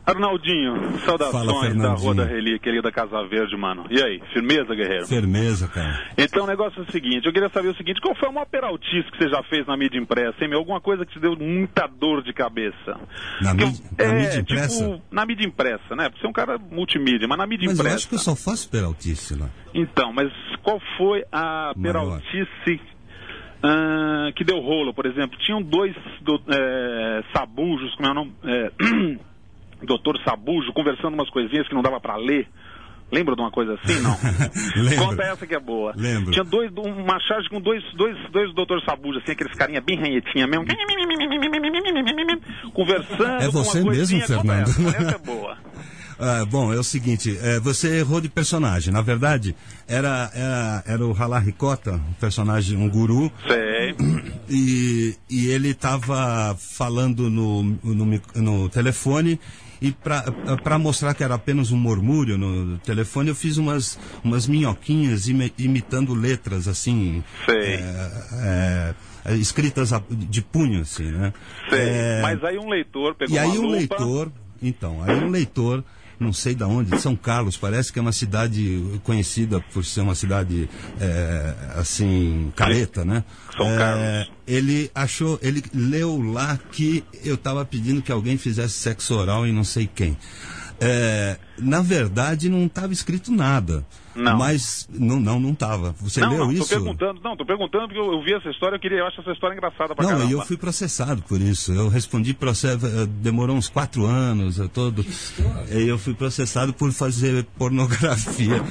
Arnaldinho, 0.05 0.99
saudações 0.99 1.45
Fala, 1.73 1.73
da. 1.73 1.93
Rua 1.93 2.13
da 2.15 2.25
Relíquia 2.25 2.71
ali 2.71 2.81
da 2.81 2.91
Casa 2.91 3.23
Verde, 3.27 3.55
mano. 3.57 3.85
E 3.89 4.01
aí, 4.01 4.21
firmeza, 4.33 4.75
guerreiro? 4.75 5.07
Firmeza, 5.07 5.67
cara. 5.67 5.99
Então 6.17 6.43
o 6.43 6.47
negócio 6.47 6.79
é 6.79 6.83
o 6.87 6.91
seguinte, 6.91 7.25
eu 7.25 7.33
queria 7.33 7.49
saber 7.49 7.69
o 7.69 7.75
seguinte, 7.75 7.99
qual 8.01 8.15
foi 8.15 8.29
a 8.29 8.31
maior 8.31 8.45
peraltice 8.45 9.09
que 9.11 9.17
você 9.17 9.29
já 9.29 9.41
fez 9.43 9.65
na 9.65 9.75
mídia 9.75 9.97
impressa, 9.99 10.35
hein? 10.41 10.49
meu? 10.49 10.59
Alguma 10.59 10.79
coisa 10.79 11.05
que 11.05 11.13
te 11.13 11.19
deu 11.19 11.35
muita 11.35 11.87
dor 11.87 12.21
de 12.21 12.33
cabeça? 12.33 12.99
Na, 13.41 13.55
Que- 13.55 13.65
mídia, 13.65 13.83
na 13.97 14.13
mídia 14.13 14.39
impressa? 14.39 14.83
Tipo, 14.85 15.01
na 15.11 15.25
mídia 15.25 15.45
impressa, 15.47 15.95
né? 15.95 16.09
Porque 16.09 16.21
você 16.21 16.27
é 16.27 16.29
um 16.29 16.33
cara 16.33 16.57
multimídia, 16.57 17.27
mas 17.27 17.37
na 17.37 17.47
mídia 17.47 17.65
Mas 17.67 17.77
eu 17.79 17.81
impressa. 17.83 17.95
acho 17.95 18.09
que 18.09 18.15
eu 18.15 18.19
só 18.19 18.35
faço 18.35 18.69
peraltice 18.69 19.35
lá. 19.39 19.49
Então, 19.73 20.13
mas 20.13 20.31
qual 20.61 20.79
foi 20.97 21.23
a 21.31 21.73
Maior. 21.75 21.81
peraltice 22.21 22.79
ah, 23.63 24.29
que 24.35 24.43
deu 24.43 24.59
rolo, 24.59 24.93
por 24.93 25.05
exemplo? 25.05 25.37
Tinham 25.39 25.61
dois 25.61 25.95
do, 26.21 26.39
é, 26.47 27.23
sabujos, 27.35 27.93
como 27.95 28.07
é 28.07 28.11
o 28.11 28.13
nome? 28.13 28.33
É, 28.43 28.71
doutor 29.83 30.19
Sabujo, 30.23 30.71
conversando 30.73 31.13
umas 31.13 31.29
coisinhas 31.29 31.67
que 31.67 31.73
não 31.73 31.81
dava 31.81 31.99
pra 31.99 32.15
ler. 32.15 32.47
Lembra 33.11 33.35
de 33.35 33.41
uma 33.41 33.51
coisa 33.51 33.73
assim, 33.75 34.01
não? 34.01 34.17
Lembro. 34.83 35.05
Conta 35.05 35.23
essa 35.23 35.45
que 35.45 35.53
é 35.53 35.59
boa. 35.59 35.93
Lembro. 35.95 36.31
Tinha 36.31 36.43
dois, 36.43 36.71
uma 36.71 37.19
charge 37.19 37.47
com 37.49 37.61
dois, 37.61 37.83
dois, 37.93 38.17
dois 38.31 38.53
doutor 38.55 38.81
Sabujo, 38.81 39.19
assim, 39.19 39.31
aqueles 39.31 39.53
carinha 39.53 39.79
bem 39.79 39.97
ranhetinha 39.97 40.47
mesmo. 40.47 40.65
Conversando. 42.73 43.43
É 43.43 43.47
você 43.47 43.77
mesmo, 43.77 43.91
coisinha. 43.91 44.21
Conta 44.21 44.41
Fernando? 44.41 44.69
Essa, 44.69 44.97
essa 44.97 45.15
é 45.15 45.19
boa. 45.19 45.57
Ah, 46.17 46.45
bom, 46.45 46.71
é 46.73 46.77
o 46.79 46.83
seguinte, 46.83 47.37
é, 47.41 47.59
você 47.59 47.97
errou 47.99 48.21
de 48.21 48.29
personagem. 48.29 48.93
Na 48.93 49.01
verdade, 49.01 49.55
era, 49.87 50.31
era, 50.33 50.83
era 50.87 51.05
o 51.05 51.13
Halá 51.13 51.39
Ricota, 51.39 51.93
um 51.93 52.13
personagem, 52.13 52.77
um 52.77 52.89
guru, 52.89 53.31
Sei. 53.47 53.95
e, 54.49 55.15
e 55.29 55.47
ele 55.47 55.69
estava 55.69 56.55
falando 56.57 57.29
no, 57.29 57.63
no, 57.63 58.21
no 58.35 58.69
telefone 58.69 59.39
e 59.81 59.91
para 59.91 60.79
mostrar 60.79 61.13
que 61.13 61.23
era 61.23 61.35
apenas 61.35 61.71
um 61.71 61.77
murmúrio 61.77 62.37
no 62.37 62.77
telefone, 62.79 63.29
eu 63.29 63.35
fiz 63.35 63.57
umas, 63.57 63.99
umas 64.23 64.47
minhoquinhas 64.47 65.27
imi- 65.27 65.53
imitando 65.57 66.13
letras 66.13 66.67
assim. 66.67 67.21
Sei. 67.45 67.73
é, 67.75 68.95
é, 69.25 69.35
escritas 69.35 69.91
de 70.09 70.41
punho, 70.41 70.81
assim, 70.81 71.11
né? 71.11 71.33
Sei. 71.69 71.79
É, 71.79 72.19
Mas 72.21 72.43
aí 72.43 72.57
um 72.57 72.69
leitor 72.69 73.15
pegou 73.15 73.35
e 73.35 73.37
aí 73.39 73.59
um 73.59 73.63
lupa. 73.63 73.75
leitor, 73.75 74.31
então, 74.61 75.03
aí 75.03 75.13
um 75.13 75.29
leitor, 75.29 75.83
não 76.19 76.31
sei 76.33 76.55
de 76.55 76.63
onde, 76.63 76.91
de 76.91 77.01
São 77.01 77.15
Carlos, 77.15 77.57
parece 77.57 77.91
que 77.91 77.99
é 77.99 78.01
uma 78.01 78.11
cidade 78.11 78.99
conhecida 79.03 79.59
por 79.73 79.83
ser 79.83 80.01
uma 80.01 80.15
cidade 80.15 80.69
é, 80.99 81.53
assim, 81.75 82.51
careta, 82.55 83.03
né? 83.03 83.23
São 83.55 83.67
É, 83.67 83.77
Carlos. 83.77 84.31
Ele 84.47 84.91
achou, 84.93 85.39
ele 85.41 85.63
leu 85.73 86.21
lá 86.21 86.57
que 86.71 87.03
eu 87.23 87.35
estava 87.35 87.65
pedindo 87.65 88.01
que 88.01 88.11
alguém 88.11 88.37
fizesse 88.37 88.73
sexo 88.75 89.15
oral 89.15 89.45
em 89.45 89.53
não 89.53 89.63
sei 89.63 89.89
quem. 89.93 90.17
É, 90.79 91.37
na 91.57 91.81
verdade, 91.81 92.49
não 92.49 92.65
estava 92.65 92.93
escrito 92.93 93.31
nada. 93.31 93.85
Não. 94.15 94.37
Mas 94.37 94.87
não, 94.91 95.19
não, 95.19 95.39
não 95.39 95.51
estava. 95.51 95.93
Você 95.99 96.21
não, 96.21 96.29
leu 96.29 96.39
não, 96.39 96.51
isso? 96.51 96.63
tô 96.63 96.69
perguntando, 96.69 97.21
não, 97.21 97.35
tô 97.35 97.45
perguntando 97.45 97.87
porque 97.87 97.99
eu, 97.99 98.13
eu 98.13 98.23
vi 98.23 98.33
essa 98.33 98.49
história, 98.49 98.75
eu 98.75 98.79
queria, 98.79 98.99
eu 98.99 99.07
acho 99.07 99.19
essa 99.21 99.31
história 99.31 99.55
engraçada 99.55 99.93
pra 99.93 100.03
Não, 100.03 100.11
caramba. 100.11 100.29
e 100.29 100.33
eu 100.33 100.41
fui 100.41 100.57
processado 100.57 101.21
por 101.23 101.41
isso. 101.41 101.73
Eu 101.73 101.89
respondi 101.89 102.33
processo, 102.33 102.85
eh, 102.85 103.05
demorou 103.05 103.55
uns 103.55 103.67
quatro 103.67 104.05
anos, 104.05 104.57
eu 104.57 104.69
todo. 104.69 105.05
E 105.69 105.87
eu 105.87 105.97
fui 105.97 106.13
processado 106.13 106.73
por 106.73 106.91
fazer 106.91 107.45
pornografia 107.57 108.63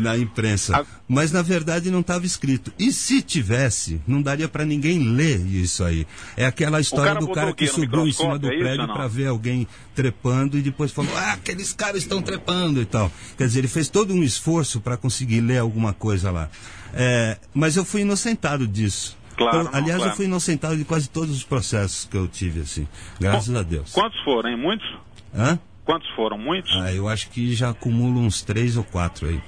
na 0.00 0.16
imprensa. 0.16 0.86
Mas 1.08 1.32
na 1.32 1.42
verdade 1.42 1.90
não 1.90 2.00
estava 2.00 2.24
escrito. 2.26 2.72
E 2.78 2.92
se 2.92 3.22
tivesse, 3.22 4.00
não 4.06 4.22
daria 4.22 4.48
para 4.48 4.64
ninguém 4.64 4.98
ler 4.98 5.40
isso 5.46 5.84
aí. 5.84 6.06
É 6.36 6.46
aquela 6.46 6.80
história 6.80 7.14
cara 7.14 7.20
do 7.20 7.28
cara 7.32 7.52
que 7.52 7.66
subiu 7.66 8.06
em 8.06 8.12
cima 8.12 8.38
do 8.38 8.46
é 8.48 8.58
prédio 8.58 8.86
para 8.86 9.06
ver 9.08 9.26
alguém 9.26 9.66
trepando 9.94 10.58
e 10.58 10.62
depois 10.62 10.90
falou: 10.92 11.12
"Ah, 11.16 11.32
aqueles 11.32 11.72
caras 11.72 12.02
estão 12.02 12.22
trepando" 12.22 12.80
e 12.80 12.84
tal. 12.86 13.10
Quer 13.36 13.46
dizer, 13.46 13.60
ele 13.60 13.68
fez 13.68 13.88
todo 13.88 14.12
um 14.14 14.22
esforço 14.22 14.80
para 14.80 14.96
conseguir 14.96 15.40
ler 15.40 15.58
alguma 15.58 15.92
coisa 15.92 16.30
lá. 16.30 16.48
É, 16.94 17.38
mas 17.54 17.76
eu 17.76 17.84
fui 17.84 18.02
inocentado 18.02 18.66
disso. 18.66 19.16
Claro, 19.36 19.58
Eu- 19.58 19.64
não, 19.64 19.74
aliás, 19.74 19.96
claro. 19.96 20.12
eu 20.12 20.16
fui 20.16 20.26
inocentado 20.26 20.76
de 20.76 20.84
quase 20.84 21.08
todos 21.08 21.34
os 21.34 21.42
processos 21.42 22.04
que 22.04 22.16
eu 22.16 22.28
tive, 22.28 22.60
assim. 22.60 22.86
Graças 23.18 23.54
a 23.54 23.62
Deus. 23.62 23.92
Quantos 23.92 24.20
foram, 24.24 24.50
hein? 24.50 24.56
Muitos? 24.58 24.86
Hã? 25.34 25.58
Quantos 25.84 26.08
foram? 26.14 26.38
Muitos? 26.38 26.70
Ah, 26.76 26.92
eu 26.92 27.08
acho 27.08 27.28
que 27.30 27.54
já 27.54 27.70
acumulo 27.70 28.20
uns 28.20 28.42
três 28.42 28.76
ou 28.76 28.84
quatro 28.84 29.26
aí. 29.28 29.40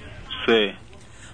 Sei. 0.44 0.74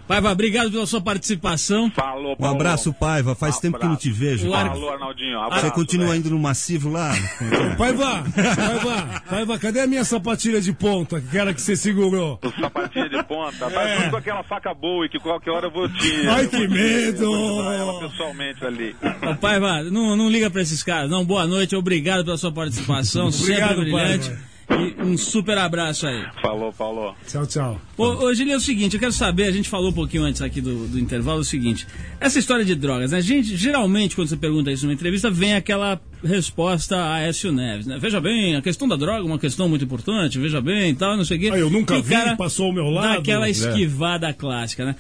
Paiva, 0.09 0.33
obrigado 0.33 0.73
pela 0.73 0.85
sua 0.89 1.01
participação. 1.01 1.89
Falou, 1.93 2.33
Um 2.33 2.37
Paulo. 2.37 2.57
abraço, 2.57 2.93
Paiva. 2.93 3.37
Faz 3.37 3.61
tempo 3.61 3.79
que 3.79 3.87
não 3.87 3.95
te 3.95 4.11
vejo. 4.11 4.51
Cara. 4.51 4.71
Falou, 4.71 4.91
Arnaldinho. 4.93 5.39
Abraço, 5.39 5.67
Você 5.67 5.71
continua 5.71 6.09
velho. 6.09 6.19
indo 6.19 6.31
no 6.31 6.39
massivo 6.41 6.91
lá? 6.91 7.13
Paiva, 7.79 8.25
Paiva, 8.35 9.23
Paiva, 9.31 9.59
cadê 9.61 9.81
a 9.83 9.87
minha 9.87 10.03
sapatilha 10.05 10.61
de 10.61 10.73
ponta, 10.73 11.19
aquela 11.19 11.55
que 11.55 11.63
você 11.63 11.77
segurou? 11.77 12.41
O 12.43 12.61
sapatinho 12.61 13.09
de 13.09 13.23
ponta. 13.23 13.71
Tá 13.71 13.83
É. 13.89 14.11
com 14.11 14.17
aquela 14.17 14.43
faca 14.43 14.75
boa 14.75 15.07
e 15.07 15.09
que 15.09 15.21
qualquer 15.21 15.53
hora 15.53 15.67
eu 15.69 15.71
vou 15.71 15.89
te. 15.89 16.27
Ai, 16.29 16.49
que 16.49 16.67
medo! 16.67 17.33
ela 17.73 18.01
pessoalmente 18.01 18.65
ali. 18.65 18.97
Ô, 19.31 19.37
Paiva, 19.37 19.85
não, 19.85 20.17
não 20.17 20.29
liga 20.29 20.51
pra 20.51 20.61
esses 20.63 20.83
caras. 20.83 21.09
Não, 21.09 21.25
boa 21.25 21.47
noite, 21.47 21.77
obrigado 21.77 22.25
pela 22.25 22.37
sua 22.37 22.51
participação. 22.51 23.31
sempre 23.31 23.63
Obrigado, 23.63 23.81
brilhante. 23.81 24.29
Paiva. 24.29 24.51
E 24.71 25.03
um 25.03 25.17
super 25.19 25.59
abraço 25.59 26.07
aí. 26.07 26.25
Falou, 26.41 26.71
falou. 26.73 27.15
Tchau, 27.27 27.47
tchau. 27.47 27.81
Ô, 27.99 28.05
ô 28.27 28.33
Gili, 28.35 28.53
é 28.53 28.57
o 28.57 28.61
seguinte, 28.61 28.95
eu 28.95 29.01
quero 29.01 29.13
saber, 29.13 29.45
a 29.45 29.51
gente 29.53 29.69
falou 29.69 29.91
um 29.91 29.93
pouquinho 29.93 30.23
antes 30.23 30.41
aqui 30.41 30.61
do, 30.61 30.87
do 30.87 30.99
intervalo, 30.99 31.39
é 31.39 31.41
o 31.41 31.45
seguinte, 31.45 31.87
essa 32.21 32.39
história 32.39 32.65
de 32.65 32.75
drogas, 32.75 33.11
né? 33.11 33.19
A 33.19 33.21
gente, 33.21 33.57
geralmente, 33.57 34.15
quando 34.15 34.29
você 34.29 34.37
pergunta 34.37 34.71
isso 34.71 34.85
numa 34.87 34.95
entrevista, 34.95 35.31
vem 35.31 35.55
aquela 35.55 36.01
resposta 36.23 36.97
a 36.97 37.15
Aécio 37.17 37.51
Neves, 37.53 37.87
né? 37.87 37.99
Veja 38.01 38.21
bem, 38.21 38.55
a 38.57 38.63
questão 38.63 38.87
da 38.87 38.97
droga 38.97 39.19
é 39.21 39.23
uma 39.23 39.39
questão 39.39 39.69
muito 39.69 39.85
importante, 39.85 40.39
veja 40.39 40.61
bem 40.61 40.91
e 40.91 40.95
tal, 40.95 41.17
não 41.17 41.25
sei 41.25 41.37
o 41.37 41.41
quê. 41.41 41.51
Ah, 41.53 41.59
eu 41.59 41.69
nunca 41.71 41.97
E 41.97 42.03
vi, 42.03 42.11
cara 42.15 42.37
passou 42.37 42.67
ao 42.67 42.73
meu 42.73 42.89
lado. 42.89 43.19
aquela 43.19 43.49
É. 43.49 43.51
esquivada 43.51 44.33
clássica, 44.33 44.85
né? 44.85 44.97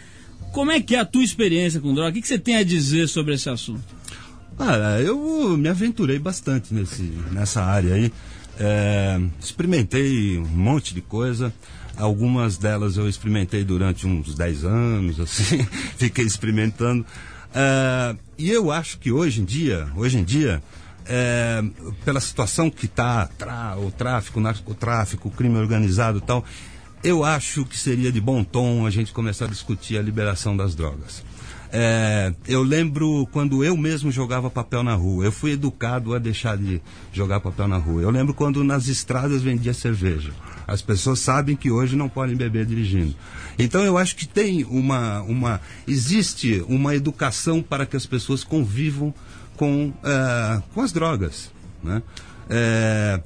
Como 0.52 0.72
é 0.72 0.80
que 0.80 0.96
é 0.96 0.98
a 0.98 1.04
tua 1.04 1.22
experiência 1.22 1.80
com 1.80 1.94
droga? 1.94 2.10
O 2.10 2.12
que, 2.12 2.20
que 2.20 2.26
você 2.28 2.38
tem 2.38 2.56
a 2.56 2.64
dizer 2.64 3.08
sobre 3.08 3.34
esse 3.34 3.48
assunto? 3.48 3.82
Ah, 4.58 5.00
eu 5.00 5.56
me 5.56 5.68
aventurei 5.68 6.18
bastante 6.18 6.74
nesse, 6.74 7.02
nessa 7.32 7.62
área 7.62 7.94
aí. 7.94 8.12
É, 8.62 9.18
experimentei 9.40 10.36
um 10.38 10.44
monte 10.44 10.92
de 10.92 11.00
coisa. 11.00 11.52
Algumas 11.96 12.58
delas 12.58 12.98
eu 12.98 13.08
experimentei 13.08 13.64
durante 13.64 14.06
uns 14.06 14.34
10 14.34 14.64
anos, 14.64 15.18
assim, 15.18 15.66
fiquei 15.96 16.26
experimentando. 16.26 17.06
É, 17.54 18.14
e 18.36 18.50
eu 18.50 18.70
acho 18.70 18.98
que 18.98 19.10
hoje 19.10 19.40
em 19.40 19.44
dia, 19.44 19.88
hoje 19.96 20.18
em 20.18 20.24
dia, 20.24 20.62
é, 21.06 21.64
pela 22.04 22.20
situação 22.20 22.70
que 22.70 22.84
está 22.84 23.28
o 23.78 23.90
tráfico, 23.90 24.38
o 24.38 24.42
narcotráfico, 24.42 25.28
o 25.28 25.30
crime 25.30 25.56
organizado 25.56 26.18
e 26.18 26.20
tal, 26.20 26.44
eu 27.02 27.24
acho 27.24 27.64
que 27.64 27.78
seria 27.78 28.12
de 28.12 28.20
bom 28.20 28.44
tom 28.44 28.84
a 28.84 28.90
gente 28.90 29.10
começar 29.12 29.46
a 29.46 29.48
discutir 29.48 29.96
a 29.96 30.02
liberação 30.02 30.54
das 30.54 30.74
drogas. 30.74 31.24
É, 31.72 32.32
eu 32.48 32.62
lembro 32.62 33.28
quando 33.30 33.64
eu 33.64 33.76
mesmo 33.76 34.10
jogava 34.10 34.50
papel 34.50 34.82
na 34.82 34.94
rua. 34.94 35.24
Eu 35.24 35.32
fui 35.32 35.52
educado 35.52 36.14
a 36.14 36.18
deixar 36.18 36.56
de 36.56 36.80
jogar 37.12 37.40
papel 37.40 37.68
na 37.68 37.76
rua. 37.76 38.02
Eu 38.02 38.10
lembro 38.10 38.34
quando 38.34 38.64
nas 38.64 38.88
estradas 38.88 39.42
vendia 39.42 39.72
cerveja. 39.72 40.32
As 40.66 40.82
pessoas 40.82 41.20
sabem 41.20 41.56
que 41.56 41.70
hoje 41.70 41.96
não 41.96 42.08
podem 42.08 42.36
beber 42.36 42.66
dirigindo. 42.66 43.14
Então 43.58 43.82
eu 43.84 43.98
acho 43.98 44.16
que 44.16 44.26
tem 44.26 44.64
uma, 44.64 45.20
uma 45.22 45.60
existe 45.86 46.64
uma 46.68 46.94
educação 46.94 47.62
para 47.62 47.86
que 47.86 47.96
as 47.96 48.06
pessoas 48.06 48.44
convivam 48.44 49.12
com, 49.56 49.92
eh, 50.04 50.62
com 50.72 50.80
as 50.80 50.92
drogas. 50.92 51.50
Né? 51.82 52.02
Eh, 52.48 53.20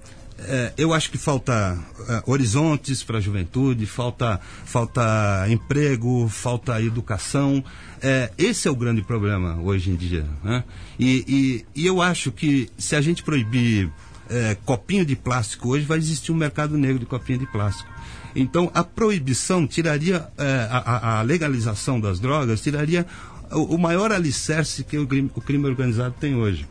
é, 0.47 0.72
eu 0.76 0.92
acho 0.92 1.11
que 1.11 1.18
falta 1.18 1.78
é, 2.09 2.22
horizontes 2.26 3.03
para 3.03 3.18
a 3.18 3.20
juventude, 3.20 3.86
falta, 3.86 4.40
falta 4.64 5.47
emprego, 5.49 6.28
falta 6.28 6.80
educação. 6.80 7.64
É, 8.03 8.30
esse 8.36 8.68
é 8.68 8.70
o 8.70 8.76
grande 8.76 9.03
problema 9.03 9.61
hoje 9.62 9.90
em 9.90 9.97
dia. 9.97 10.26
Né? 10.42 10.64
E, 10.99 11.64
e, 11.74 11.82
e 11.82 11.86
eu 11.86 12.01
acho 12.01 12.30
que 12.30 12.68
se 12.76 12.95
a 12.95 13.01
gente 13.01 13.22
proibir 13.22 13.90
é, 14.28 14.57
copinho 14.64 15.05
de 15.05 15.16
plástico 15.16 15.70
hoje, 15.70 15.84
vai 15.84 15.99
existir 15.99 16.32
um 16.32 16.36
mercado 16.36 16.76
negro 16.76 16.99
de 16.99 17.07
copinho 17.07 17.38
de 17.38 17.47
plástico. 17.47 17.90
Então, 18.36 18.70
a 18.74 18.82
proibição 18.82 19.66
tiraria, 19.66 20.26
é, 20.36 20.68
a, 20.70 21.20
a 21.20 21.22
legalização 21.22 22.01
das 22.01 22.18
drogas 22.18 22.61
tiraria 22.61 23.07
o, 23.53 23.74
o 23.74 23.78
maior 23.78 24.12
alicerce 24.12 24.82
que 24.82 24.99
o 24.99 25.07
crime, 25.07 25.30
o 25.34 25.40
crime 25.40 25.66
organizado 25.66 26.14
tem 26.18 26.34
hoje. 26.34 26.66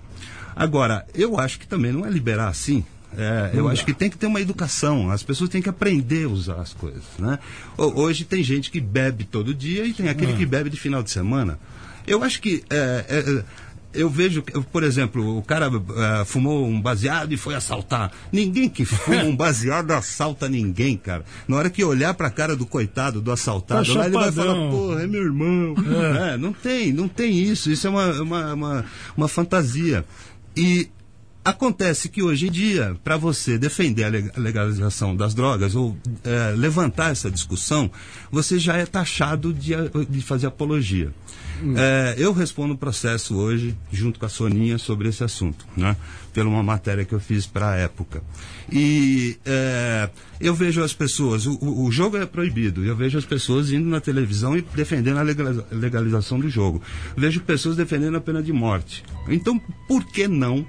Agora, 0.55 1.05
eu 1.15 1.39
acho 1.39 1.59
que 1.59 1.67
também 1.67 1.91
não 1.91 2.05
é 2.05 2.09
liberar 2.09 2.47
assim. 2.47 2.85
É, 3.17 3.51
eu 3.53 3.67
acho 3.67 3.85
que 3.85 3.93
tem 3.93 4.09
que 4.09 4.17
ter 4.17 4.27
uma 4.27 4.41
educação, 4.41 5.09
as 5.11 5.23
pessoas 5.23 5.49
têm 5.49 5.61
que 5.61 5.69
aprender 5.69 6.25
a 6.25 6.29
usar 6.29 6.55
as 6.61 6.73
coisas. 6.73 7.03
Né? 7.19 7.37
Ho- 7.77 8.01
Hoje 8.01 8.25
tem 8.25 8.43
gente 8.43 8.69
que 8.71 8.79
bebe 8.81 9.23
todo 9.23 9.53
dia 9.53 9.85
e 9.85 9.93
tem 9.93 10.09
aquele 10.09 10.33
que 10.33 10.45
bebe 10.45 10.69
de 10.69 10.77
final 10.79 11.01
de 11.03 11.11
semana. 11.11 11.59
Eu 12.07 12.23
acho 12.23 12.41
que. 12.41 12.63
é, 12.69 13.05
é, 13.09 13.43
eu 13.95 14.09
vejo, 14.09 14.41
por 14.71 14.81
exemplo, 14.81 15.37
o 15.37 15.43
cara 15.43 15.67
é, 16.21 16.25
fumou 16.25 16.67
um 16.67 16.81
baseado 16.81 17.31
e 17.31 17.37
foi 17.37 17.53
assaltar. 17.53 18.11
Ninguém 18.31 18.67
que 18.67 18.83
fuma 18.85 19.21
um 19.23 19.35
baseado 19.37 19.91
assalta 19.91 20.49
ninguém, 20.49 20.97
cara. 20.97 21.23
Na 21.47 21.57
hora 21.57 21.69
que 21.69 21.83
olhar 21.83 22.11
pra 22.15 22.31
cara 22.31 22.55
do 22.55 22.65
coitado, 22.65 23.21
do 23.21 23.31
assaltado, 23.31 23.85
Tá 23.85 23.99
lá 23.99 24.05
ele 24.07 24.15
vai 24.15 24.31
falar, 24.31 24.55
porra, 24.71 25.03
é 25.03 25.05
meu 25.07 25.21
irmão. 25.21 25.75
É, 26.27 26.37
não 26.37 26.51
tem, 26.51 26.91
não 26.91 27.07
tem 27.07 27.37
isso. 27.37 27.69
Isso 27.69 27.85
é 27.85 27.89
uma, 27.91 28.11
uma, 28.19 28.53
uma, 28.55 28.85
uma 29.15 29.27
fantasia. 29.27 30.03
E 30.57 30.89
Acontece 31.45 32.07
que 32.07 32.23
hoje 32.23 32.47
em 32.47 32.51
dia, 32.51 32.95
para 33.03 33.17
você 33.17 33.57
defender 33.57 34.05
a 34.05 34.07
leg- 34.07 34.31
a 34.35 34.39
legalização 34.39 35.13
das 35.13 35.33
drogas 35.33 35.75
ou 35.75 35.97
eh, 36.23 36.53
levantar 36.57 37.11
essa 37.11 37.29
discussão, 37.29 37.91
você 38.31 38.57
já 38.57 38.77
é 38.77 38.85
taxado 38.85 39.53
de, 39.53 39.73
de 40.09 40.21
fazer 40.21 40.47
apologia. 40.47 41.11
Eh, 41.75 42.15
eu 42.17 42.31
respondo 42.31 42.73
um 42.73 42.77
processo 42.77 43.35
hoje, 43.35 43.75
junto 43.91 44.19
com 44.19 44.25
a 44.25 44.29
Soninha, 44.29 44.77
sobre 44.77 45.09
esse 45.09 45.21
assunto, 45.23 45.65
né? 45.75 45.97
pela 46.33 46.49
uma 46.49 46.63
matéria 46.63 47.03
que 47.05 47.13
eu 47.13 47.19
fiz 47.19 47.45
para 47.45 47.71
a 47.71 47.75
época. 47.75 48.23
E 48.71 49.37
eh, 49.45 50.09
eu 50.39 50.55
vejo 50.55 50.81
as 50.81 50.93
pessoas, 50.93 51.45
o, 51.45 51.53
o- 51.61 51.85
o 51.87 51.91
jogo 51.91 52.15
é 52.17 52.25
proibido, 52.25 52.85
eu 52.85 52.95
vejo 52.95 53.17
as 53.17 53.25
pessoas 53.25 53.69
indo 53.71 53.87
na 53.89 53.99
televisão 53.99 54.57
e 54.57 54.61
defendendo 54.61 55.17
a 55.17 55.21
legaliza- 55.21 55.65
legalização 55.71 56.39
do 56.39 56.49
jogo. 56.49 56.81
Vejo 57.17 57.41
pessoas 57.41 57.75
defendendo 57.75 58.15
a 58.15 58.21
pena 58.21 58.41
de 58.41 58.53
morte. 58.53 59.03
Então, 59.27 59.59
por 59.87 60.05
que 60.05 60.25
não 60.27 60.65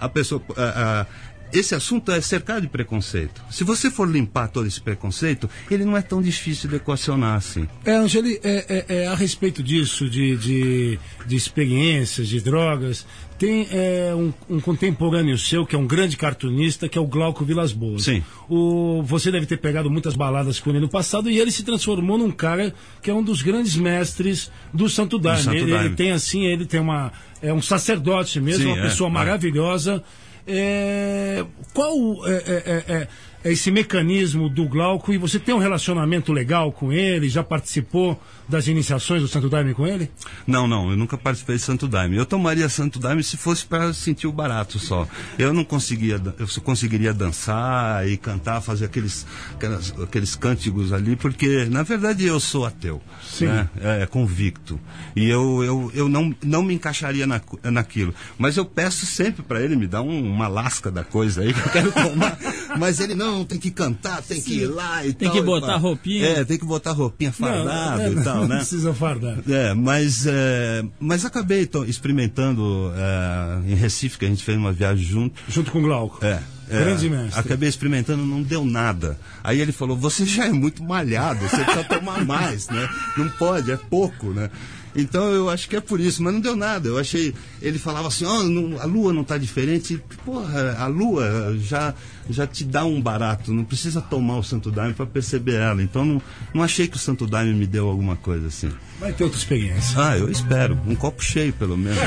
a 0.00 0.08
pessoa. 0.08 0.42
eh, 0.50 0.54
ah, 0.58 1.06
esse 1.52 1.76
assunto 1.76 2.10
é 2.10 2.20
cercado 2.20 2.62
de 2.62 2.66
preconceito. 2.68 3.40
Se 3.52 3.62
você 3.62 3.88
for 3.88 4.06
limpar 4.10 4.48
todo 4.48 4.66
esse 4.66 4.80
preconceito, 4.80 5.48
ele 5.70 5.84
não 5.84 5.96
é 5.96 6.02
tão 6.02 6.20
difícil 6.20 6.68
de 6.68 6.74
equacionar 6.76 7.36
assim. 7.36 7.68
É, 7.84 7.92
Angeli, 7.94 8.40
é, 8.42 8.84
é- 8.88 8.96
é 9.02 9.06
a 9.06 9.14
respeito 9.14 9.62
disso, 9.62 10.10
de, 10.10 10.36
de, 10.36 10.98
de 11.24 11.36
experiências, 11.36 12.26
de 12.26 12.40
drogas, 12.40 13.06
tem 13.38 13.68
é, 13.70 14.14
um, 14.14 14.32
um 14.48 14.60
contemporâneo 14.60 15.36
seu, 15.36 15.66
que 15.66 15.76
é 15.76 15.78
um 15.78 15.86
grande 15.86 16.16
cartunista, 16.16 16.88
que 16.88 16.96
é 16.96 17.00
o 17.00 17.06
Glauco 17.06 17.44
Vilas 17.44 17.72
Boas. 17.72 18.04
Sim. 18.04 18.22
O, 18.48 19.02
você 19.02 19.30
deve 19.30 19.46
ter 19.46 19.58
pegado 19.58 19.90
muitas 19.90 20.14
baladas 20.14 20.58
com 20.58 20.70
ele 20.70 20.80
no 20.80 20.88
passado 20.88 21.30
e 21.30 21.38
ele 21.38 21.50
se 21.50 21.62
transformou 21.62 22.16
num 22.16 22.30
cara 22.30 22.74
que 23.02 23.10
é 23.10 23.14
um 23.14 23.22
dos 23.22 23.42
grandes 23.42 23.76
mestres 23.76 24.50
do 24.72 24.88
Santo 24.88 25.18
Daime. 25.18 25.42
Santo 25.42 25.56
Ele, 25.56 25.70
Daime. 25.70 25.86
ele 25.86 25.94
tem 25.94 26.12
assim, 26.12 26.44
ele 26.44 26.64
tem 26.64 26.80
uma. 26.80 27.12
É 27.42 27.52
um 27.52 27.60
sacerdote 27.60 28.40
mesmo, 28.40 28.62
Sim, 28.64 28.68
uma 28.72 28.78
é, 28.78 28.82
pessoa 28.82 29.10
é. 29.10 29.12
maravilhosa. 29.12 30.02
É, 30.46 31.44
qual 31.74 31.94
é- 32.26 32.84
é 32.88 33.08
esse 33.50 33.70
mecanismo 33.70 34.48
do 34.48 34.66
Glauco? 34.68 35.12
E 35.12 35.18
você 35.18 35.38
tem 35.38 35.54
um 35.54 35.58
relacionamento 35.58 36.32
legal 36.32 36.72
com 36.72 36.92
ele? 36.92 37.28
Já 37.28 37.42
participou 37.42 38.20
das 38.48 38.66
iniciações 38.68 39.22
do 39.22 39.28
Santo 39.28 39.48
Daime 39.48 39.74
com 39.74 39.86
ele? 39.86 40.10
Não, 40.46 40.66
não, 40.68 40.90
eu 40.90 40.96
nunca 40.96 41.16
participei 41.18 41.56
de 41.56 41.62
Santo 41.62 41.88
Daime. 41.88 42.16
Eu 42.16 42.24
tomaria 42.26 42.68
Santo 42.68 42.98
Daime 42.98 43.22
se 43.22 43.36
fosse 43.36 43.64
para 43.66 43.92
sentir 43.92 44.26
o 44.26 44.32
barato 44.32 44.78
só. 44.78 45.06
Eu 45.38 45.52
não 45.52 45.64
conseguia, 45.64 46.20
eu 46.38 46.46
só 46.46 46.60
conseguiria 46.60 47.12
dançar 47.12 48.08
e 48.08 48.16
cantar, 48.16 48.60
fazer 48.60 48.84
aqueles, 48.86 49.26
aquelas- 49.54 49.94
aqueles 50.00 50.34
cânticos 50.36 50.92
ali, 50.92 51.16
porque 51.16 51.64
na 51.66 51.82
verdade 51.82 52.24
eu 52.24 52.38
sou 52.40 52.64
ateu, 52.64 53.02
Sim. 53.24 53.46
né? 53.46 53.68
é, 53.80 54.02
é 54.02 54.06
convicto. 54.06 54.78
E 55.14 55.28
eu, 55.28 55.62
eu, 55.64 55.90
eu 55.94 56.08
não, 56.08 56.34
não 56.44 56.62
me 56.62 56.74
encaixaria 56.74 57.26
na, 57.26 57.40
naquilo. 57.64 58.14
Mas 58.38 58.56
eu 58.56 58.64
peço 58.64 59.04
sempre 59.06 59.42
para 59.42 59.60
ele 59.60 59.74
me 59.76 59.86
dar 59.86 60.02
um- 60.02 60.30
uma 60.30 60.48
lasca 60.48 60.90
da 60.90 61.02
coisa 61.04 61.42
aí 61.42 61.52
que 61.52 61.60
eu 61.60 61.72
quero 61.72 61.92
tomar. 61.92 62.38
Mas 62.78 63.00
ele 63.00 63.14
não, 63.14 63.44
tem 63.44 63.58
que 63.58 63.70
cantar, 63.70 64.22
tem 64.22 64.40
que 64.40 64.54
ir 64.60 64.66
lá 64.66 65.04
e 65.06 65.12
Tem 65.12 65.28
tal. 65.28 65.36
que 65.36 65.42
e 65.42 65.44
botar 65.44 65.76
roupinha. 65.76 66.26
É, 66.26 66.44
tem 66.44 66.58
que 66.58 66.64
botar 66.64 66.92
roupinha 66.92 67.32
fardado 67.32 68.02
não, 68.02 68.20
e 68.20 68.24
tal, 68.24 68.36
não 68.40 68.48
né? 68.48 68.56
precisa 68.56 68.92
fardar. 68.94 69.38
É, 69.48 69.74
mas, 69.74 70.26
é, 70.26 70.84
mas 71.00 71.24
acabei 71.24 71.66
to- 71.66 71.84
experimentando 71.84 72.92
é, 72.96 73.70
em 73.70 73.74
Recife, 73.74 74.18
que 74.18 74.24
a 74.24 74.28
gente 74.28 74.42
fez 74.44 74.56
uma 74.56 74.72
viagem 74.72 75.04
junto. 75.04 75.40
Junto 75.48 75.70
com 75.70 75.78
o 75.78 75.82
Glauco. 75.82 76.24
É, 76.24 76.42
é, 76.68 76.78
Grande 76.80 77.08
mestre. 77.08 77.38
Acabei 77.38 77.68
experimentando, 77.68 78.24
não 78.26 78.42
deu 78.42 78.64
nada. 78.64 79.16
Aí 79.44 79.60
ele 79.60 79.70
falou: 79.70 79.96
Você 79.96 80.24
já 80.26 80.46
é 80.46 80.52
muito 80.52 80.82
malhado, 80.82 81.40
você 81.48 81.62
precisa 81.62 81.84
tomar 81.84 82.24
mais, 82.24 82.68
né? 82.68 82.88
Não 83.16 83.28
pode, 83.30 83.70
é 83.70 83.76
pouco, 83.76 84.30
né? 84.32 84.50
Então 84.96 85.30
eu 85.30 85.50
acho 85.50 85.68
que 85.68 85.76
é 85.76 85.80
por 85.80 86.00
isso, 86.00 86.22
mas 86.22 86.32
não 86.32 86.40
deu 86.40 86.56
nada. 86.56 86.88
Eu 86.88 86.98
achei. 86.98 87.34
Ele 87.60 87.78
falava 87.78 88.08
assim: 88.08 88.24
"Ó, 88.24 88.42
não- 88.42 88.80
a 88.80 88.84
lua 88.86 89.12
não 89.12 89.22
está 89.22 89.36
diferente. 89.38 90.02
Porra, 90.24 90.76
a 90.78 90.86
lua 90.86 91.56
já, 91.60 91.94
já 92.30 92.46
te 92.46 92.64
dá 92.64 92.84
um 92.84 93.00
barato, 93.00 93.52
não 93.52 93.64
precisa 93.64 94.00
tomar 94.00 94.38
o 94.38 94.42
Santo 94.42 94.70
Daime 94.70 94.94
para 94.94 95.06
perceber 95.06 95.54
ela. 95.56 95.82
Então 95.82 96.04
não, 96.04 96.22
não 96.54 96.62
achei 96.62 96.88
que 96.88 96.96
o 96.96 96.98
Santo 97.00 97.26
Daime 97.26 97.52
me 97.54 97.66
deu 97.66 97.88
alguma 97.88 98.16
coisa 98.16 98.46
assim. 98.46 98.70
Vai 98.98 99.12
ter 99.12 99.24
outra 99.24 99.38
experiência. 99.38 99.94
Ah, 100.02 100.16
eu 100.16 100.30
espero. 100.30 100.78
Um 100.86 100.94
copo 100.94 101.22
cheio, 101.22 101.52
pelo 101.52 101.76
menos. 101.76 101.98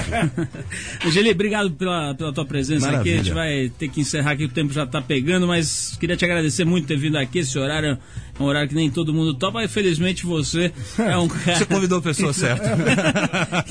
Angeli, 1.05 1.29
obrigado 1.31 1.71
pela, 1.71 2.15
pela 2.15 2.33
tua 2.33 2.45
presença 2.45 2.85
aqui. 2.87 2.95
A 2.95 2.97
Maravilha. 2.99 3.23
gente 3.23 3.33
vai 3.33 3.71
ter 3.77 3.89
que 3.89 4.01
encerrar 4.01 4.31
aqui, 4.31 4.45
o 4.45 4.49
tempo 4.49 4.73
já 4.73 4.83
está 4.83 5.01
pegando, 5.01 5.45
mas 5.47 5.95
queria 5.99 6.17
te 6.17 6.25
agradecer 6.25 6.65
muito 6.65 6.85
por 6.85 6.87
ter 6.89 6.97
vindo 6.97 7.17
aqui. 7.17 7.39
Esse 7.39 7.57
horário 7.59 7.97
um 8.39 8.43
horário 8.45 8.69
que 8.69 8.75
nem 8.75 8.89
todo 8.89 9.13
mundo 9.13 9.33
topa, 9.33 9.59
mas 9.59 9.71
felizmente 9.71 10.25
você 10.25 10.71
é 10.97 11.17
um 11.17 11.27
cara. 11.29 11.57
Você 11.57 11.65
convidou 11.65 11.99
a 11.99 12.01
pessoa 12.01 12.31
certa. 12.33 12.69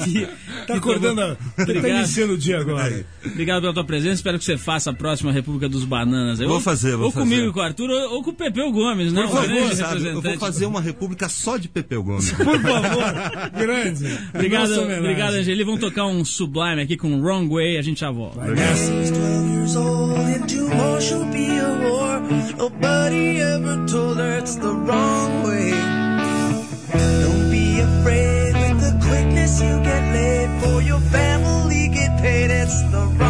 que, 0.04 0.28
Tá 0.66 0.74
acordando, 0.74 1.36
tá 1.56 1.62
Obrigado. 1.62 1.86
iniciando 2.00 2.34
o 2.34 2.38
dia 2.38 2.58
agora. 2.60 3.06
Obrigado 3.24 3.62
pela 3.62 3.72
tua 3.72 3.84
presença. 3.84 4.14
Espero 4.16 4.38
que 4.38 4.44
você 4.44 4.58
faça 4.58 4.90
a 4.90 4.92
próxima 4.92 5.32
República 5.32 5.66
dos 5.68 5.84
Bananas. 5.84 6.38
Vou 6.40 6.50
Ou- 6.54 6.60
fazer, 6.60 6.94
vou 6.96 7.06
Ou 7.06 7.12
comigo 7.12 7.36
fazer. 7.36 7.48
e 7.48 7.52
com 7.52 7.60
o 7.60 7.62
Arthur, 7.62 7.88
ou, 7.90 8.14
ou 8.16 8.22
com 8.22 8.30
o 8.30 8.34
Pepeu 8.34 8.70
Gomes, 8.70 9.12
né? 9.12 9.22
Por 9.22 9.30
favor, 9.30 9.48
grande 9.48 9.76
sabe, 9.76 10.06
eu 10.06 10.20
vou 10.20 10.38
fazer 10.38 10.66
uma 10.66 10.80
república 10.82 11.26
só 11.28 11.56
de 11.56 11.68
Pepeu 11.68 12.02
Gomes. 12.02 12.30
Por 12.32 12.44
favor, 12.60 13.50
grande. 13.56 14.04
Obrigado, 14.34 14.68
Nossa 14.68 14.98
obrigado, 14.98 15.34
Angeli. 15.34 15.64
Vamos 15.64 15.80
tocar 15.80 16.04
um 16.06 16.22
Sublime 16.24 16.82
aqui 16.82 16.96
com 16.98 17.18
Wrong 17.22 17.48
Way. 17.48 17.78
A 17.78 17.82
gente 17.82 18.00
já 18.00 18.10
volta. 18.10 18.40
He's 18.48 19.10
12 19.10 19.50
years 19.54 19.76
old 19.76 20.14
and 20.20 20.46
tomorrow 20.46 21.00
she'll 21.00 21.24
be 21.30 21.58
a 21.58 21.88
whore. 21.88 22.18
Nobody 22.58 23.40
ever 23.40 23.86
told 23.86 24.18
her 24.20 24.38
it's 24.38 24.56
the 24.60 24.74
wrong 24.74 25.42
way. 25.44 25.70
Don't 27.22 27.50
be 27.50 27.80
afraid 27.80 28.54
with 28.54 28.80
the 28.80 29.06
quickness 29.06 29.60
you 29.60 29.80
get 29.82 30.02
laid 30.12 30.62
for 30.62 30.82
your 30.82 31.00
family 31.00 31.88
get 31.88 32.20
paid. 32.20 32.50
It's 32.50 32.82
the 32.90 33.06
wrong 33.18 33.27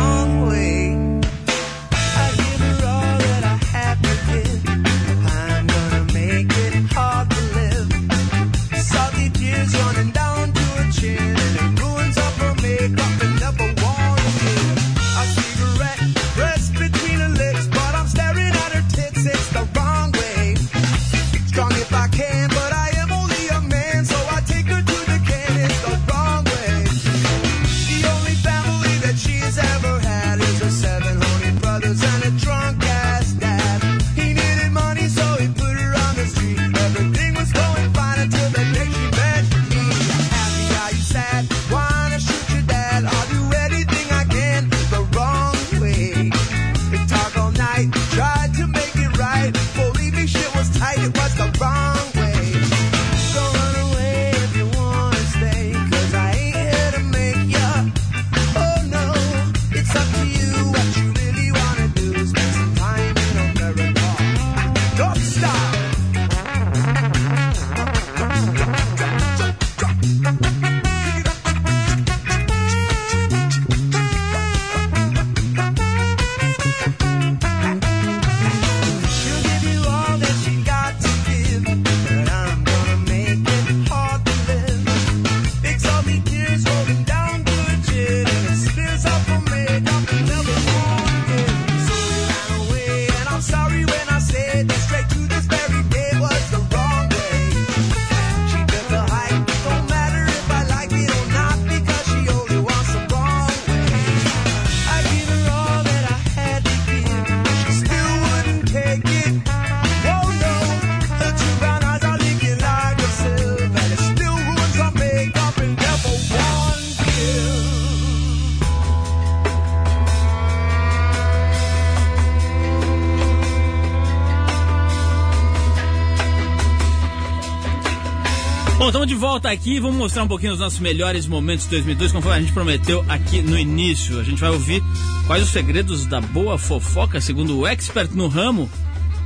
de 129.09 129.15
volta 129.15 129.51
aqui 129.51 129.81
vamos 129.81 129.97
mostrar 129.97 130.23
um 130.23 130.29
pouquinho 130.29 130.53
os 130.53 130.59
nossos 130.59 130.81
melhores 130.81 131.27
momentos 131.27 131.65
de 131.65 131.71
2002, 131.71 132.13
conforme 132.13 132.37
a 132.37 132.41
gente 132.43 132.53
prometeu 132.53 133.03
aqui 133.09 133.41
no 133.41 133.59
início. 133.59 134.21
A 134.21 134.23
gente 134.23 134.39
vai 134.39 134.51
ouvir 134.51 134.83
quais 135.27 135.43
os 135.43 135.49
segredos 135.49 136.05
da 136.05 136.21
boa 136.21 136.59
fofoca, 136.59 137.19
segundo 137.19 137.59
o 137.59 137.67
expert 137.67 138.11
no 138.13 138.29
ramo, 138.29 138.71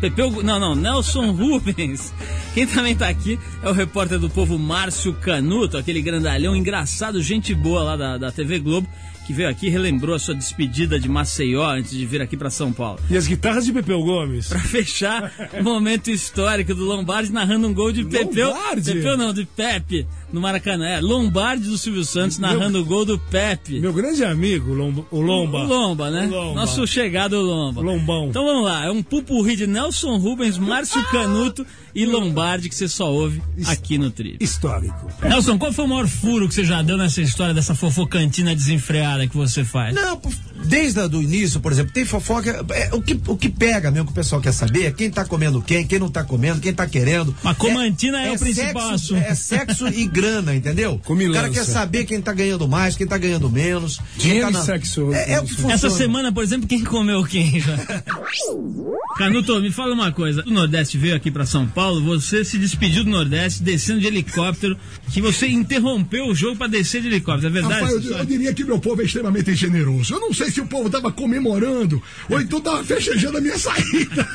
Pepeu, 0.01 0.41
não, 0.41 0.61
não, 0.61 0.77
Nelson 0.77 1.33
Rubens. 1.35 2.15
Quem 2.55 2.65
também 2.65 2.95
tá 2.95 3.09
aqui 3.09 3.41
é 3.61 3.69
o 3.69 3.73
repórter 3.73 4.21
do 4.21 4.31
povo 4.31 4.57
Márcio 4.57 5.15
Canuto, 5.15 5.77
aquele 5.77 6.01
grandalhão 6.01 6.55
engraçado, 6.55 7.21
gente 7.21 7.53
boa 7.53 7.83
lá 7.83 7.97
da, 7.97 8.19
da 8.19 8.31
TV 8.31 8.61
Globo, 8.61 8.89
que 9.23 9.33
veio 9.33 9.49
aqui 9.49 9.69
relembrou 9.69 10.15
a 10.15 10.19
sua 10.19 10.35
despedida 10.35 10.99
de 10.99 11.09
Maceió 11.09 11.65
antes 11.65 11.93
de 11.93 12.05
vir 12.05 12.21
aqui 12.21 12.37
para 12.37 12.51
São 12.51 12.73
Paulo. 12.73 13.01
E 13.09 13.17
as 13.17 13.27
guitarras 13.27 13.65
de 13.65 13.73
Pepeu 13.73 14.03
Gomes? 14.03 14.49
Pra 14.49 14.61
fechar 14.61 15.33
o 15.59 15.63
momento 15.65 16.11
histórico 16.11 16.75
do 16.75 16.85
Lombardi 16.85 17.33
narrando 17.33 17.69
um 17.69 17.75
gol 17.75 17.93
de 17.93 18.05
Pepeu. 18.05 18.49
Lombardi? 18.49 18.93
Pepeu 18.93 19.17
não, 19.17 19.33
de 19.33 19.45
Pepe 19.45 20.07
no 20.33 20.41
Maracanã. 20.41 20.87
É, 20.87 21.01
Lombardi 21.01 21.69
do 21.69 21.79
Silvio 21.79 22.05
Santos 22.05 22.39
narrando 22.39 22.81
o 22.81 22.85
gol 22.85 23.05
do 23.05 23.19
Pepe. 23.19 23.81
Meu 23.81 23.93
grande 23.93 24.25
amigo, 24.25 24.73
Lomba, 24.73 25.05
o 25.11 25.21
Lomba. 25.21 25.59
O 25.59 25.67
Lomba, 25.67 26.11
né? 26.11 26.27
O 26.27 26.31
Lomba. 26.31 26.61
Nosso 26.61 26.87
chegado 26.87 27.41
Lomba. 27.41 27.81
Lombão. 27.81 28.29
Então 28.29 28.45
vamos 28.45 28.65
lá, 28.65 28.85
é 28.87 28.91
um 28.91 29.03
pupurri 29.03 29.57
de 29.57 29.67
Nelson 29.67 30.17
Rubens, 30.17 30.59
Márcio 30.59 31.03
Canuto 31.11 31.67
e 31.95 32.05
Lombardi 32.07 32.69
que 32.69 32.75
você 32.75 32.89
só 32.89 33.11
ouve 33.13 33.43
aqui 33.67 33.99
no 33.99 34.11
Trip. 34.11 34.43
Histórico. 34.43 35.11
Nelson, 35.23 35.59
qual 35.59 35.73
foi 35.73 35.85
o 35.85 35.89
maior 35.89 36.09
furo 36.09 36.49
que 36.49 36.55
você 36.55 36.65
já 36.65 36.83
deu 36.83 36.97
nessa 36.97 37.21
história 37.21 37.53
dessa 37.55 37.75
fofocantina 37.75 38.55
desenfreada 38.55 39.27
que 39.27 39.37
você 39.37 39.65
faz? 39.65 39.95
Não, 39.95 40.21
desde 40.65 41.01
o 41.01 41.23
início, 41.23 41.61
por 41.61 41.73
exemplo, 41.73 41.93
tem 41.93 42.05
fofoca. 42.05 42.65
é, 42.71 42.91
o, 42.95 43.03
que, 43.03 43.19
o 43.27 43.37
que 43.37 43.49
pega 43.49 43.91
mesmo 43.91 44.07
que 44.07 44.13
o 44.13 44.15
pessoal 44.15 44.41
quer 44.41 44.53
saber 44.53 44.85
é 44.87 44.91
quem 44.91 45.11
tá 45.11 45.25
comendo 45.25 45.61
quem, 45.63 45.87
quem 45.87 45.99
não 45.99 46.11
tá 46.11 46.25
comendo, 46.25 46.61
quem 46.61 46.73
tá 46.73 46.87
querendo. 46.87 47.35
Mas 47.43 47.57
comantina 47.57 48.21
é 48.23 48.33
o 48.33 48.39
principal 48.39 48.91
sexo, 48.91 49.15
assunto. 49.15 49.19
É 49.27 49.35
sexo 49.35 49.89
e 49.89 50.07
grana, 50.07 50.55
entendeu? 50.55 50.95
O 50.95 50.99
Comilança. 50.99 51.41
cara 51.43 51.53
quer 51.53 51.65
saber 51.65 52.05
quem 52.05 52.21
tá 52.21 52.33
ganhando 52.33 52.67
mais, 52.69 52.97
quem 52.97 53.07
tá 53.07 53.19
ganhando 53.19 53.51
menos. 53.51 53.99
quem 54.19 54.31
Dinheiro 54.33 54.47
tá 54.47 54.51
e 54.51 54.53
na- 54.55 54.63
sexo. 54.63 55.13
É, 55.13 55.33
é 55.33 55.41
o 55.41 55.45
que 55.45 55.51
funciona. 55.51 55.75
Essa 55.75 55.91
semana, 55.91 56.33
por 56.33 56.43
exemplo, 56.43 56.67
quem 56.67 56.83
comeu 56.85 57.23
quem 57.25 57.61
já? 57.61 57.77
Canuto, 59.17 59.61
me 59.61 59.71
fala 59.71 59.93
uma 59.95 60.11
coisa. 60.13 60.43
O 60.47 60.51
Nordeste 60.51 60.97
veio 60.97 61.15
aqui 61.15 61.31
pra 61.31 61.45
São 61.45 61.67
Paulo, 61.67 61.82
você 61.91 62.45
se 62.45 62.59
despediu 62.59 63.05
do 63.05 63.11
Nordeste 63.11 63.63
descendo 63.63 64.01
de 64.01 64.07
helicóptero, 64.07 64.77
que 65.13 65.21
você 65.21 65.49
interrompeu 65.49 66.27
o 66.27 66.35
jogo 66.35 66.57
pra 66.57 66.67
descer 66.67 67.03
de 67.03 67.09
helicóptero, 67.09 67.49
é 67.49 67.51
verdade? 67.51 67.83
Rapaz, 67.83 68.07
eu, 68.07 68.19
eu 68.19 68.25
diria 68.25 68.55
que 68.55 68.65
meu 68.65 68.79
povo 68.79 69.03
é 69.03 69.05
extremamente 69.05 69.55
generoso. 69.55 70.15
Eu 70.15 70.21
não 70.21 70.33
sei 70.33 70.51
se 70.51 70.61
o 70.61 70.67
povo 70.67 70.89
tava 70.89 71.11
comemorando 71.11 72.03
ou 72.29 72.41
então 72.41 72.61
tava 72.61 72.85
festejando 72.85 73.39
a 73.39 73.41
minha 73.41 73.59
saída. 73.59 74.29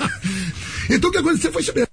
Então 0.89 1.09
o 1.09 1.13
que 1.13 1.19
aconteceu 1.19 1.51
foi 1.51 1.61
isso 1.61 1.73
mesmo. 1.73 1.86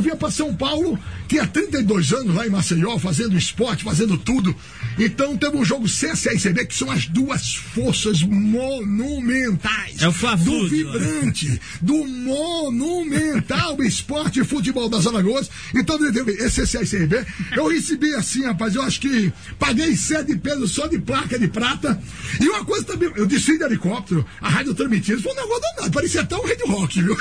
Vinha 0.00 0.16
para 0.16 0.30
São 0.30 0.54
Paulo, 0.54 0.98
tinha 1.28 1.46
32 1.46 2.12
anos 2.12 2.34
lá 2.34 2.46
em 2.46 2.50
Maceió, 2.50 2.98
fazendo 2.98 3.38
esporte, 3.38 3.84
fazendo 3.84 4.18
tudo. 4.18 4.54
Então 4.98 5.36
teve 5.36 5.56
um 5.56 5.64
jogo 5.64 5.84
CSA 5.84 6.34
e 6.34 6.40
CB, 6.40 6.66
que 6.66 6.74
são 6.74 6.90
as 6.90 7.06
duas 7.06 7.54
forças 7.54 8.22
monumentais. 8.22 10.02
É 10.02 10.08
o 10.08 10.12
Fla-Flu 10.12 10.62
Do 10.62 10.68
vibrante, 10.68 11.60
do 11.80 12.04
monumental 12.04 13.82
esporte 13.82 14.40
e 14.40 14.44
futebol 14.44 14.88
das 14.88 15.06
Alagoas. 15.06 15.48
Então, 15.74 15.98
esse 16.28 16.62
CSB, 16.62 17.24
eu 17.56 17.68
recebi 17.68 18.14
assim, 18.14 18.44
rapaz, 18.44 18.74
eu 18.74 18.82
acho 18.82 19.00
que 19.00 19.32
paguei 19.58 19.96
sete 19.96 20.36
pesos 20.36 20.72
só 20.72 20.86
de 20.86 20.98
placa 20.98 21.38
de 21.38 21.48
prata. 21.48 22.00
E 22.40 22.48
uma 22.48 22.64
coisa 22.64 22.84
também, 22.84 23.10
eu 23.16 23.26
desci 23.26 23.56
de 23.56 23.64
helicóptero, 23.64 24.26
a 24.40 24.48
rádio 24.48 24.74
transmitindo, 24.74 25.22
foi 25.22 25.32
um 25.32 25.36
negócio 25.36 25.62
danado, 25.62 25.92
parecia 25.92 26.20
até 26.22 26.36
um 26.36 26.44
Red 26.44 26.58
Rock, 26.66 27.02
viu? 27.02 27.16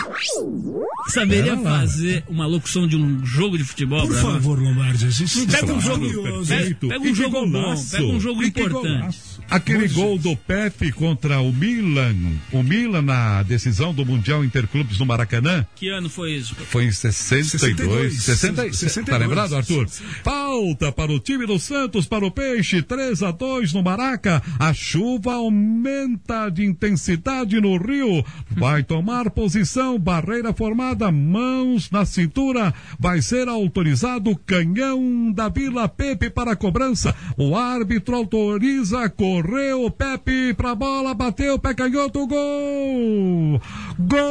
Saberia 1.07 1.57
fazer 1.57 2.11
uma 2.28 2.45
locução 2.45 2.88
de 2.88 2.95
um 2.95 3.26
jogo 3.26 3.57
de 3.57 3.64
futebol? 3.64 4.07
Por 4.07 4.16
favor, 4.16 4.59
Lombardi, 4.59 5.05
a 5.05 5.09
gente 5.09 5.47
Pega 5.47 5.74
um 5.74 5.82
jogo, 5.82 6.05
pega, 6.45 6.76
pega 6.76 6.99
um 6.99 7.16
jogo 7.16 7.47
bom, 7.47 7.76
pega 7.91 8.05
um 8.05 8.20
jogo 8.20 8.43
importante. 8.43 9.20
Aquele 9.52 9.88
gol 9.89 10.18
do 10.18 10.36
Pepe 10.36 10.91
contra 10.93 11.41
o 11.41 11.52
Milan, 11.52 12.16
o 12.54 12.64
Milan 12.64 13.02
na 13.02 13.43
decisão 13.43 13.93
do 13.93 14.06
Mundial 14.06 14.45
Interclubes 14.45 14.97
no 14.97 15.06
Maracanã, 15.06 15.66
Que 15.76 15.89
ano 15.89 16.10
foi 16.10 16.32
isso? 16.36 16.56
foi 16.56 16.86
em 16.86 16.91
62, 16.91 18.24
60, 18.24 18.72
62. 18.74 19.06
tá 19.06 19.18
lembrado, 19.18 19.56
Arthur? 19.56 19.88
Falta 20.24 20.91
para 20.91 21.12
o 21.12 21.20
time 21.20 21.45
do 21.45 21.60
Santos, 21.60 22.06
para 22.08 22.26
o 22.26 22.32
Peixe, 22.32 22.82
3 22.82 23.22
a 23.24 23.32
2 23.32 23.74
no 23.74 23.84
Maraca. 23.84 24.41
A 24.58 24.74
chuva 24.74 25.34
aumenta 25.34 26.49
de 26.49 26.64
intensidade 26.66 27.60
no 27.60 27.78
Rio. 27.78 28.24
Vai 28.52 28.84
tomar 28.84 29.30
posição, 29.32 29.99
barreira 29.99 30.54
formada, 30.54 31.12
mãos 31.12 31.91
na 31.91 32.06
cintura. 32.06 32.74
Vai 32.97 33.22
ser 33.22 33.47
autorizado 33.49 34.32
o 34.32 34.38
canhão 34.38 35.32
da 35.32 35.49
Vila 35.49 35.89
Pepe 35.89 36.30
para 36.30 36.54
a 36.54 36.56
cobrança. 36.56 37.14
O 37.38 37.56
árbitro 37.56 38.16
autoriza, 38.16 39.10
correu 39.41 39.85
o 39.85 39.91
Pepe 39.91 40.53
pra 40.53 40.75
bola, 40.75 41.13
bateu, 41.13 41.57
pé 41.57 41.73
canhoto, 41.73 42.27
gol! 42.27 43.59
Gol! 43.99 44.21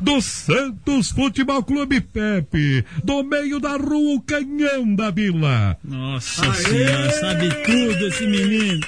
Do 0.00 0.20
Santos 0.20 1.10
Futebol 1.10 1.62
Clube 1.62 2.00
Pepe, 2.00 2.84
do 3.02 3.22
meio 3.22 3.58
da 3.60 3.76
rua, 3.76 4.16
o 4.16 4.20
canhão 4.20 4.94
da 4.94 5.10
vila. 5.10 5.78
Nossa 5.84 6.52
senhora, 6.54 7.10
sabe 7.12 7.48
tudo 7.64 8.08
esse 8.08 8.26
menino. 8.26 8.80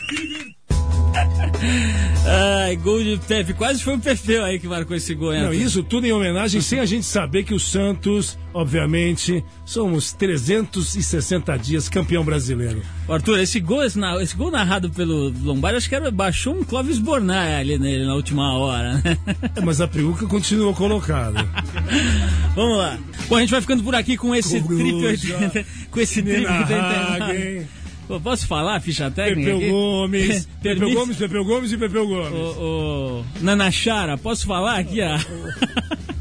Ai, 2.27 2.77
gol 2.77 3.03
de 3.03 3.21
Pepe. 3.27 3.53
Quase 3.55 3.83
foi 3.83 3.95
o 3.95 3.99
Pepe 3.99 4.37
aí 4.39 4.59
que 4.59 4.67
marcou 4.67 4.97
esse 4.97 5.15
gol? 5.15 5.33
Não, 5.35 5.53
isso 5.53 5.83
tudo 5.83 6.07
em 6.07 6.13
homenagem, 6.13 6.61
sem 6.61 6.81
a 6.81 6.87
gente 6.87 7.05
saber 7.07 7.45
que 7.45 7.55
o 7.55 7.61
Santos, 7.61 8.39
obviamente, 8.53 9.45
somos 9.65 10.13
360 10.13 11.57
dias 11.59 11.89
campeão 11.89 12.25
brasileiro. 12.25 12.83
Arthur, 13.09 13.39
esse 13.41 13.61
gol, 13.61 13.85
esse, 13.85 14.01
esse 14.21 14.37
gol 14.37 14.51
narrado 14.51 14.91
pelo 14.91 15.33
Lombardi, 15.43 15.77
acho 15.77 15.89
que 15.89 15.95
era, 15.95 16.11
baixou 16.11 16.55
um 16.55 16.65
Clóvis 16.65 16.99
Bornai 16.99 17.55
ali 17.57 17.79
nele 17.79 18.07
na 18.07 18.15
última 18.15 18.57
hora, 18.59 18.95
né? 18.95 19.19
É, 19.55 19.61
Mas 19.61 19.81
a 19.81 19.89
peruca 19.89 20.27
continua 20.27 20.73
colocada. 20.73 21.47
Vamos 22.57 22.79
lá. 22.79 22.99
Bom, 23.29 23.37
a 23.37 23.41
gente 23.41 23.51
vai 23.51 23.61
ficando 23.61 23.83
por 23.83 23.95
aqui 23.95 24.17
com 24.17 24.35
esse 24.35 24.61
Coruja, 24.61 25.19
trip 25.19 25.33
80, 25.35 25.67
com 25.91 26.01
esse 26.01 26.23
trip 26.23 26.41
Nina 26.41 26.61
89. 26.61 27.84
Pô, 28.15 28.21
posso 28.21 28.47
falar 28.47 28.77
a 28.77 28.81
ficha 28.81 29.11
técnica 29.11 29.51
Pepeu 29.51 29.57
aqui? 29.57 29.71
Gomes, 29.71 30.49
Pepeu 30.63 30.95
Gomes, 30.95 31.17
Pepeu 31.17 31.45
Gomes 31.45 31.73
e 31.73 31.77
Pepeu 31.77 32.07
Gomes. 32.07 32.33
Ô, 32.33 32.61
ô, 32.61 33.25
Nanachara, 33.41 34.17
posso 34.17 34.47
falar 34.47 34.79
aqui, 34.79 35.01
ó? 35.01 35.19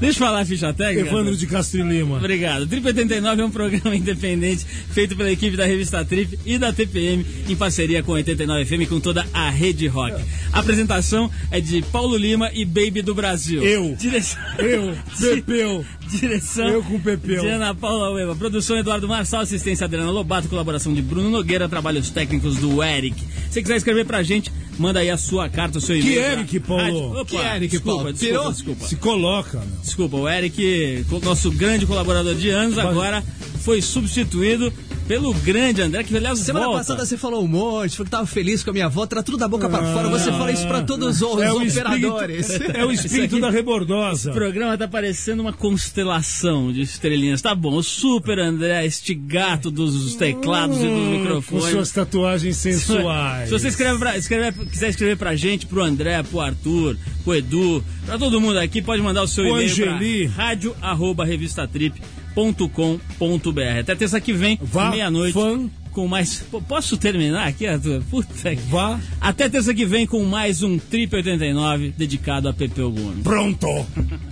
Deixa 0.00 0.18
eu 0.18 0.26
falar 0.26 0.40
a 0.40 0.44
ficha 0.44 0.72
técnica. 0.72 1.08
Evandro 1.08 1.36
de 1.36 1.46
Castro 1.46 1.80
e 1.80 1.82
Lima. 1.82 2.16
Obrigado. 2.16 2.66
Trip 2.66 2.86
89 2.86 3.42
é 3.42 3.44
um 3.44 3.50
programa 3.50 3.94
independente 3.96 4.64
feito 4.64 5.16
pela 5.16 5.30
equipe 5.30 5.56
da 5.56 5.66
revista 5.66 6.04
Trip 6.04 6.38
e 6.46 6.56
da 6.56 6.72
TPM 6.72 7.26
em 7.48 7.56
parceria 7.56 8.02
com 8.02 8.12
89 8.12 8.64
FM 8.64 8.82
e 8.82 8.86
com 8.86 9.00
toda 9.00 9.26
a 9.34 9.50
rede 9.50 9.86
rock. 9.88 10.22
A 10.52 10.60
apresentação 10.60 11.30
é 11.50 11.60
de 11.60 11.82
Paulo 11.82 12.16
Lima 12.16 12.50
e 12.54 12.64
Baby 12.64 13.02
do 13.02 13.14
Brasil. 13.14 13.62
Eu. 13.62 13.94
Direção. 13.96 14.40
Eu, 14.58 14.96
Pepeu. 15.18 15.84
Direção. 16.08 16.68
Eu 16.68 16.82
com 16.82 16.98
Pepeu. 17.00 17.42
De 17.42 17.48
Ana 17.48 17.74
Paula 17.74 18.10
Ueva. 18.12 18.34
Produção 18.36 18.76
Eduardo 18.76 19.08
Marçal, 19.08 19.40
assistência 19.40 19.84
Adriana 19.84 20.10
Lobato, 20.10 20.48
colaboração 20.48 20.92
de 20.94 21.02
Bruno 21.02 21.30
Nogueira, 21.30 21.68
trabalhos 21.68 22.10
técnicos 22.10 22.56
do 22.56 22.82
Eric. 22.82 23.22
Se 23.50 23.60
quiser 23.62 23.76
escrever 23.76 24.04
pra 24.06 24.22
gente, 24.22 24.50
manda 24.78 25.00
aí 25.00 25.10
a 25.10 25.16
sua 25.16 25.48
carta, 25.48 25.78
o 25.78 25.80
seu 25.80 25.96
e-mail. 25.96 26.14
Que 26.14 26.20
pra 26.20 26.32
Eric, 26.32 26.60
Paulo? 26.60 26.82
rádio- 26.82 27.20
Opa, 27.20 27.24
Que 27.24 27.36
Eric, 27.36 27.68
desculpa, 27.68 27.96
Paulo? 28.02 28.12
Desculpa, 28.12 28.52
desculpa. 28.52 28.86
Se 28.88 28.96
coloca, 28.96 29.58
meu. 29.58 29.80
Desculpa, 29.82 30.16
o 30.16 30.28
Eric, 30.28 31.04
nosso 31.22 31.50
grande 31.50 31.86
colaborador 31.86 32.34
de 32.34 32.48
anos, 32.50 32.78
agora 32.78 33.22
foi 33.60 33.82
substituído 33.82 34.72
pelo 35.06 35.32
grande 35.34 35.82
André, 35.82 36.02
que 36.02 36.16
aliás 36.16 36.38
Semana 36.40 36.66
volta. 36.66 36.80
passada 36.80 37.04
você 37.06 37.16
falou 37.16 37.44
um 37.44 37.46
monte, 37.46 37.92
falou 37.96 38.04
que 38.06 38.10
tava 38.10 38.26
feliz 38.26 38.62
com 38.64 38.70
a 38.70 38.72
minha 38.72 38.86
avó, 38.86 39.06
tá 39.06 39.22
tudo 39.22 39.38
da 39.38 39.46
boca 39.46 39.68
pra 39.68 39.82
fora. 39.92 40.08
Você 40.08 40.30
fala 40.32 40.50
isso 40.50 40.66
pra 40.66 40.82
todos 40.82 41.22
os 41.22 41.40
É 41.40 41.52
operadores. 41.52 42.50
espírito, 42.50 42.72
é 42.76 42.84
o 42.84 42.90
espírito 42.92 43.40
da 43.40 43.50
rebordosa. 43.50 44.30
O 44.30 44.34
programa 44.34 44.76
tá 44.76 44.88
parecendo 44.88 45.42
uma 45.42 45.52
constelação 45.52 46.72
de 46.72 46.82
estrelinhas. 46.82 47.40
Tá 47.40 47.54
bom, 47.54 47.76
o 47.76 47.82
Super 47.82 48.38
André, 48.38 48.84
este 48.84 49.14
gato 49.14 49.70
dos 49.70 50.14
teclados 50.16 50.76
e 50.78 50.80
dos 50.80 50.88
Com 50.88 51.10
microfones. 51.10 51.64
suas 51.70 51.90
tatuagens 51.92 52.56
sensuais. 52.56 53.48
Se 53.48 53.52
você 53.58 53.68
escreve 53.68 53.98
pra, 53.98 54.16
escreve, 54.18 54.66
quiser 54.66 54.88
escrever 54.90 55.16
pra 55.16 55.36
gente, 55.36 55.66
pro 55.66 55.82
André, 55.84 56.22
pro 56.24 56.40
Arthur, 56.40 56.96
pro 57.24 57.34
Edu, 57.34 57.84
pra 58.04 58.18
todo 58.18 58.40
mundo 58.40 58.58
aqui, 58.58 58.82
pode 58.82 59.00
mandar 59.02 59.22
o 59.22 59.28
seu 59.28 59.46
e-mail 59.46 59.74
pra 59.76 60.44
rádio 60.44 60.74
arroba 60.82 61.24
revistatrip.com.br. 62.36 63.80
Até 63.80 63.94
terça 63.94 64.20
que 64.20 64.32
vem, 64.32 64.58
meia-noite, 64.90 65.38
com 65.92 66.06
mais... 66.06 66.44
Posso 66.68 66.96
terminar 66.98 67.48
aqui, 67.48 67.66
Arthur? 67.66 68.02
Puta 68.10 68.54
que... 68.54 68.62
Vá. 68.68 69.00
Até 69.20 69.48
terça 69.48 69.72
que 69.72 69.86
vem 69.86 70.06
com 70.06 70.22
mais 70.24 70.62
um 70.62 70.78
Trip 70.78 71.14
89 71.16 71.94
dedicado 71.96 72.48
a 72.48 72.52
Pepeu 72.52 72.90
Gomes. 72.92 73.22
Pronto. 73.22 73.66